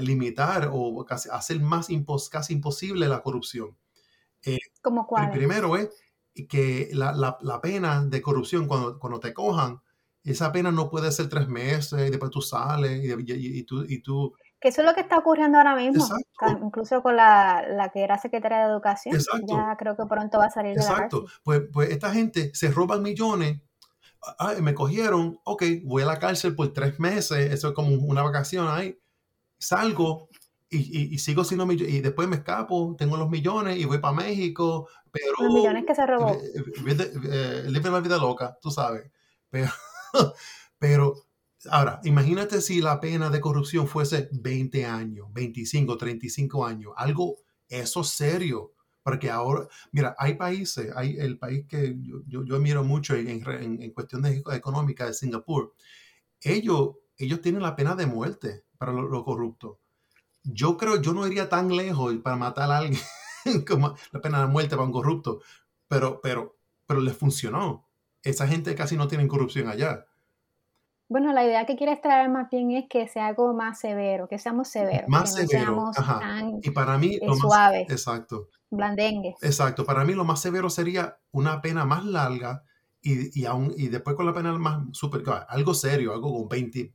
limitar 0.00 0.70
o 0.72 1.04
casi, 1.04 1.28
hacer 1.30 1.60
más 1.60 1.90
impos, 1.90 2.28
casi 2.28 2.54
imposible 2.54 3.08
la 3.08 3.22
corrupción. 3.22 3.76
Eh, 4.42 4.58
¿Como 4.82 5.06
cuál? 5.06 5.26
El 5.26 5.30
primero 5.30 5.76
es 5.76 5.90
que 6.48 6.90
la, 6.92 7.12
la, 7.12 7.38
la, 7.40 7.60
pena 7.60 8.04
de 8.04 8.20
corrupción, 8.20 8.66
cuando, 8.66 8.98
cuando 8.98 9.20
te 9.20 9.32
cojan, 9.32 9.80
esa 10.22 10.50
pena 10.50 10.72
no 10.72 10.90
puede 10.90 11.12
ser 11.12 11.28
tres 11.28 11.48
meses 11.48 12.06
y 12.06 12.10
después 12.10 12.30
tú 12.30 12.42
sales 12.42 13.02
y, 13.02 13.32
y, 13.32 13.62
tú, 13.62 13.84
y 13.88 14.00
tú 14.00 14.34
que 14.60 14.68
eso 14.68 14.80
es 14.80 14.86
lo 14.86 14.94
que 14.94 15.00
está 15.00 15.18
ocurriendo 15.18 15.58
ahora 15.58 15.76
mismo, 15.76 16.06
incluso 16.62 17.02
con 17.02 17.16
la, 17.16 17.64
la, 17.68 17.90
que 17.90 18.02
era 18.02 18.18
secretaria 18.18 18.58
de 18.58 18.72
Educación. 18.72 19.14
Exacto. 19.14 19.46
Ya 19.48 19.76
creo 19.78 19.96
que 19.96 20.06
pronto 20.06 20.38
va 20.38 20.46
a 20.46 20.50
salir 20.50 20.74
de 20.74 20.80
Exacto. 20.80 21.24
la 21.26 21.32
Pues, 21.42 21.62
pues 21.72 21.90
esta 21.90 22.10
gente 22.10 22.50
se 22.54 22.70
roban 22.70 23.02
millones. 23.02 23.60
Ay, 24.38 24.62
me 24.62 24.74
cogieron, 24.74 25.38
ok, 25.44 25.62
voy 25.84 26.02
a 26.02 26.06
la 26.06 26.18
cárcel 26.18 26.54
por 26.54 26.72
tres 26.72 26.98
meses, 26.98 27.52
eso 27.52 27.68
es 27.68 27.74
como 27.74 27.94
una 27.94 28.22
vacación 28.22 28.66
ahí. 28.68 28.98
Salgo 29.58 30.28
y, 30.68 31.14
y, 31.14 31.18
sigo 31.18 31.44
siendo 31.44 31.64
millones, 31.64 31.94
y 31.94 32.00
después 32.00 32.26
me 32.26 32.36
escapo, 32.36 32.96
tengo 32.98 33.16
los 33.16 33.30
millones 33.30 33.78
y 33.78 33.84
voy 33.84 33.98
para 33.98 34.14
México, 34.14 34.88
pero... 35.12 35.32
Los 35.40 35.54
millones 35.54 35.84
que 35.86 35.94
se 35.94 36.06
robó. 36.06 36.32
Eh, 36.32 36.50
eh, 37.30 37.80
la 37.82 38.00
vida 38.00 38.18
loca, 38.18 38.58
tú 38.60 38.70
sabes. 38.70 39.10
Pero, 39.48 39.70
pero 40.78 41.25
Ahora, 41.70 42.00
imagínate 42.04 42.60
si 42.60 42.80
la 42.80 43.00
pena 43.00 43.30
de 43.30 43.40
corrupción 43.40 43.86
fuese 43.86 44.28
20 44.32 44.84
años, 44.84 45.28
25, 45.32 45.96
35 45.96 46.66
años, 46.66 46.92
algo 46.96 47.36
eso 47.68 48.04
serio, 48.04 48.72
porque 49.02 49.30
ahora, 49.30 49.68
mira, 49.92 50.14
hay 50.18 50.34
países, 50.34 50.92
hay 50.96 51.16
el 51.18 51.38
país 51.38 51.66
que 51.68 51.96
yo, 52.00 52.22
yo, 52.26 52.56
admiro 52.56 52.82
mucho 52.84 53.14
en, 53.14 53.28
en, 53.28 53.82
en 53.82 53.90
cuestiones 53.92 54.42
económicas 54.52 55.08
de 55.08 55.14
Singapur, 55.14 55.74
ellos, 56.40 56.96
ellos 57.16 57.40
tienen 57.40 57.62
la 57.62 57.76
pena 57.76 57.94
de 57.94 58.06
muerte 58.06 58.64
para 58.78 58.92
los 58.92 59.10
lo 59.10 59.24
corruptos. 59.24 59.78
Yo 60.42 60.76
creo, 60.76 61.00
yo 61.00 61.12
no 61.12 61.26
iría 61.26 61.48
tan 61.48 61.74
lejos 61.74 62.14
para 62.16 62.36
matar 62.36 62.70
a 62.70 62.78
alguien 62.78 63.00
como 63.68 63.96
la 64.12 64.20
pena 64.20 64.40
de 64.40 64.46
muerte 64.46 64.76
para 64.76 64.86
un 64.86 64.92
corrupto, 64.92 65.40
pero, 65.88 66.20
pero, 66.20 66.56
pero 66.86 67.00
les 67.00 67.16
funcionó. 67.16 67.88
Esa 68.22 68.46
gente 68.46 68.74
casi 68.74 68.96
no 68.96 69.08
tiene 69.08 69.28
corrupción 69.28 69.68
allá. 69.68 70.06
Bueno, 71.08 71.32
la 71.32 71.44
idea 71.44 71.66
que 71.66 71.76
quieres 71.76 72.00
traer 72.00 72.28
más 72.28 72.50
bien 72.50 72.72
es 72.72 72.86
que 72.88 73.06
sea 73.06 73.28
algo 73.28 73.54
más 73.54 73.78
severo, 73.78 74.26
que 74.28 74.38
seamos 74.38 74.68
severos. 74.68 75.08
Más 75.08 75.34
que 75.34 75.46
severo. 75.46 75.90
Tan, 75.94 76.58
y 76.62 76.70
para 76.70 76.98
mí, 76.98 77.18
lo 77.22 77.34
suave. 77.36 77.82
exacto. 77.88 78.48
Blandengue. 78.70 79.36
Exacto. 79.40 79.84
Para 79.84 80.04
mí, 80.04 80.14
lo 80.14 80.24
más 80.24 80.40
severo 80.40 80.68
sería 80.68 81.18
una 81.30 81.62
pena 81.62 81.84
más 81.84 82.04
larga 82.04 82.64
y, 83.00 83.40
y, 83.40 83.44
aún, 83.44 83.72
y 83.76 83.86
después 83.86 84.16
con 84.16 84.26
la 84.26 84.34
pena 84.34 84.52
más 84.58 84.82
super, 84.92 85.22
algo 85.48 85.74
serio, 85.74 86.12
algo 86.12 86.32
con 86.32 86.48
20, 86.48 86.92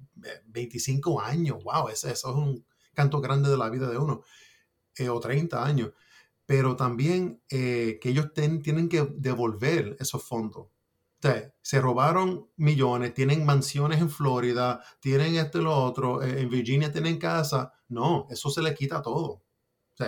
25 0.48 1.22
años. 1.22 1.64
Wow, 1.64 1.88
eso, 1.88 2.10
eso, 2.10 2.30
es 2.32 2.36
un 2.36 2.66
canto 2.94 3.22
grande 3.22 3.50
de 3.50 3.58
la 3.58 3.70
vida 3.70 3.90
de 3.90 3.98
uno. 3.98 4.24
Eh, 4.98 5.10
o 5.10 5.20
30 5.20 5.64
años. 5.64 5.92
Pero 6.46 6.76
también 6.76 7.42
eh, 7.50 7.98
que 8.02 8.10
ellos 8.10 8.34
tienen 8.34 8.90
que 8.90 9.08
devolver 9.16 9.96
esos 10.00 10.24
fondos 10.24 10.68
se 11.62 11.82
robaron 11.82 12.50
millones, 12.58 13.14
tienen 13.14 13.46
mansiones 13.46 14.02
en 14.02 14.10
Florida, 14.10 14.84
tienen 15.00 15.36
esto 15.36 15.60
y 15.60 15.64
lo 15.64 15.76
otro, 15.76 16.22
eh, 16.22 16.42
en 16.42 16.50
Virginia 16.50 16.92
tienen 16.92 17.18
casa. 17.18 17.74
No, 17.90 18.28
eso 18.30 18.50
se 18.50 18.62
le 18.62 18.74
quita 18.74 19.02
todo. 19.02 19.44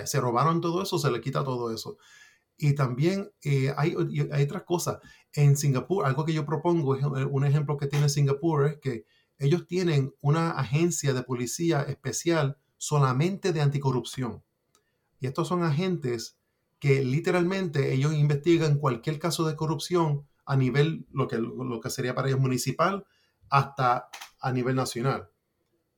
Se 0.05 0.19
robaron 0.19 0.59
todo 0.59 0.81
eso, 0.81 0.97
se 0.97 1.11
le 1.11 1.21
quita 1.21 1.43
todo 1.43 1.71
eso. 1.71 1.97
Y 2.57 2.73
también 2.73 3.31
eh, 3.43 3.73
hay, 3.77 3.95
hay 4.31 4.43
otras 4.43 4.63
cosas. 4.63 4.99
En 5.33 5.55
Singapur, 5.55 6.05
algo 6.05 6.25
que 6.25 6.33
yo 6.33 6.45
propongo, 6.45 6.97
un 7.29 7.45
ejemplo 7.45 7.77
que 7.77 7.87
tiene 7.87 8.09
Singapur, 8.09 8.65
es 8.65 8.77
que 8.77 9.05
ellos 9.37 9.67
tienen 9.67 10.15
una 10.21 10.51
agencia 10.51 11.13
de 11.13 11.23
policía 11.23 11.81
especial 11.83 12.57
solamente 12.77 13.53
de 13.53 13.61
anticorrupción. 13.61 14.43
Y 15.19 15.27
estos 15.27 15.47
son 15.47 15.63
agentes 15.63 16.37
que 16.79 17.03
literalmente 17.03 17.93
ellos 17.93 18.13
investigan 18.13 18.77
cualquier 18.77 19.19
caso 19.19 19.47
de 19.47 19.55
corrupción 19.55 20.27
a 20.45 20.55
nivel, 20.55 21.07
lo 21.11 21.27
que, 21.27 21.37
lo 21.37 21.79
que 21.79 21.89
sería 21.89 22.15
para 22.15 22.27
ellos 22.27 22.39
municipal, 22.39 23.05
hasta 23.49 24.09
a 24.39 24.51
nivel 24.51 24.75
nacional. 24.75 25.29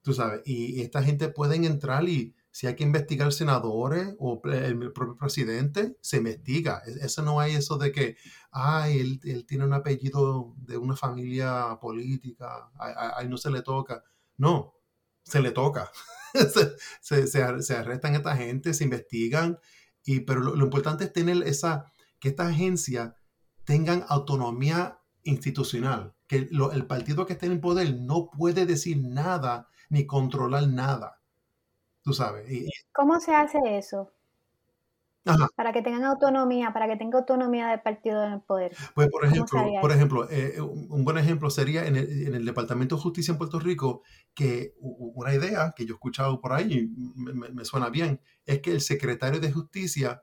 Tú 0.01 0.13
sabes, 0.13 0.41
y, 0.45 0.81
esta 0.81 1.01
gente 1.01 1.29
pueden 1.29 1.65
entrar 1.65 2.07
y 2.07 2.35
si 2.51 2.67
hay 2.67 2.75
que 2.75 2.83
investigar 2.83 3.33
senadores 3.33 4.15
o 4.19 4.39
el 4.45 4.91
propio 4.93 5.17
presidente, 5.17 5.97
se 5.99 6.17
investiga. 6.17 6.81
E, 6.85 7.05
eso 7.05 7.23
no 7.23 7.39
hay 7.39 7.55
eso 7.55 7.77
de 7.77 7.91
que, 7.91 8.17
ay, 8.51 8.99
él, 8.99 9.19
él 9.23 9.45
tiene 9.45 9.65
un 9.65 9.73
apellido 9.73 10.53
de 10.57 10.77
una 10.77 10.95
familia 10.95 11.79
política, 11.81 12.69
ahí 12.77 13.27
no 13.27 13.37
se 13.37 13.49
le 13.49 13.61
toca. 13.61 14.03
No, 14.37 14.75
se 15.23 15.41
le 15.41 15.51
toca. 15.51 15.89
se, 17.01 17.27
se, 17.27 17.73
arrestan 17.73 18.13
a 18.13 18.17
esta 18.17 18.35
gente, 18.35 18.73
se 18.73 18.83
investigan, 18.83 19.57
y, 20.03 20.19
pero 20.19 20.41
lo, 20.41 20.55
lo 20.55 20.65
importante 20.65 21.05
es 21.05 21.13
tener 21.13 21.41
esa, 21.43 21.91
que 22.19 22.29
esta 22.29 22.47
agencia 22.47 23.15
tengan 23.65 24.05
autonomía 24.07 24.99
institucional, 25.23 26.15
que 26.27 26.47
el 26.51 26.87
partido 26.87 27.25
que 27.25 27.33
esté 27.33 27.47
en 27.47 27.53
el 27.53 27.59
poder 27.59 27.95
no 27.95 28.29
puede 28.29 28.65
decir 28.65 28.97
nada 29.03 29.67
ni 29.89 30.05
controlar 30.05 30.67
nada. 30.67 31.19
Tú 32.03 32.13
sabes. 32.13 32.47
¿Cómo 32.93 33.19
se 33.19 33.33
hace 33.33 33.57
eso? 33.77 34.11
Para 35.55 35.73
que 35.73 35.81
tengan 35.81 36.03
autonomía, 36.03 36.71
para 36.71 36.87
que 36.87 36.97
tenga 36.97 37.17
autonomía 37.17 37.69
del 37.69 37.81
partido 37.81 38.23
en 38.23 38.33
el 38.33 38.41
poder. 38.41 38.75
Pues, 38.93 39.09
por 39.09 39.25
ejemplo, 39.25 39.59
por 39.81 39.91
ejemplo 39.91 40.29
eh, 40.29 40.61
un 40.61 41.03
buen 41.03 41.17
ejemplo 41.17 41.49
sería 41.49 41.87
en 41.87 41.95
el, 41.95 42.45
Departamento 42.45 42.95
de 42.95 43.01
Justicia 43.01 43.31
en 43.31 43.39
Puerto 43.39 43.59
Rico, 43.59 44.03
que 44.35 44.75
una 44.79 45.33
idea 45.33 45.73
que 45.75 45.87
yo 45.87 45.93
he 45.93 45.95
escuchado 45.95 46.39
por 46.39 46.53
ahí, 46.53 46.91
me, 47.15 47.49
me 47.49 47.65
suena 47.65 47.89
bien, 47.89 48.21
es 48.45 48.61
que 48.61 48.71
el 48.71 48.81
secretario 48.81 49.39
de 49.39 49.51
Justicia 49.51 50.21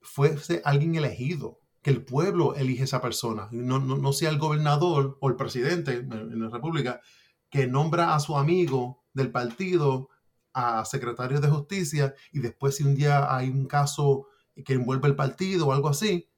fuese 0.00 0.62
alguien 0.64 0.94
elegido 0.94 1.60
que 1.88 1.94
el 1.94 2.04
pueblo 2.04 2.54
elige 2.54 2.84
esa 2.84 3.00
persona, 3.00 3.48
no, 3.50 3.78
no, 3.78 4.12
sea 4.12 4.28
el 4.28 4.38
gobernador 4.38 5.16
o 5.22 5.28
el 5.30 5.36
presidente 5.36 5.94
en 5.94 6.38
la 6.38 6.50
República 6.50 7.00
que 7.48 7.66
nombra 7.66 8.14
a 8.14 8.20
su 8.20 8.36
amigo 8.36 9.04
del 9.14 9.30
partido 9.30 10.10
a 10.52 10.84
secretario 10.84 11.40
de 11.40 11.48
justicia 11.48 12.14
y 12.30 12.40
después 12.40 12.76
si 12.76 12.82
un 12.82 12.94
día 12.94 13.34
hay 13.34 13.48
un 13.48 13.64
caso 13.64 14.26
que 14.66 14.74
envuelve 14.74 15.08
el 15.08 15.16
partido 15.16 15.68
o 15.68 15.72
algo 15.72 15.88
así, 15.88 16.28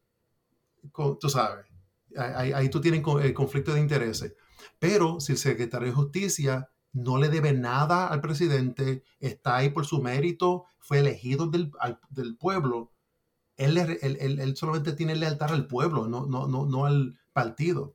tú 0.92 1.28
sabes, 1.28 1.66
ahí, 2.16 2.68
tú 2.70 2.80
tienes 2.80 3.02
el 3.20 3.34
conflicto 3.34 3.74
de 3.74 3.80
intereses. 3.80 4.36
Pero 4.78 5.18
si 5.18 5.32
el 5.32 5.38
secretario 5.38 5.88
de 5.88 5.94
justicia 5.94 6.70
no 6.92 7.18
le 7.18 7.28
debe 7.28 7.54
nada 7.54 8.06
al 8.06 8.20
presidente, 8.20 9.02
está 9.18 9.56
ahí 9.56 9.70
por 9.70 9.84
su 9.84 10.00
mérito, 10.00 10.66
fue 10.78 11.00
elegido 11.00 11.48
del, 11.48 11.72
del 12.08 12.36
pueblo, 12.36 12.92
él, 13.60 13.78
él, 14.40 14.56
solamente 14.56 14.92
tiene 14.92 15.14
lealtad 15.14 15.52
al 15.52 15.66
pueblo, 15.66 16.08
no, 16.08 16.26
no, 16.26 16.46
no, 16.46 16.66
no 16.66 16.86
al 16.86 17.18
partido. 17.32 17.94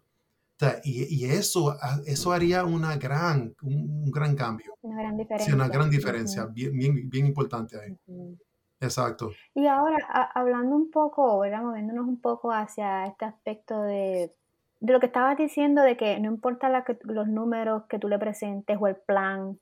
y, 0.84 1.26
eso, 1.26 1.76
eso 2.05 2.32
haría 2.32 2.63
una 2.63 2.95
gran, 2.97 3.55
un, 3.61 4.11
gran 4.11 4.36
cambio. 4.36 4.74
Una 4.82 5.01
gran 5.01 5.18
diferencia. 5.18 5.45
Sí, 5.45 5.53
una 5.53 5.68
gran 5.68 5.89
diferencia, 5.89 6.45
bien, 6.45 6.78
bien, 6.78 7.09
bien, 7.09 7.26
importante 7.26 7.78
ahí. 7.80 7.97
Exacto. 8.80 9.32
Y 9.53 9.68
ahora, 9.68 9.97
hablando 10.34 10.76
un 10.76 10.91
poco, 10.91 11.39
¿verdad? 11.39 11.63
moviéndonos 11.63 12.07
un 12.07 12.22
poco 12.22 12.51
hacia 12.51 13.05
este 13.07 13.26
aspecto 13.26 13.82
de, 13.82 14.34
de 14.80 14.93
lo 14.93 14.99
que 14.99 15.07
estabas 15.07 15.38
diciendo, 15.38 15.82
de 15.82 15.97
que 15.97 16.20
no 16.20 16.28
importa 16.28 16.70
la 16.70 16.84
que, 16.84 16.97
los 17.03 17.28
números 17.28 17.84
que 17.89 17.99
tú 17.99 18.07
le 18.07 18.20
presentes 18.20 18.78
o 18.80 18.88
el 18.88 18.95
plan, 18.95 19.59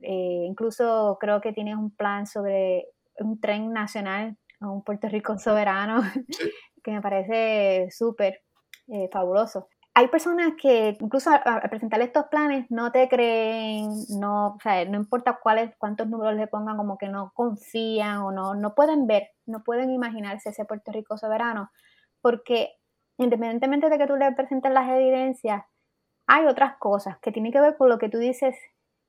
eh, 0.00 0.44
incluso 0.46 1.18
creo 1.20 1.40
que 1.40 1.52
tienes 1.52 1.76
un 1.76 1.90
plan 1.90 2.26
sobre 2.26 2.86
un 3.18 3.40
tren 3.40 3.72
nacional 3.72 4.36
a 4.60 4.70
un 4.70 4.82
Puerto 4.82 5.08
Rico 5.08 5.38
soberano, 5.38 6.02
que 6.84 6.90
me 6.90 7.00
parece 7.00 7.88
súper 7.90 8.40
eh, 8.88 9.08
fabuloso. 9.12 9.68
Hay 9.92 10.06
personas 10.08 10.52
que 10.60 10.96
incluso 11.00 11.30
al, 11.30 11.68
presentar 11.68 12.00
estos 12.00 12.26
planes 12.26 12.66
no 12.70 12.92
te 12.92 13.08
creen, 13.08 13.88
no, 14.20 14.54
o 14.54 14.58
sea, 14.62 14.84
no 14.84 14.96
importa 14.96 15.40
cuáles, 15.42 15.74
cuántos 15.78 16.08
números 16.08 16.36
le 16.36 16.46
pongan, 16.46 16.76
como 16.76 16.96
que 16.96 17.08
no 17.08 17.32
confían 17.34 18.18
o 18.18 18.30
no, 18.30 18.54
no 18.54 18.74
pueden 18.74 19.06
ver, 19.06 19.30
no 19.46 19.64
pueden 19.64 19.90
imaginarse 19.90 20.50
ese 20.50 20.64
Puerto 20.64 20.92
Rico 20.92 21.18
soberano, 21.18 21.70
porque 22.20 22.76
independientemente 23.18 23.90
de 23.90 23.98
que 23.98 24.06
tú 24.06 24.16
le 24.16 24.30
presentes 24.32 24.72
las 24.72 24.88
evidencias, 24.88 25.64
hay 26.26 26.46
otras 26.46 26.76
cosas 26.78 27.18
que 27.20 27.32
tienen 27.32 27.52
que 27.52 27.60
ver 27.60 27.76
con 27.76 27.88
lo 27.88 27.98
que 27.98 28.08
tú 28.08 28.18
dices 28.18 28.56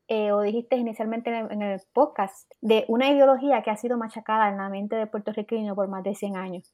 eh, 0.08 0.32
o 0.32 0.42
dijiste 0.42 0.76
inicialmente 0.76 1.30
en 1.30 1.62
el, 1.62 1.82
podcast, 1.94 2.52
de 2.62 2.86
una 2.88 3.10
ideología 3.10 3.62
que 3.64 3.72
ha 3.72 3.78
sido 3.78 3.98
machacada 3.98 4.50
en 4.50 4.58
la 4.58 4.70
mente 4.70 4.96
del 4.96 5.10
puertorriqueño 5.10 5.76
por 5.76 5.88
más 5.88 6.04
de 6.04 6.16
100 6.16 6.38
años. 6.38 6.74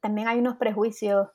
También 0.00 0.28
hay 0.28 0.38
unos 0.38 0.56
prejuicios 0.56 1.28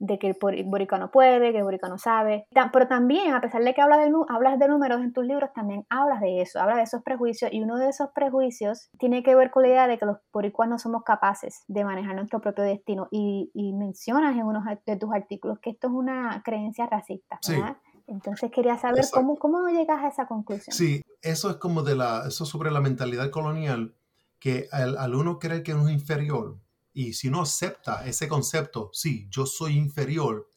de 0.00 0.18
que 0.18 0.28
el 0.28 0.64
boricano 0.64 1.10
puede, 1.10 1.52
que 1.52 1.58
el 1.58 1.64
boricano 1.64 1.98
sabe, 1.98 2.46
pero 2.72 2.88
también, 2.88 3.34
a 3.34 3.40
pesar 3.40 3.62
de 3.62 3.74
que 3.74 3.82
hablas 3.82 4.00
de, 4.00 4.12
hablas 4.28 4.58
de 4.58 4.66
números 4.66 5.02
en 5.02 5.12
tus 5.12 5.24
libros, 5.26 5.52
también 5.52 5.84
hablas 5.90 6.20
de 6.20 6.40
eso, 6.40 6.58
hablas 6.58 6.78
de 6.78 6.82
esos 6.84 7.02
prejuicios, 7.02 7.52
y 7.52 7.60
uno 7.60 7.76
de 7.76 7.90
esos 7.90 8.08
prejuicios 8.14 8.88
tiene 8.98 9.22
que 9.22 9.34
ver 9.34 9.50
con 9.50 9.62
la 9.62 9.68
idea 9.68 9.86
de 9.86 9.98
que 9.98 10.06
los 10.06 10.16
boricuanos 10.32 10.70
no 10.70 10.78
somos 10.78 11.02
capaces 11.04 11.64
de 11.68 11.84
manejar 11.84 12.16
nuestro 12.16 12.40
propio 12.40 12.64
destino, 12.64 13.08
y, 13.10 13.50
mencionas 13.78 14.36
en 14.36 14.44
uno 14.44 14.62
de 14.86 14.96
tus 14.96 15.12
artículos 15.12 15.58
que 15.60 15.70
esto 15.70 15.88
es 15.88 15.92
una 15.92 16.42
creencia 16.44 16.86
racista, 16.86 17.38
¿verdad? 17.46 17.76
Entonces 18.10 18.50
quería 18.50 18.76
saber 18.76 19.04
cómo, 19.12 19.36
cómo 19.36 19.68
llegas 19.68 20.02
a 20.02 20.08
esa 20.08 20.26
conclusión. 20.26 20.76
Sí, 20.76 21.02
eso 21.22 21.48
es 21.48 21.56
como 21.56 21.82
de 21.82 21.94
la, 21.94 22.24
eso 22.26 22.44
sobre 22.44 22.70
la 22.70 22.80
mentalidad 22.80 23.30
colonial, 23.30 23.94
que 24.40 24.68
al, 24.72 25.14
uno 25.14 25.38
creer 25.38 25.62
que 25.62 25.74
uno 25.74 25.88
es 25.88 25.94
inferior, 25.94 26.58
y 26.92 27.12
si 27.12 27.28
uno 27.28 27.42
acepta 27.42 28.04
ese 28.06 28.26
concepto, 28.26 28.90
sí, 28.92 29.28
yo 29.30 29.46
soy 29.46 29.76
inferior, 29.76 30.48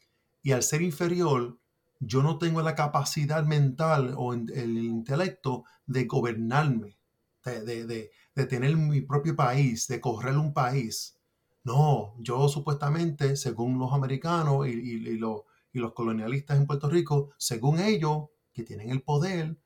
y 0.41 0.51
al 0.51 0.63
ser 0.63 0.81
inferior, 0.81 1.57
yo 1.99 2.23
no 2.23 2.39
tengo 2.39 2.61
la 2.61 2.75
capacidad 2.75 3.43
mental 3.43 4.15
o 4.17 4.33
el 4.33 4.77
intelecto 4.77 5.63
de 5.85 6.05
gobernarme, 6.05 6.97
de, 7.45 8.11
tener 8.47 8.75
mi 8.75 9.01
propio 9.01 9.35
país, 9.35 9.87
de 9.87 10.01
correr 10.01 10.37
un 10.37 10.53
país. 10.53 11.17
No, 11.63 12.15
yo 12.19 12.49
supuestamente, 12.49 13.35
según 13.35 13.77
los 13.79 13.93
americanos 13.93 14.67
y, 14.67 14.71
y 14.71 15.17
los 15.17 15.43
y 15.73 15.79
los 15.79 15.93
colonialistas 15.93 16.57
en 16.57 16.67
Puerto 16.67 16.87
Rico, 16.89 17.31
según 17.37 17.79
ellos, 17.79 18.27
que 18.53 18.63
tienen 18.63 18.91
el 18.91 19.01
poder, 19.01 19.57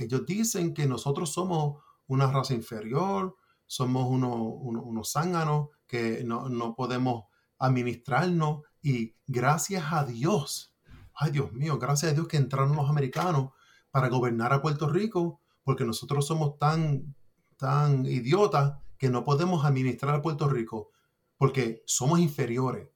ellos 0.00 0.24
dicen 0.26 0.72
que 0.72 0.86
nosotros 0.86 1.30
somos 1.32 1.82
una 2.06 2.30
raza 2.30 2.54
inferior, 2.54 3.36
somos 3.66 4.08
unos, 4.08 4.32
unos, 4.34 5.12
zánganos, 5.12 5.68
que 5.86 6.24
no, 6.24 6.74
podemos 6.74 7.24
administrarnos 7.58 8.62
y 8.82 9.14
gracias 9.26 9.92
a 9.92 10.04
Dios, 10.04 10.74
ay 11.14 11.32
Dios 11.32 11.52
mío, 11.52 11.78
gracias 11.78 12.12
a 12.12 12.14
Dios 12.14 12.26
que 12.26 12.38
entraron 12.38 12.74
los 12.74 12.88
americanos 12.88 13.50
para 13.90 14.08
gobernar 14.08 14.52
a 14.52 14.62
Puerto 14.62 14.88
Rico, 14.88 15.40
porque 15.62 15.84
nosotros 15.84 16.26
somos 16.26 16.58
tan, 16.58 17.14
tan 17.56 18.06
idiotas 18.06 18.78
que 18.96 19.10
no 19.10 19.24
podemos 19.24 19.64
administrar 19.64 20.14
a 20.14 20.22
Puerto 20.22 20.48
Rico, 20.48 20.90
porque 21.36 21.82
somos 21.86 22.20
inferiores. 22.20 22.88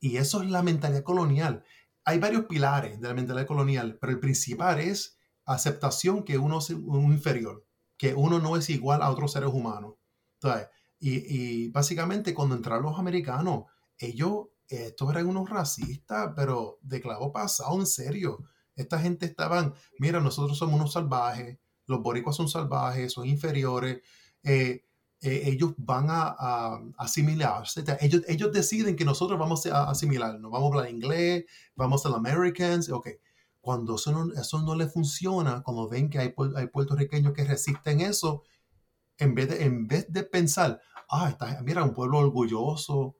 Y 0.00 0.16
eso 0.16 0.42
es 0.42 0.50
la 0.50 0.62
mentalidad 0.62 1.02
colonial 1.02 1.62
hay 2.04 2.18
varios 2.18 2.44
pilares 2.46 3.00
de 3.00 3.08
la 3.08 3.14
mentalidad 3.14 3.46
colonial, 3.46 3.98
pero 4.00 4.12
el 4.12 4.20
principal 4.20 4.80
es 4.80 5.18
aceptación 5.44 6.24
que 6.24 6.38
uno 6.38 6.58
es 6.58 6.70
un 6.70 7.12
inferior, 7.12 7.66
que 7.96 8.14
uno 8.14 8.38
no 8.38 8.56
es 8.56 8.70
igual 8.70 9.02
a 9.02 9.10
otros 9.10 9.32
seres 9.32 9.50
humanos. 9.52 9.94
Entonces, 10.34 10.68
y, 11.00 11.68
básicamente 11.70 12.34
cuando 12.34 12.54
entraron 12.54 12.84
los 12.84 12.98
americanos, 12.98 13.64
ellos, 13.98 14.48
estos 14.68 15.10
eran 15.10 15.26
unos 15.26 15.48
racistas, 15.48 16.32
pero 16.36 16.78
de 16.82 17.00
clavo 17.00 17.32
pasado, 17.32 17.78
en 17.78 17.86
serio. 17.86 18.38
Esta 18.76 18.98
gente 18.98 19.26
estaban, 19.26 19.74
mira, 19.98 20.20
nosotros 20.20 20.56
somos 20.56 20.76
unos 20.76 20.92
salvajes, 20.92 21.58
los 21.86 22.00
boricuas 22.02 22.36
son 22.36 22.48
salvajes, 22.48 23.12
son 23.12 23.26
inferiores. 23.26 24.00
Eh, 24.42 24.84
eh, 25.22 25.42
ellos 25.44 25.74
van 25.76 26.06
a, 26.08 26.80
asimilarse. 26.96 27.84
Ellos, 28.00 28.22
ellos 28.26 28.52
deciden 28.52 28.96
que 28.96 29.04
nosotros 29.04 29.38
vamos 29.38 29.66
a 29.66 29.90
asimilarnos, 29.90 30.50
vamos 30.50 30.72
a 30.72 30.78
hablar 30.78 30.90
inglés, 30.90 31.44
vamos 31.76 32.04
a 32.04 32.08
ser 32.08 32.16
Americans, 32.16 32.88
ok. 32.90 33.08
Cuando 33.60 33.96
eso 33.96 34.12
no, 34.12 34.32
eso 34.32 34.62
no 34.62 34.74
le 34.74 34.88
funciona, 34.88 35.62
cuando 35.62 35.88
ven 35.88 36.08
que 36.08 36.18
hay, 36.18 36.34
hay 36.56 36.66
puertorriqueños 36.68 37.34
que 37.34 37.44
resisten 37.44 38.00
eso, 38.00 38.44
en 39.18 39.34
vez 39.34 39.50
de, 39.50 39.64
en 39.64 39.86
vez 39.86 40.10
de 40.10 40.22
pensar, 40.22 40.80
ah, 41.10 41.28
está, 41.28 41.60
mira, 41.62 41.84
un 41.84 41.92
pueblo 41.92 42.18
orgulloso, 42.18 43.16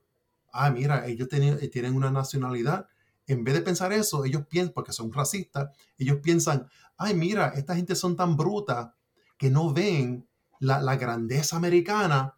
ah, 0.53 0.71
mira, 0.71 1.07
ellos 1.07 1.29
tienen, 1.29 1.59
tienen 1.71 1.95
una 1.95 2.11
nacionalidad, 2.11 2.87
en 3.27 3.45
vez 3.45 3.55
de 3.55 3.61
pensar 3.61 3.93
eso, 3.93 4.25
ellos 4.25 4.47
piensan, 4.49 4.73
porque 4.73 4.93
son 4.93 5.13
racistas, 5.13 5.69
ellos 5.99 6.21
piensan, 6.23 6.67
ay, 6.97 7.15
mira, 7.15 7.53
esta 7.57 7.77
gente 7.77 7.95
son 7.95 8.17
tan 8.17 8.37
brutas 8.39 8.91
que 9.37 9.51
no 9.51 9.75
ven 9.75 10.27
la, 10.61 10.97
grandeza 10.97 11.57
americana 11.57 12.37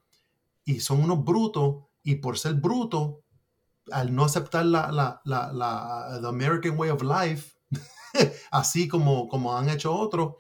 y 0.65 0.81
son 0.81 1.03
unos 1.03 1.25
brutos 1.25 1.85
y 2.03 2.17
por 2.17 2.39
ser 2.39 2.55
brutos, 2.55 3.17
al 3.91 4.15
no 4.15 4.25
aceptar 4.25 4.65
la, 4.65 4.91
la, 4.93 5.21
la, 5.25 6.29
American 6.29 6.79
Way 6.79 6.91
of 6.91 7.03
Life, 7.03 7.53
así 8.51 8.89
como, 8.89 9.29
como 9.29 9.57
han 9.57 9.69
hecho 9.69 9.95
otros, 9.95 10.35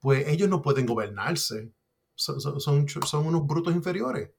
pues 0.00 0.26
ellos 0.28 0.48
no 0.48 0.62
pueden 0.62 0.86
gobernarse. 0.86 1.72
Son, 2.14 2.40
son, 2.60 3.26
unos 3.26 3.46
brutos 3.46 3.74
inferiores. 3.74 4.30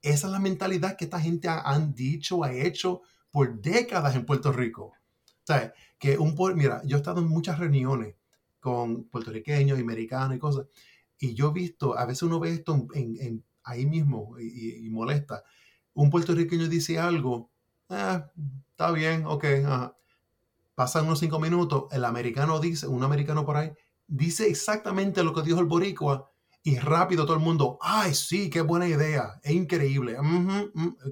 Esa 0.00 0.26
es 0.26 0.32
la 0.32 0.38
mentalidad 0.38 0.96
que 0.96 1.04
esta 1.04 1.20
gente 1.20 1.48
ha, 1.48 1.60
han 1.60 1.94
dicho, 1.94 2.42
ha 2.42 2.52
hecho 2.52 3.02
por 3.30 3.60
décadas 3.60 4.14
en 4.14 4.24
Puerto 4.24 4.52
Rico. 4.52 4.92
O 5.48 5.54
que 5.98 6.16
un, 6.16 6.34
mira, 6.56 6.80
yo 6.86 6.96
he 6.96 7.00
estado 7.00 7.20
en 7.20 7.28
muchas 7.28 7.58
reuniones 7.58 8.14
con 8.60 9.04
puertorriqueños 9.04 9.78
y 9.78 9.82
americanos 9.82 10.36
y 10.36 10.38
cosas, 10.38 10.66
y 11.20 11.34
yo 11.34 11.50
he 11.50 11.52
visto, 11.52 11.96
a 11.96 12.06
veces 12.06 12.22
uno 12.22 12.40
ve 12.40 12.54
esto 12.54 12.88
en, 12.94 13.44
ahí 13.62 13.84
mismo 13.84 14.36
y, 14.40 14.88
molesta. 14.90 15.44
Un 15.92 16.08
puertorriqueño 16.08 16.66
dice 16.66 16.98
algo, 16.98 17.52
ah, 17.90 18.26
está 18.70 18.90
bien, 18.90 19.26
ok, 19.26 19.44
pasan 20.74 21.04
unos 21.04 21.18
cinco 21.18 21.38
minutos, 21.38 21.84
el 21.92 22.06
americano 22.06 22.58
dice, 22.58 22.86
un 22.86 23.04
americano 23.04 23.44
por 23.44 23.58
ahí, 23.58 23.70
dice 24.06 24.48
exactamente 24.48 25.22
lo 25.22 25.34
que 25.34 25.42
dijo 25.42 25.60
el 25.60 25.66
boricua 25.66 26.30
y 26.62 26.78
rápido 26.78 27.26
todo 27.26 27.36
el 27.36 27.42
mundo, 27.42 27.78
ay, 27.82 28.14
sí, 28.14 28.48
qué 28.48 28.62
buena 28.62 28.88
idea, 28.88 29.38
es 29.42 29.52
increíble, 29.52 30.16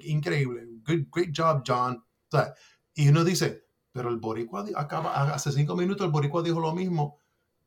increíble, 0.00 0.64
good, 0.86 1.06
great 1.12 1.36
job, 1.36 1.62
John. 1.66 2.02
y 2.94 3.08
uno 3.10 3.24
dice, 3.24 3.66
pero 3.92 4.08
el 4.08 4.16
boricua 4.16 4.64
acaba, 4.74 5.34
hace 5.34 5.52
cinco 5.52 5.76
minutos 5.76 6.06
el 6.06 6.12
boricua 6.12 6.42
dijo 6.42 6.60
lo 6.60 6.74
mismo, 6.74 7.18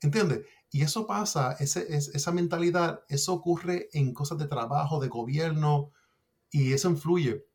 ¿entiendes? 0.02 0.42
Y 0.72 0.84
eso 0.84 1.06
pasa, 1.06 1.58
esa 1.60 2.32
mentalidad, 2.32 3.02
eso 3.10 3.34
ocurre 3.34 3.90
en 3.92 4.14
cosas 4.14 4.38
de 4.38 4.48
trabajo, 4.48 5.02
de 5.02 5.10
gobierno, 5.10 5.92
y 6.50 6.72
eso 6.72 6.90
influye. 6.90 7.46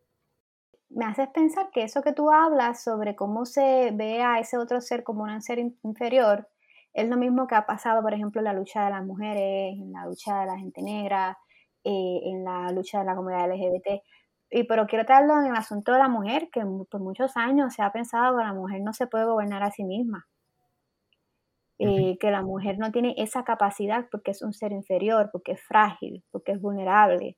Me 0.90 1.06
haces 1.06 1.28
pensar 1.28 1.70
que 1.72 1.82
eso 1.82 2.02
que 2.02 2.12
tú 2.12 2.30
hablas 2.30 2.82
sobre 2.82 3.16
cómo 3.16 3.46
se 3.46 3.90
ve 3.92 4.22
a 4.22 4.38
ese 4.38 4.58
otro 4.58 4.80
ser 4.82 5.02
como 5.02 5.24
un 5.24 5.40
ser 5.40 5.58
inferior, 5.58 6.48
es 6.96 7.08
lo 7.08 7.16
mismo 7.16 7.46
que 7.46 7.54
ha 7.54 7.66
pasado, 7.66 8.02
por 8.02 8.14
ejemplo, 8.14 8.40
en 8.40 8.46
la 8.46 8.54
lucha 8.54 8.84
de 8.86 8.90
las 8.90 9.04
mujeres, 9.04 9.74
en 9.78 9.92
la 9.92 10.06
lucha 10.06 10.40
de 10.40 10.46
la 10.46 10.58
gente 10.58 10.82
negra, 10.82 11.38
eh, 11.84 12.20
en 12.24 12.42
la 12.42 12.70
lucha 12.72 13.00
de 13.00 13.04
la 13.04 13.14
comunidad 13.14 13.50
LGBT. 13.50 14.02
y, 14.50 14.64
pero 14.64 14.86
quiero 14.86 15.04
traerlo 15.04 15.38
en 15.40 15.46
el 15.46 15.56
asunto 15.56 15.92
de 15.92 15.98
la 15.98 16.08
mujer, 16.08 16.48
que 16.50 16.62
por 16.90 17.00
muchos 17.00 17.36
años 17.36 17.74
se 17.74 17.82
ha 17.82 17.92
pensado 17.92 18.38
que 18.38 18.44
la 18.44 18.54
mujer 18.54 18.80
no 18.82 18.92
se 18.94 19.06
puede 19.06 19.26
gobernar 19.26 19.62
a 19.62 19.70
sí 19.70 19.84
misma. 19.84 20.26
Eh, 21.78 22.16
que 22.18 22.30
la 22.30 22.40
mujer 22.40 22.78
no 22.78 22.90
tiene 22.90 23.14
esa 23.18 23.44
capacidad 23.44 24.06
porque 24.10 24.30
es 24.30 24.40
un 24.40 24.54
ser 24.54 24.72
inferior, 24.72 25.28
porque 25.30 25.52
es 25.52 25.60
frágil, 25.60 26.24
porque 26.30 26.52
es 26.52 26.60
vulnerable. 26.60 27.36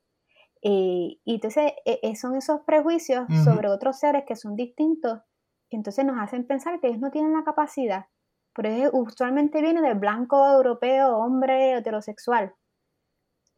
Eh, 0.63 1.19
y 1.25 1.35
entonces 1.35 1.73
e, 1.85 2.15
son 2.17 2.37
esos 2.37 2.61
prejuicios 2.65 3.27
sobre 3.45 3.69
otros 3.69 3.99
seres 3.99 4.25
que 4.27 4.37
son 4.37 4.55
distintos, 4.55 5.21
que 5.69 5.77
entonces 5.77 6.05
nos 6.05 6.19
hacen 6.21 6.47
pensar 6.47 6.79
que 6.81 6.87
ellos 6.87 7.01
no 7.01 7.11
tienen 7.11 7.33
la 7.33 7.43
capacidad. 7.43 8.07
Pero 8.55 8.91
usualmente 8.93 9.61
viene 9.61 9.83
del 9.83 9.99
blanco 9.99 10.47
europeo, 10.47 11.17
hombre 11.17 11.77
heterosexual. 11.77 12.55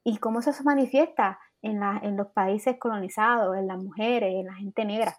¿Y 0.03 0.16
cómo 0.16 0.41
eso 0.41 0.53
se 0.53 0.64
manifiesta? 0.64 1.39
en, 1.62 1.83
en 1.83 2.16
los 2.16 2.28
países 2.28 2.76
colonizados, 2.78 3.57
en 3.57 3.66
las 3.66 3.78
mujeres, 3.78 4.35
en 4.35 4.47
la 4.47 4.55
gente 4.55 4.85
negra, 4.85 5.16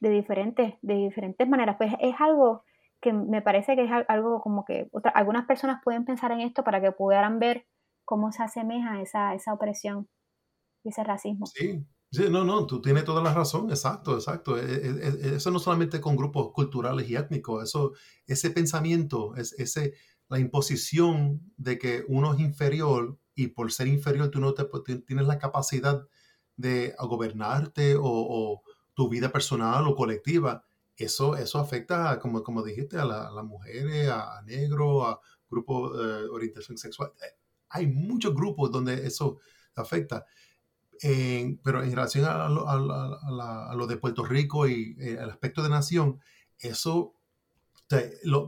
de 0.00 0.10
diferentes, 0.10 0.74
de 0.82 0.94
diferentes 0.94 1.48
maneras. 1.48 1.76
Pues 1.76 1.92
es 2.00 2.14
algo 2.20 2.64
que 3.00 3.12
me 3.12 3.42
parece 3.42 3.76
que 3.76 3.84
es 3.84 3.90
algo 4.08 4.40
como 4.40 4.64
que 4.64 4.90
algunas 5.14 5.46
personas 5.46 5.80
pueden 5.82 6.04
pensar 6.04 6.32
en 6.32 6.40
esto 6.40 6.64
para 6.64 6.80
que 6.80 6.92
pudieran 6.92 7.38
ver 7.38 7.66
cómo 8.04 8.32
se 8.32 8.42
asemeja 8.42 9.00
esa, 9.00 9.34
esa 9.34 9.52
opresión 9.54 10.08
y 10.84 10.90
ese 10.90 11.04
racismo. 11.04 11.46
Sí, 11.46 11.86
no, 12.28 12.44
no, 12.44 12.66
tú 12.66 12.82
tienes 12.82 13.04
toda 13.04 13.22
la 13.22 13.32
razón, 13.32 13.70
exacto, 13.70 14.16
exacto. 14.16 14.58
E, 14.58 14.64
e, 14.64 14.88
e, 14.88 15.36
eso 15.36 15.50
no 15.50 15.60
solamente 15.60 16.00
con 16.00 16.16
grupos 16.16 16.50
culturales 16.52 17.08
y 17.08 17.16
étnicos, 17.16 17.62
eso, 17.62 17.92
ese 18.26 18.50
pensamiento, 18.50 19.36
es, 19.36 19.52
ese, 19.58 19.94
la 20.28 20.38
imposición 20.38 21.40
de 21.56 21.78
que 21.78 22.04
uno 22.08 22.34
es 22.34 22.40
inferior 22.40 23.18
y 23.34 23.48
por 23.48 23.72
ser 23.72 23.86
inferior 23.86 24.30
tú 24.30 24.40
no 24.40 24.54
te, 24.54 24.64
tienes 25.06 25.26
la 25.26 25.38
capacidad 25.38 26.06
de 26.56 26.94
gobernarte 26.98 27.96
o, 27.98 28.62
tu 28.92 29.08
vida 29.08 29.32
personal 29.32 29.86
o 29.86 29.94
colectiva, 29.94 30.66
eso, 31.04 31.36
eso 31.36 31.58
afecta, 31.58 32.18
como, 32.18 32.42
como 32.42 32.62
dijiste, 32.62 32.98
a, 32.98 33.04
las 33.04 33.44
mujeres, 33.44 34.08
a, 34.08 34.42
negros, 34.42 35.06
a 35.06 35.20
grupos 35.48 35.96
de 35.98 36.28
orientación 36.28 36.78
sexual. 36.78 37.12
Eh, 37.22 37.36
hay 37.70 37.86
muchos 37.86 38.34
grupos 38.34 38.70
donde 38.70 39.06
eso 39.06 39.38
afecta. 39.74 40.26
pero 41.00 41.82
en 41.82 41.90
relación 41.90 42.26
a, 42.28 43.74
lo 43.74 43.86
de 43.86 43.96
Puerto 43.96 44.24
Rico 44.24 44.66
y 44.68 44.96
eh, 45.00 45.18
el 45.20 45.30
aspecto 45.30 45.62
de 45.62 45.68
nación, 45.70 46.20
eso, 46.58 47.14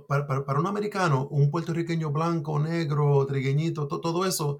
para, 0.08 0.60
un 0.60 0.66
americano, 0.66 1.26
un 1.28 1.50
puertorriqueño 1.50 2.10
blanco, 2.10 2.58
negro, 2.58 3.24
trigueñito, 3.26 3.88
todo 3.88 4.26
eso 4.26 4.58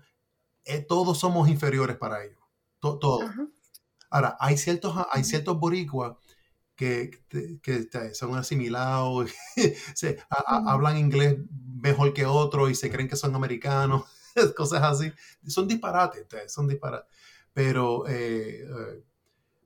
eh, 0.64 0.80
todos 0.80 1.18
somos 1.18 1.48
inferiores 1.48 1.96
para 1.96 2.24
ellos. 2.24 2.40
todos. 2.80 3.24
Ahora, 4.10 4.36
hay 4.40 4.56
ciertos, 4.56 4.94
hay 5.10 5.24
ciertos 5.24 5.58
boricuas 5.58 6.16
que, 6.76 7.10
que, 7.62 8.14
son 8.14 8.36
asimilados, 8.36 9.30
se, 9.94 10.18
hablan 10.28 10.98
inglés 10.98 11.38
mejor 11.80 12.12
que 12.12 12.26
otros 12.26 12.70
y 12.70 12.74
se 12.74 12.90
creen 12.90 13.08
que 13.08 13.16
son 13.16 13.34
americanos, 13.34 14.04
cosas 14.56 14.82
así. 14.82 15.12
Son 15.46 15.68
disparates, 15.68 16.26
son 16.52 16.68
disparates. 16.68 17.08
Pero, 17.52 18.08
eh, 18.08 18.64
eh, 18.64 19.04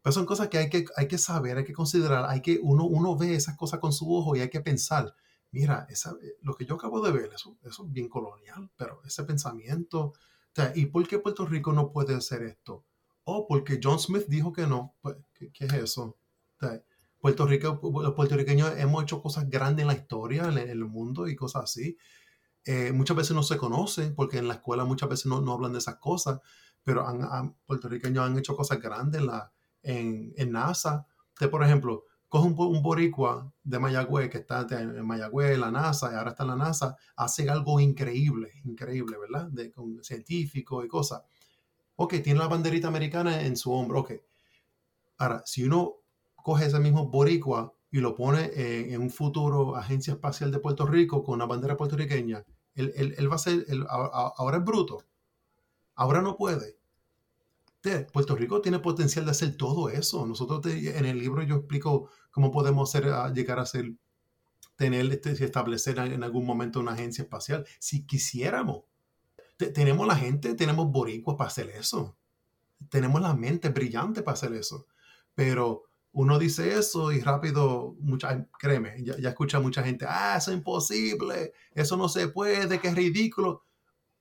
pero 0.03 0.13
son 0.13 0.27
cosas 0.27 0.49
que 0.49 0.59
hay, 0.59 0.69
que 0.69 0.87
hay 0.97 1.09
que 1.09 1.19
saber, 1.19 1.59
hay 1.59 1.65
que 1.65 1.73
considerar, 1.73 2.27
hay 2.29 2.41
que, 2.41 2.59
uno, 2.63 2.85
uno 2.85 3.17
ve 3.17 3.35
esas 3.35 3.57
cosas 3.57 3.81
con 3.81 3.93
su 3.93 4.13
ojo 4.15 4.37
y 4.37 4.41
hay 4.41 4.51
que 4.51 4.61
pensar, 4.61 5.15
mira, 5.53 5.87
esa, 5.89 6.15
lo 6.43 6.55
que 6.55 6.65
yo 6.67 6.75
acabo 6.75 7.01
de 7.01 7.13
ver, 7.13 7.33
eso, 7.35 7.57
eso 7.63 7.85
es 7.87 7.93
bien 7.93 8.09
colonial, 8.09 8.71
pero 8.77 9.01
ese 9.05 9.25
pensamiento, 9.25 10.13
¿y 10.75 10.87
por 10.87 11.07
qué 11.07 11.19
Puerto 11.19 11.47
Rico 11.47 11.73
no 11.73 11.93
puede 11.93 12.15
hacer 12.15 12.43
esto? 12.43 12.85
Oh, 13.25 13.47
porque 13.49 13.81
John 13.83 13.99
Smith 13.99 14.27
dijo 14.29 14.53
que 14.53 14.69
no. 14.69 14.95
Pues, 15.03 15.17
¿Qué, 15.35 15.51
es 15.59 15.73
eso? 15.73 16.17
Puerto 17.27 17.45
Rico, 17.45 17.81
los 18.05 18.15
puertorriqueños 18.15 18.79
hemos 18.79 19.03
hecho 19.03 19.21
cosas 19.21 19.51
grandes 19.51 19.83
en 19.83 19.89
la 19.89 19.95
historia, 19.95 20.45
en, 20.45 20.59
el 20.59 20.85
mundo 20.85 21.27
y 21.27 21.35
cosas 21.35 21.65
así. 21.65 21.99
Eh, 22.65 22.93
muchas 22.93 23.17
veces 23.17 23.35
no 23.35 23.43
se 23.43 23.57
conocen 23.57 24.15
porque 24.15 24.39
en 24.39 24.47
la 24.47 24.55
escuela 24.55 24.85
muchas 24.85 25.09
veces 25.09 25.27
no, 25.27 25.41
no 25.41 25.55
hablan 25.55 25.73
de 25.73 25.79
esas 25.79 25.97
cosas, 25.97 26.39
pero 26.85 27.05
han, 27.05 27.57
puertorriqueños 27.67 28.25
han 28.25 28.39
hecho 28.39 28.55
cosas 28.55 28.81
grandes 28.81 29.23
en, 29.23 29.27
la, 29.27 29.53
en, 29.83 30.35
en 30.37 30.53
NASA. 30.53 31.05
por 31.51 31.65
ejemplo, 31.65 32.05
coge 32.29 32.47
un, 32.47 32.81
boricua 32.81 33.53
de 33.65 33.81
Mayagüez, 33.81 34.31
que 34.31 34.39
está 34.39 34.65
en 34.71 35.05
Mayagüez, 35.05 35.59
la 35.59 35.73
NASA, 35.73 36.13
y 36.13 36.15
ahora 36.15 36.31
está 36.31 36.45
en 36.45 36.51
la 36.51 36.57
NASA, 36.57 36.97
hace 37.17 37.51
algo 37.51 37.81
increíble, 37.81 38.53
increíble, 38.63 39.17
¿verdad? 39.19 39.49
De, 39.49 39.73
con 39.73 40.01
científico 40.05 40.85
y 40.85 40.87
cosas. 40.87 41.25
Ok, 41.97 42.23
tiene 42.23 42.39
la 42.39 42.47
banderita 42.47 42.87
americana 42.87 43.43
en 43.43 43.57
su 43.57 43.73
hombro, 43.73 44.03
ok. 44.03 44.13
Ahora, 45.19 45.43
si 45.45 45.65
uno 45.65 46.06
coge 46.47 46.67
ese 46.67 46.79
mismo 46.79 47.09
boricua 47.09 47.75
y 47.91 47.99
lo 47.99 48.15
pone 48.15 48.53
en, 48.55 49.01
un 49.01 49.11
futuro 49.11 49.75
Agencia 49.75 50.13
Espacial 50.13 50.53
de 50.53 50.61
Puerto 50.61 50.87
Rico 50.87 51.25
con 51.25 51.35
una 51.35 51.47
bandera 51.47 51.77
puertorriqueña, 51.77 52.45
él, 52.77 52.93
él 52.95 53.31
va 53.31 53.35
a 53.35 53.39
ser, 53.39 53.67
ahora 53.89 54.59
es 54.59 54.65
bruto, 54.65 55.03
ahora 55.97 56.23
no 56.23 56.37
puede 56.37 56.77
Puerto 58.13 58.35
Rico 58.35 58.61
tiene 58.61 58.79
potencial 58.79 59.25
de 59.25 59.31
hacer 59.31 59.57
todo 59.57 59.89
eso. 59.89 60.27
Nosotros 60.27 60.65
en 60.67 61.05
el 61.05 61.19
libro 61.19 61.43
yo 61.43 61.57
explico 61.57 62.11
cómo 62.31 62.51
podemos 62.51 62.95
hacer, 62.95 63.13
llegar 63.33 63.59
a 63.59 63.67
ser, 63.67 63.93
tener, 64.77 65.11
este, 65.13 65.33
establecer 65.33 65.99
en 65.99 66.23
algún 66.23 66.45
momento 66.45 66.81
una 66.81 66.93
agencia 66.93 67.23
espacial, 67.23 67.67
si 67.79 68.05
quisiéramos. 68.05 68.85
tenemos 69.57 70.07
la 70.07 70.17
gente, 70.17 70.55
tenemos 70.55 70.91
boricuas 70.91 71.37
para 71.37 71.49
hacer 71.49 71.71
eso. 71.71 72.17
Tenemos 72.91 73.21
la 73.23 73.35
mente 73.35 73.71
brillante 73.71 74.23
para 74.23 74.35
hacer 74.35 74.53
eso. 74.53 74.87
Pero 75.35 75.85
uno 76.17 76.39
dice 76.39 76.79
eso 76.79 77.13
y 77.13 77.21
rápido, 77.21 77.95
mucha, 78.01 78.49
créeme, 78.59 79.05
ya, 79.05 79.19
ya 79.19 79.29
escucha 79.29 79.61
mucha 79.61 79.83
gente, 79.83 80.07
ah, 80.09 80.37
eso 80.39 80.51
es 80.51 80.57
imposible, 80.57 81.53
eso 81.75 81.99
no 81.99 82.09
se 82.09 82.29
puede, 82.29 82.81
que 82.81 82.89
es 82.89 82.95
ridículo. 82.95 83.65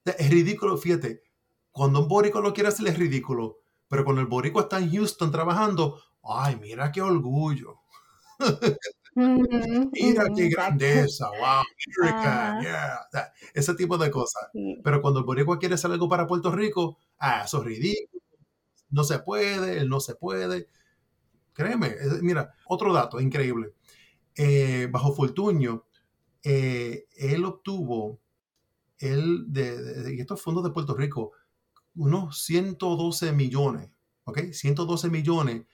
Es 0.04 0.30
ridículo, 0.30 0.78
fíjate, 0.78 1.24
cuando 1.72 2.02
un 2.02 2.10
boricua 2.10 2.42
lo 2.42 2.54
quiere 2.54 2.68
hacer 2.68 2.86
es 2.88 3.00
ridículo, 3.00 3.60
pero 3.88 4.04
cuando 4.04 4.22
el 4.22 4.28
boricua 4.28 4.64
está 4.64 4.78
en 4.80 4.92
Houston 4.92 5.32
trabajando, 5.32 6.02
ay, 6.22 6.58
mira 6.58 6.92
qué 6.92 7.02
orgullo. 7.02 7.80
mira 9.16 10.26
qué 10.36 10.50
grandeza, 10.50 11.30
wow, 11.30 11.64
America, 12.02 12.60
yeah, 12.62 13.34
ese 13.54 13.74
tipo 13.74 13.98
de 13.98 14.12
cosas. 14.12 14.50
Pero 14.84 15.02
cuando 15.02 15.22
el 15.22 15.26
boricua 15.26 15.58
quiere 15.58 15.76
hacer 15.76 15.92
algo 15.92 16.10
para 16.10 16.28
Puerto 16.28 16.52
Rico, 16.52 16.98
ah, 17.20 17.44
eso 17.46 17.60
es 17.60 17.64
ridículo, 17.64 18.22
no 18.90 19.06
se 19.06 19.20
puede, 19.20 19.78
él 19.78 19.88
no 19.88 20.02
se 20.02 20.16
puede. 20.16 20.68
Créeme, 21.56 21.96
mira, 22.22 22.54
otro 22.68 22.94
dato 22.94 23.20
increíble. 23.20 23.74
Eh, 24.36 24.88
bajo 24.92 25.14
Fortuño, 25.14 25.86
eh, 26.44 27.08
él 27.18 27.44
obtuvo, 27.44 28.20
él 29.00 29.46
de, 29.48 29.82
de, 29.82 30.16
estos 30.20 30.42
fondos 30.42 30.64
de 30.64 30.70
Puerto 30.70 30.94
Rico, 30.94 31.32
unos 31.96 32.44
112 32.44 33.32
millones, 33.32 33.90
¿ok? 34.26 34.52
112 34.52 35.10
millones 35.10 35.66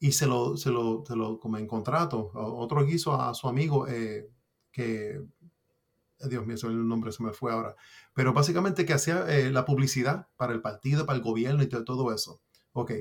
y 0.00 0.12
se 0.12 0.26
lo, 0.26 0.56
se 0.56 0.70
lo, 0.70 1.04
se 1.06 1.14
lo 1.14 1.38
como 1.38 1.58
en 1.58 1.66
contrato, 1.66 2.30
otro 2.34 2.84
guiso 2.84 3.20
a 3.20 3.34
su 3.34 3.46
amigo 3.48 3.86
eh, 3.86 4.28
que, 4.72 5.10
eh, 5.10 6.28
Dios 6.28 6.46
mío, 6.46 6.56
el 6.64 6.88
nombre 6.88 7.12
se 7.12 7.22
me 7.22 7.32
fue 7.32 7.52
ahora, 7.52 7.76
pero 8.14 8.32
básicamente 8.32 8.84
que 8.84 8.94
hacía 8.94 9.26
la 9.50 9.64
publicidad 9.64 10.28
para 10.36 10.54
el 10.54 10.60
partido, 10.60 11.06
para 11.06 11.18
el 11.18 11.22
gobierno 11.22 11.62
y 11.62 11.68
todo, 11.68 12.12
eso, 12.12 12.40
¿ok? 12.72 12.92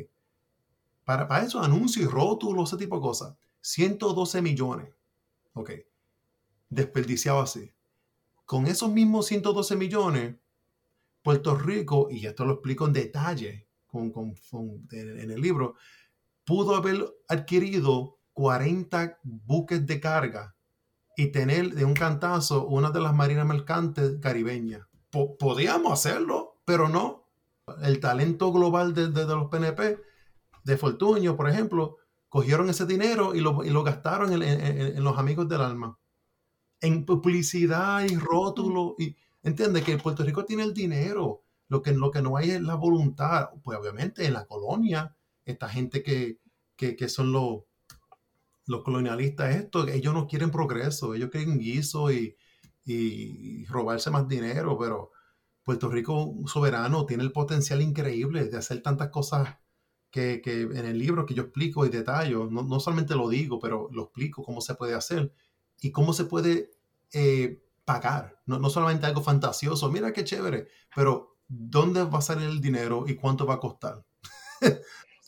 Para, 1.05 1.27
para 1.27 1.45
eso, 1.45 1.61
anuncios, 1.61 2.11
rótulos, 2.11 2.69
ese 2.69 2.77
tipo 2.77 2.97
de 2.97 3.01
cosas, 3.01 3.35
112 3.61 4.41
millones, 4.41 4.89
¿ok? 5.53 5.71
Desperdiciado 6.69 7.39
así. 7.39 7.71
Con 8.45 8.67
esos 8.67 8.91
mismos 8.91 9.27
112 9.27 9.75
millones, 9.75 10.35
Puerto 11.23 11.55
Rico, 11.55 12.09
y 12.11 12.25
esto 12.25 12.45
lo 12.45 12.53
explico 12.53 12.85
en 12.85 12.93
detalle 12.93 13.67
con, 13.87 14.13
en 14.91 15.31
el 15.31 15.41
libro, 15.41 15.75
pudo 16.43 16.75
haber 16.75 17.03
adquirido 17.27 18.19
40 18.33 19.19
buques 19.23 19.85
de 19.87 19.99
carga 19.99 20.55
y 21.17 21.27
tener 21.27 21.73
de 21.73 21.85
un 21.85 21.93
cantazo 21.93 22.67
una 22.67 22.91
de 22.91 22.99
las 22.99 23.13
marinas 23.13 23.45
mercantes 23.45 24.17
caribeñas. 24.21 24.85
podíamos 25.09 25.93
hacerlo, 25.93 26.57
pero 26.65 26.89
no. 26.89 27.23
El 27.81 27.99
talento 27.99 28.51
global 28.51 28.93
de, 28.93 29.07
los 29.09 29.49
PNP, 29.49 29.97
de 30.65 30.75
Fortuño, 30.75 31.37
por 31.37 31.49
ejemplo, 31.49 31.95
cogieron 32.27 32.69
ese 32.69 32.85
dinero 32.85 33.33
y 33.33 33.39
lo, 33.39 33.63
y 33.63 33.69
lo 33.69 33.83
gastaron 33.83 34.33
en, 34.33 34.43
en, 34.43 35.03
los 35.03 35.17
amigos 35.17 35.47
del 35.47 35.61
alma. 35.61 35.97
En 36.81 37.05
publicidad 37.05 38.03
y 38.03 38.17
rótulo. 38.17 38.95
Y, 38.99 39.15
Entiende 39.45 39.83
que 39.83 39.99
Puerto 39.99 40.23
Rico 40.23 40.43
tiene 40.43 40.63
el 40.63 40.73
dinero, 40.73 41.43
lo 41.67 41.83
que, 41.83 41.91
lo 41.91 42.09
que 42.09 42.23
no 42.23 42.35
hay 42.35 42.49
es 42.49 42.61
la 42.63 42.73
voluntad. 42.73 43.49
Pues 43.63 43.77
obviamente 43.77 44.25
en 44.25 44.33
la 44.33 44.47
colonia, 44.47 45.15
esta 45.45 45.69
gente 45.69 46.01
que, 46.01 46.39
son 47.07 47.31
los, 47.31 47.61
los 48.65 48.83
colonialistas, 48.83 49.55
esto, 49.55 49.87
ellos 49.87 50.15
no 50.15 50.25
quieren 50.25 50.49
progreso, 50.49 51.13
ellos 51.13 51.29
quieren 51.29 51.59
guiso 51.59 52.11
y, 52.11 52.35
robarse 53.67 54.09
más 54.09 54.27
dinero, 54.27 54.79
pero 54.79 55.11
Puerto 55.63 55.89
Rico 55.89 56.33
soberano 56.47 57.05
tiene 57.05 57.21
el 57.21 57.31
potencial 57.31 57.83
increíble 57.83 58.45
de 58.45 58.57
hacer 58.57 58.81
tantas 58.81 59.09
cosas 59.09 59.57
que, 60.15 60.61
en 60.61 60.85
el 60.85 60.97
libro 60.97 61.25
que 61.25 61.33
yo 61.33 61.43
explico 61.43 61.85
y 61.85 61.89
detallo, 61.89 62.45
no, 62.45 62.79
solamente 62.79 63.15
lo 63.15 63.27
digo, 63.27 63.59
pero 63.59 63.89
lo 63.91 64.03
explico 64.03 64.43
cómo 64.43 64.61
se 64.61 64.75
puede 64.75 64.95
hacer 64.95 65.33
y 65.81 65.91
cómo 65.91 66.13
se 66.13 66.23
puede 66.23 66.71
eh, 67.11 67.61
pagar. 67.83 68.39
No, 68.45 68.57
no 68.57 68.69
solamente 68.69 69.05
algo 69.05 69.21
fantasioso, 69.21 69.91
mira 69.91 70.13
qué 70.13 70.23
chévere, 70.23 70.67
pero 70.95 71.35
¿dónde 71.49 72.03
va 72.03 72.19
a 72.19 72.21
salir 72.21 72.47
el 72.49 72.61
dinero 72.61 73.03
y 73.07 73.15
cuánto 73.15 73.45
va 73.45 73.55
a 73.55 73.59
costar? 73.59 74.03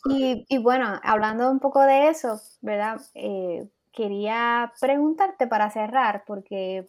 y, 0.06 0.58
bueno, 0.58 0.98
hablando 1.02 1.50
un 1.50 1.60
poco 1.60 1.82
de 1.82 2.08
eso, 2.08 2.40
¿verdad? 2.62 2.98
Eh, 3.14 3.68
quería 3.92 4.72
preguntarte 4.80 5.46
para 5.46 5.70
cerrar, 5.70 6.24
porque 6.26 6.88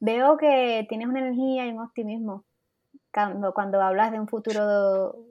veo 0.00 0.38
que 0.38 0.86
tienes 0.88 1.08
una 1.08 1.20
energía 1.20 1.66
y 1.66 1.72
un 1.72 1.80
optimismo 1.80 2.44
cuando, 3.12 3.52
cuando 3.52 3.82
hablas 3.82 4.12
de 4.12 4.20
un 4.20 4.28
futuro 4.28 5.27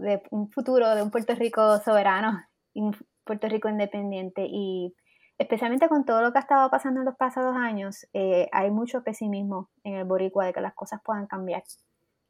de 0.00 0.22
un 0.30 0.50
futuro 0.50 0.94
de 0.94 1.02
un 1.02 1.10
Puerto 1.10 1.34
Rico 1.34 1.78
soberano, 1.80 2.40
un 2.74 2.96
Puerto 3.24 3.48
Rico 3.48 3.68
independiente 3.68 4.46
y 4.48 4.94
especialmente 5.38 5.88
con 5.88 6.04
todo 6.04 6.22
lo 6.22 6.32
que 6.32 6.38
ha 6.38 6.42
estado 6.42 6.70
pasando 6.70 7.00
en 7.00 7.06
los 7.06 7.16
pasados 7.16 7.54
años, 7.56 8.06
eh, 8.12 8.48
hay 8.52 8.70
mucho 8.70 9.02
pesimismo 9.02 9.70
en 9.84 9.94
el 9.94 10.04
boricua 10.04 10.46
de 10.46 10.52
que 10.52 10.60
las 10.60 10.74
cosas 10.74 11.00
puedan 11.04 11.26
cambiar 11.26 11.62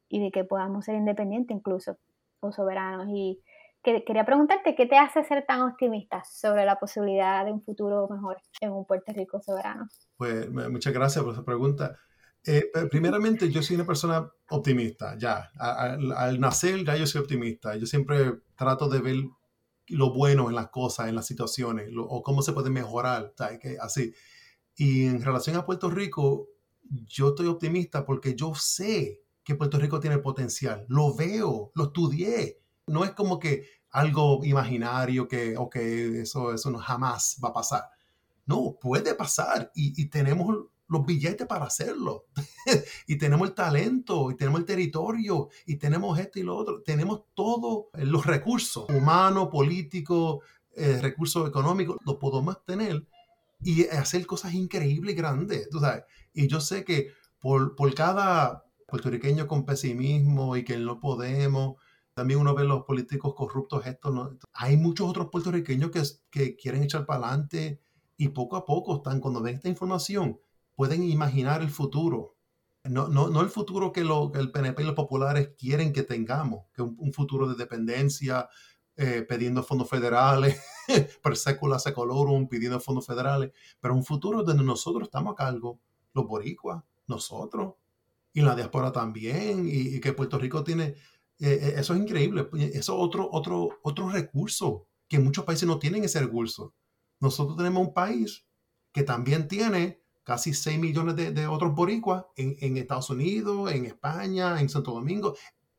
y 0.08 0.20
de 0.20 0.30
que 0.30 0.44
podamos 0.44 0.84
ser 0.84 0.96
independientes 0.96 1.56
incluso 1.56 1.98
o 2.40 2.52
soberanos. 2.52 3.06
Y 3.10 3.40
quería 3.82 4.24
preguntarte, 4.24 4.74
¿qué 4.74 4.86
te 4.86 4.98
hace 4.98 5.22
ser 5.24 5.46
tan 5.46 5.62
optimista 5.62 6.22
sobre 6.24 6.64
la 6.64 6.78
posibilidad 6.78 7.44
de 7.44 7.52
un 7.52 7.62
futuro 7.62 8.08
mejor 8.08 8.38
en 8.60 8.72
un 8.72 8.84
Puerto 8.84 9.12
Rico 9.12 9.40
soberano? 9.40 9.88
Pues 10.16 10.50
muchas 10.50 10.92
gracias 10.92 11.24
por 11.24 11.34
esa 11.34 11.44
pregunta. 11.44 11.96
Eh, 12.48 12.70
primeramente, 12.88 13.50
yo 13.50 13.60
soy 13.60 13.74
una 13.74 13.84
persona 13.84 14.30
optimista, 14.50 15.18
ya. 15.18 15.50
Al, 15.58 16.38
nacer 16.38 16.84
ya 16.84 16.96
yo 16.96 17.06
soy 17.06 17.20
optimista. 17.20 17.74
Yo 17.76 17.86
siempre 17.86 18.40
trato 18.54 18.88
de 18.88 19.00
ver 19.00 19.16
lo 19.88 20.12
bueno 20.12 20.48
en 20.48 20.54
las 20.54 20.68
cosas, 20.68 21.08
en 21.08 21.16
las 21.16 21.26
situaciones, 21.26 21.90
o 21.96 22.22
cómo 22.22 22.42
se 22.42 22.52
puede 22.52 22.70
mejorar, 22.70 23.34
así. 23.80 24.12
Y 24.76 25.06
en 25.06 25.22
relación 25.22 25.56
a 25.56 25.66
Puerto 25.66 25.90
Rico, 25.90 26.48
yo 26.82 27.30
estoy 27.30 27.48
optimista 27.48 28.04
porque 28.04 28.36
yo 28.36 28.54
sé 28.54 29.22
que 29.42 29.56
Puerto 29.56 29.78
Rico 29.78 29.98
tiene 29.98 30.18
potencial. 30.18 30.86
Lo 30.88 31.16
veo, 31.16 31.72
lo 31.74 31.84
estudié. 31.84 32.60
No 32.86 33.04
es 33.04 33.10
como 33.12 33.40
que 33.40 33.66
algo 33.90 34.44
imaginario 34.44 35.26
que, 35.26 35.56
ok, 35.56 35.76
eso, 35.76 36.54
eso 36.54 36.70
no 36.70 36.78
jamás 36.78 37.40
va 37.42 37.48
a 37.48 37.54
pasar. 37.54 37.82
No, 38.44 38.76
puede 38.80 39.14
pasar 39.16 39.72
y, 39.74 40.00
y 40.00 40.06
tenemos 40.06 40.66
los 40.88 41.04
billetes 41.04 41.46
para 41.46 41.66
hacerlo. 41.66 42.26
y 43.06 43.16
tenemos 43.16 43.48
el 43.48 43.54
talento, 43.54 44.30
y 44.30 44.36
tenemos 44.36 44.60
el 44.60 44.66
territorio, 44.66 45.48
y 45.66 45.76
tenemos 45.76 46.18
esto 46.18 46.38
y 46.38 46.42
lo 46.42 46.56
otro. 46.56 46.82
Tenemos 46.82 47.22
todos 47.34 47.86
los 47.94 48.26
recursos 48.26 48.88
humanos, 48.88 49.48
políticos, 49.50 50.44
eh, 50.74 50.98
recursos 51.00 51.48
económicos, 51.48 51.96
los 52.04 52.16
podemos 52.16 52.64
tener 52.64 53.06
y 53.60 53.86
hacer 53.86 54.26
cosas 54.26 54.54
increíbles 54.54 55.14
y 55.14 55.16
grandes. 55.16 55.70
¿tú 55.70 55.80
sabes? 55.80 56.04
Y 56.32 56.46
yo 56.46 56.60
sé 56.60 56.84
que 56.84 57.12
por, 57.40 57.74
por 57.74 57.94
cada 57.94 58.64
puertorriqueño 58.86 59.46
con 59.46 59.64
pesimismo 59.64 60.56
y 60.56 60.64
que 60.64 60.76
no 60.78 61.00
podemos, 61.00 61.76
también 62.14 62.40
uno 62.40 62.54
ve 62.54 62.64
los 62.64 62.84
políticos 62.84 63.34
corruptos, 63.34 63.86
esto 63.86 64.10
no. 64.10 64.38
Hay 64.52 64.76
muchos 64.76 65.08
otros 65.08 65.28
puertorriqueños 65.30 65.90
que, 65.90 66.02
que 66.30 66.56
quieren 66.56 66.82
echar 66.82 67.04
para 67.06 67.26
adelante 67.26 67.80
y 68.16 68.28
poco 68.28 68.56
a 68.56 68.64
poco 68.64 68.96
están, 68.96 69.20
cuando 69.20 69.42
ven 69.42 69.56
esta 69.56 69.68
información, 69.68 70.38
pueden 70.76 71.02
imaginar 71.02 71.62
el 71.62 71.70
futuro. 71.70 72.36
No, 72.84 73.08
no, 73.08 73.28
no 73.28 73.40
el 73.40 73.48
futuro 73.48 73.90
que, 73.90 74.04
lo, 74.04 74.32
el 74.34 74.52
PNP 74.52 74.82
y 74.82 74.86
los 74.86 74.94
populares 74.94 75.50
quieren 75.58 75.92
que 75.92 76.04
tengamos, 76.04 76.66
que 76.72 76.82
un, 76.82 76.94
un 77.00 77.12
futuro 77.12 77.48
de 77.48 77.56
dependencia, 77.56 78.48
eh, 78.98 79.26
pidiendo 79.28 79.62
fondos 79.62 79.90
federales, 79.90 80.58
per 81.22 81.36
secula 81.36 81.78
secolorum, 81.78 82.48
pidiendo 82.48 82.80
fondos 82.80 83.04
federales, 83.04 83.52
pero 83.78 83.94
un 83.94 84.02
futuro 84.02 84.42
donde 84.42 84.64
nosotros 84.64 85.08
estamos 85.08 85.34
a 85.34 85.36
cargo, 85.36 85.78
los 86.14 86.26
boricuas, 86.26 86.82
nosotros, 87.06 87.74
y 88.32 88.40
la 88.40 88.54
diáspora 88.54 88.92
también, 88.92 89.68
y, 89.68 90.00
que 90.00 90.14
Puerto 90.14 90.38
Rico 90.38 90.64
tiene, 90.64 90.94
eh, 91.38 91.58
eh, 91.60 91.74
eso 91.76 91.92
es 91.92 92.00
increíble, 92.00 92.48
eso 92.54 92.78
es 92.78 92.88
otro, 92.88 93.28
otro, 93.30 93.68
otro 93.82 94.08
recurso, 94.08 94.86
que 95.06 95.18
muchos 95.18 95.44
países 95.44 95.68
no 95.68 95.78
tienen 95.78 96.04
ese 96.04 96.20
recurso. 96.20 96.72
Nosotros 97.20 97.58
tenemos 97.58 97.86
un 97.86 97.92
país 97.92 98.46
que 98.92 99.02
también 99.02 99.46
tiene 99.46 100.00
casi 100.26 100.52
6 100.52 100.80
millones 100.80 101.14
de, 101.14 101.46
otros 101.46 101.72
boricuas 101.72 102.24
en, 102.34 102.76
Estados 102.76 103.10
Unidos, 103.10 103.70
en 103.70 103.84
España, 103.84 104.60
en 104.60 104.68
Santo 104.68 104.90
Domingo. 104.90 105.36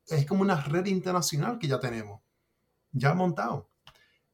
Es 0.07 0.25
como 0.25 0.41
una 0.41 0.55
red 0.55 0.85
internacional 0.85 1.59
que 1.59 1.67
ya 1.67 1.81
tenemos, 1.81 2.21
ya 2.93 3.13
montado. 3.13 3.67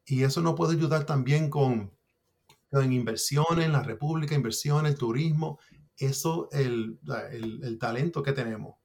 Y 0.05 0.21
eso 0.21 0.41
nos 0.41 0.53
puede 0.53 0.75
ayudar 0.75 1.05
también 1.05 1.49
con, 1.49 1.91
inversiones 2.71 3.65
en 3.65 3.71
la 3.71 3.81
República, 3.81 4.35
inversiones, 4.35 4.91
el 4.91 4.97
turismo, 4.99 5.57
eso, 5.97 6.47
el, 6.51 6.99
el, 7.31 7.79
talento 7.79 8.21
que 8.21 8.33
tenemos. 8.33 8.75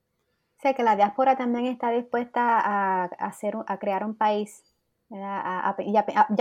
Sé 0.62 0.74
que 0.74 0.82
la 0.82 0.96
diáspora 0.96 1.36
también 1.36 1.66
está 1.66 1.90
dispuesta 1.90 2.58
a, 2.58 3.04
hacer, 3.04 3.54
a 3.66 3.78
crear 3.78 4.02
un 4.02 4.14
país. 4.14 4.64
ya, 5.10 5.76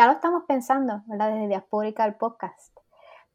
lo 0.07 0.13
estamos 0.13 0.43
pensando, 0.47 1.03
¿verdad? 1.07 1.33
Desde 1.33 1.49
Diaspórica 1.49 2.05
el 2.05 2.15
podcast. 2.15 2.73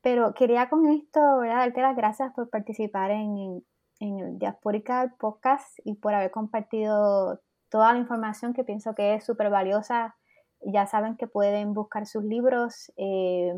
Pero 0.03 0.34
quería 0.34 0.68
con 0.68 0.86
esto, 0.88 1.38
¿verdad? 1.38 1.59
Darte 1.59 1.80
las 1.80 1.96
gracias 1.96 2.32
por 2.34 2.50
participar 2.50 3.12
en, 3.12 3.64
en, 4.00 4.18
el 4.18 4.38
Diasporica 4.38 5.14
Podcast 5.18 5.78
y 5.84 5.94
por 5.94 6.12
haber 6.12 6.32
compartido 6.32 7.40
toda 7.70 7.92
la 7.92 8.00
información 8.00 8.53
que 8.53 8.64
pienso 8.64 8.94
que 8.94 9.14
es 9.14 9.24
súper 9.24 9.48
valiosa. 9.48 10.16
Ya 10.61 10.86
saben 10.86 11.16
que 11.16 11.28
pueden 11.28 11.72
buscar 11.72 12.07
sus 12.07 12.24
libros 12.24 12.92
eh, 12.96 13.55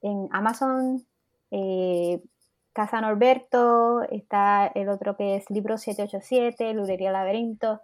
en 0.00 0.28
Amazon, 0.32 1.06
eh, 1.50 2.22
Casa 2.72 3.02
Norberto, 3.02 4.02
está 4.10 4.66
el 4.66 4.88
otro 4.88 5.16
que 5.16 5.36
es 5.36 5.50
Libro 5.50 5.76
787, 5.76 6.72
Librería 6.72 7.12
Laberinto 7.12 7.80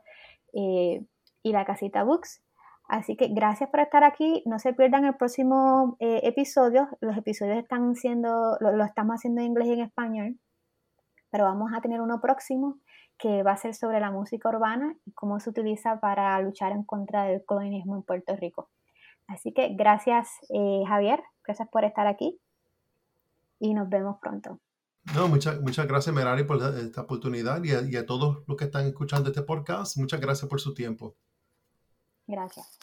eh, 0.54 1.04
y 1.42 1.52
La 1.52 1.66
Casita 1.66 2.04
Books. 2.04 2.42
Así 2.89 3.16
que 3.16 3.28
gracias 3.28 3.68
por 3.68 3.80
estar 3.80 4.03
aquí. 4.03 4.43
No 4.47 4.59
se 4.59 4.72
pierdan 4.72 5.05
el 5.05 5.14
próximo 5.14 5.97
eh, 6.01 6.20
episodio. 6.22 6.89
Los 7.01 7.16
episodios 7.18 7.59
están 7.59 7.95
siendo, 7.95 8.57
lo, 8.61 8.82
estamos 8.82 9.16
haciendo 9.16 9.43
en 9.43 9.49
inglés 9.49 9.68
y 9.68 9.72
en 9.72 9.80
español, 9.80 10.41
pero 11.30 11.45
vamos 11.45 11.70
a 11.76 11.82
tener 11.82 12.01
uno 12.01 12.20
próximo 12.22 12.78
que 13.18 13.43
va 13.43 13.53
a 13.53 13.57
ser 13.59 13.74
sobre 13.74 14.01
la 14.01 14.11
música 14.11 14.49
urbana 14.49 14.97
y 15.05 15.12
cómo 15.12 15.39
se 15.39 15.51
utiliza 15.51 16.01
para 16.01 16.41
luchar 16.41 16.72
en 16.72 16.82
contra 16.82 17.24
del 17.24 17.45
colonialismo 17.45 17.95
en 17.97 18.05
Puerto 18.05 18.34
Rico. 18.36 18.70
Así 19.26 19.53
que 19.53 19.74
gracias 19.74 20.30
eh, 20.49 20.82
Javier, 20.89 21.22
gracias 21.45 21.68
por 21.68 21.84
estar 21.84 22.07
aquí 22.07 22.41
y 23.59 23.74
nos 23.74 23.91
vemos 23.91 24.16
pronto. 24.18 24.61
No, 25.14 25.28
muchas, 25.28 25.61
muchas 25.61 25.86
gracias 25.86 26.14
Merari 26.14 26.45
por 26.45 26.57
esta 26.57 27.03
oportunidad 27.03 27.62
y 27.62 27.70
y 27.70 27.97
a 27.97 28.07
todos 28.07 28.45
los 28.47 28.57
que 28.57 28.64
están 28.64 28.86
escuchando 28.86 29.28
este 29.28 29.43
podcast, 29.43 29.99
muchas 29.99 30.20
gracias 30.20 30.49
por 30.49 30.61
su 30.61 30.72
tiempo. 30.72 31.16
Gracias. 32.29 32.79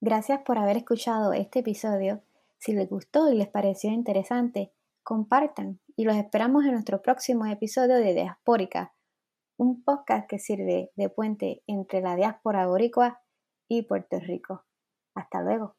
Gracias 0.00 0.40
por 0.42 0.58
haber 0.58 0.76
escuchado 0.76 1.32
este 1.32 1.60
episodio. 1.60 2.20
Si 2.58 2.72
les 2.72 2.90
gustó 2.90 3.30
y 3.32 3.36
les 3.36 3.48
pareció 3.48 3.90
interesante, 3.90 4.72
compartan 5.02 5.78
y 5.96 6.04
los 6.04 6.16
esperamos 6.16 6.64
en 6.64 6.72
nuestro 6.72 7.00
próximo 7.00 7.46
episodio 7.46 7.96
de 7.96 8.12
Diaspórica, 8.12 8.92
un 9.56 9.82
podcast 9.82 10.28
que 10.28 10.38
sirve 10.38 10.90
de 10.96 11.08
puente 11.08 11.62
entre 11.66 12.00
la 12.00 12.16
diáspora 12.16 12.66
boricua 12.66 13.22
y 13.68 13.82
Puerto 13.82 14.18
Rico. 14.18 14.64
Hasta 15.14 15.42
luego. 15.42 15.76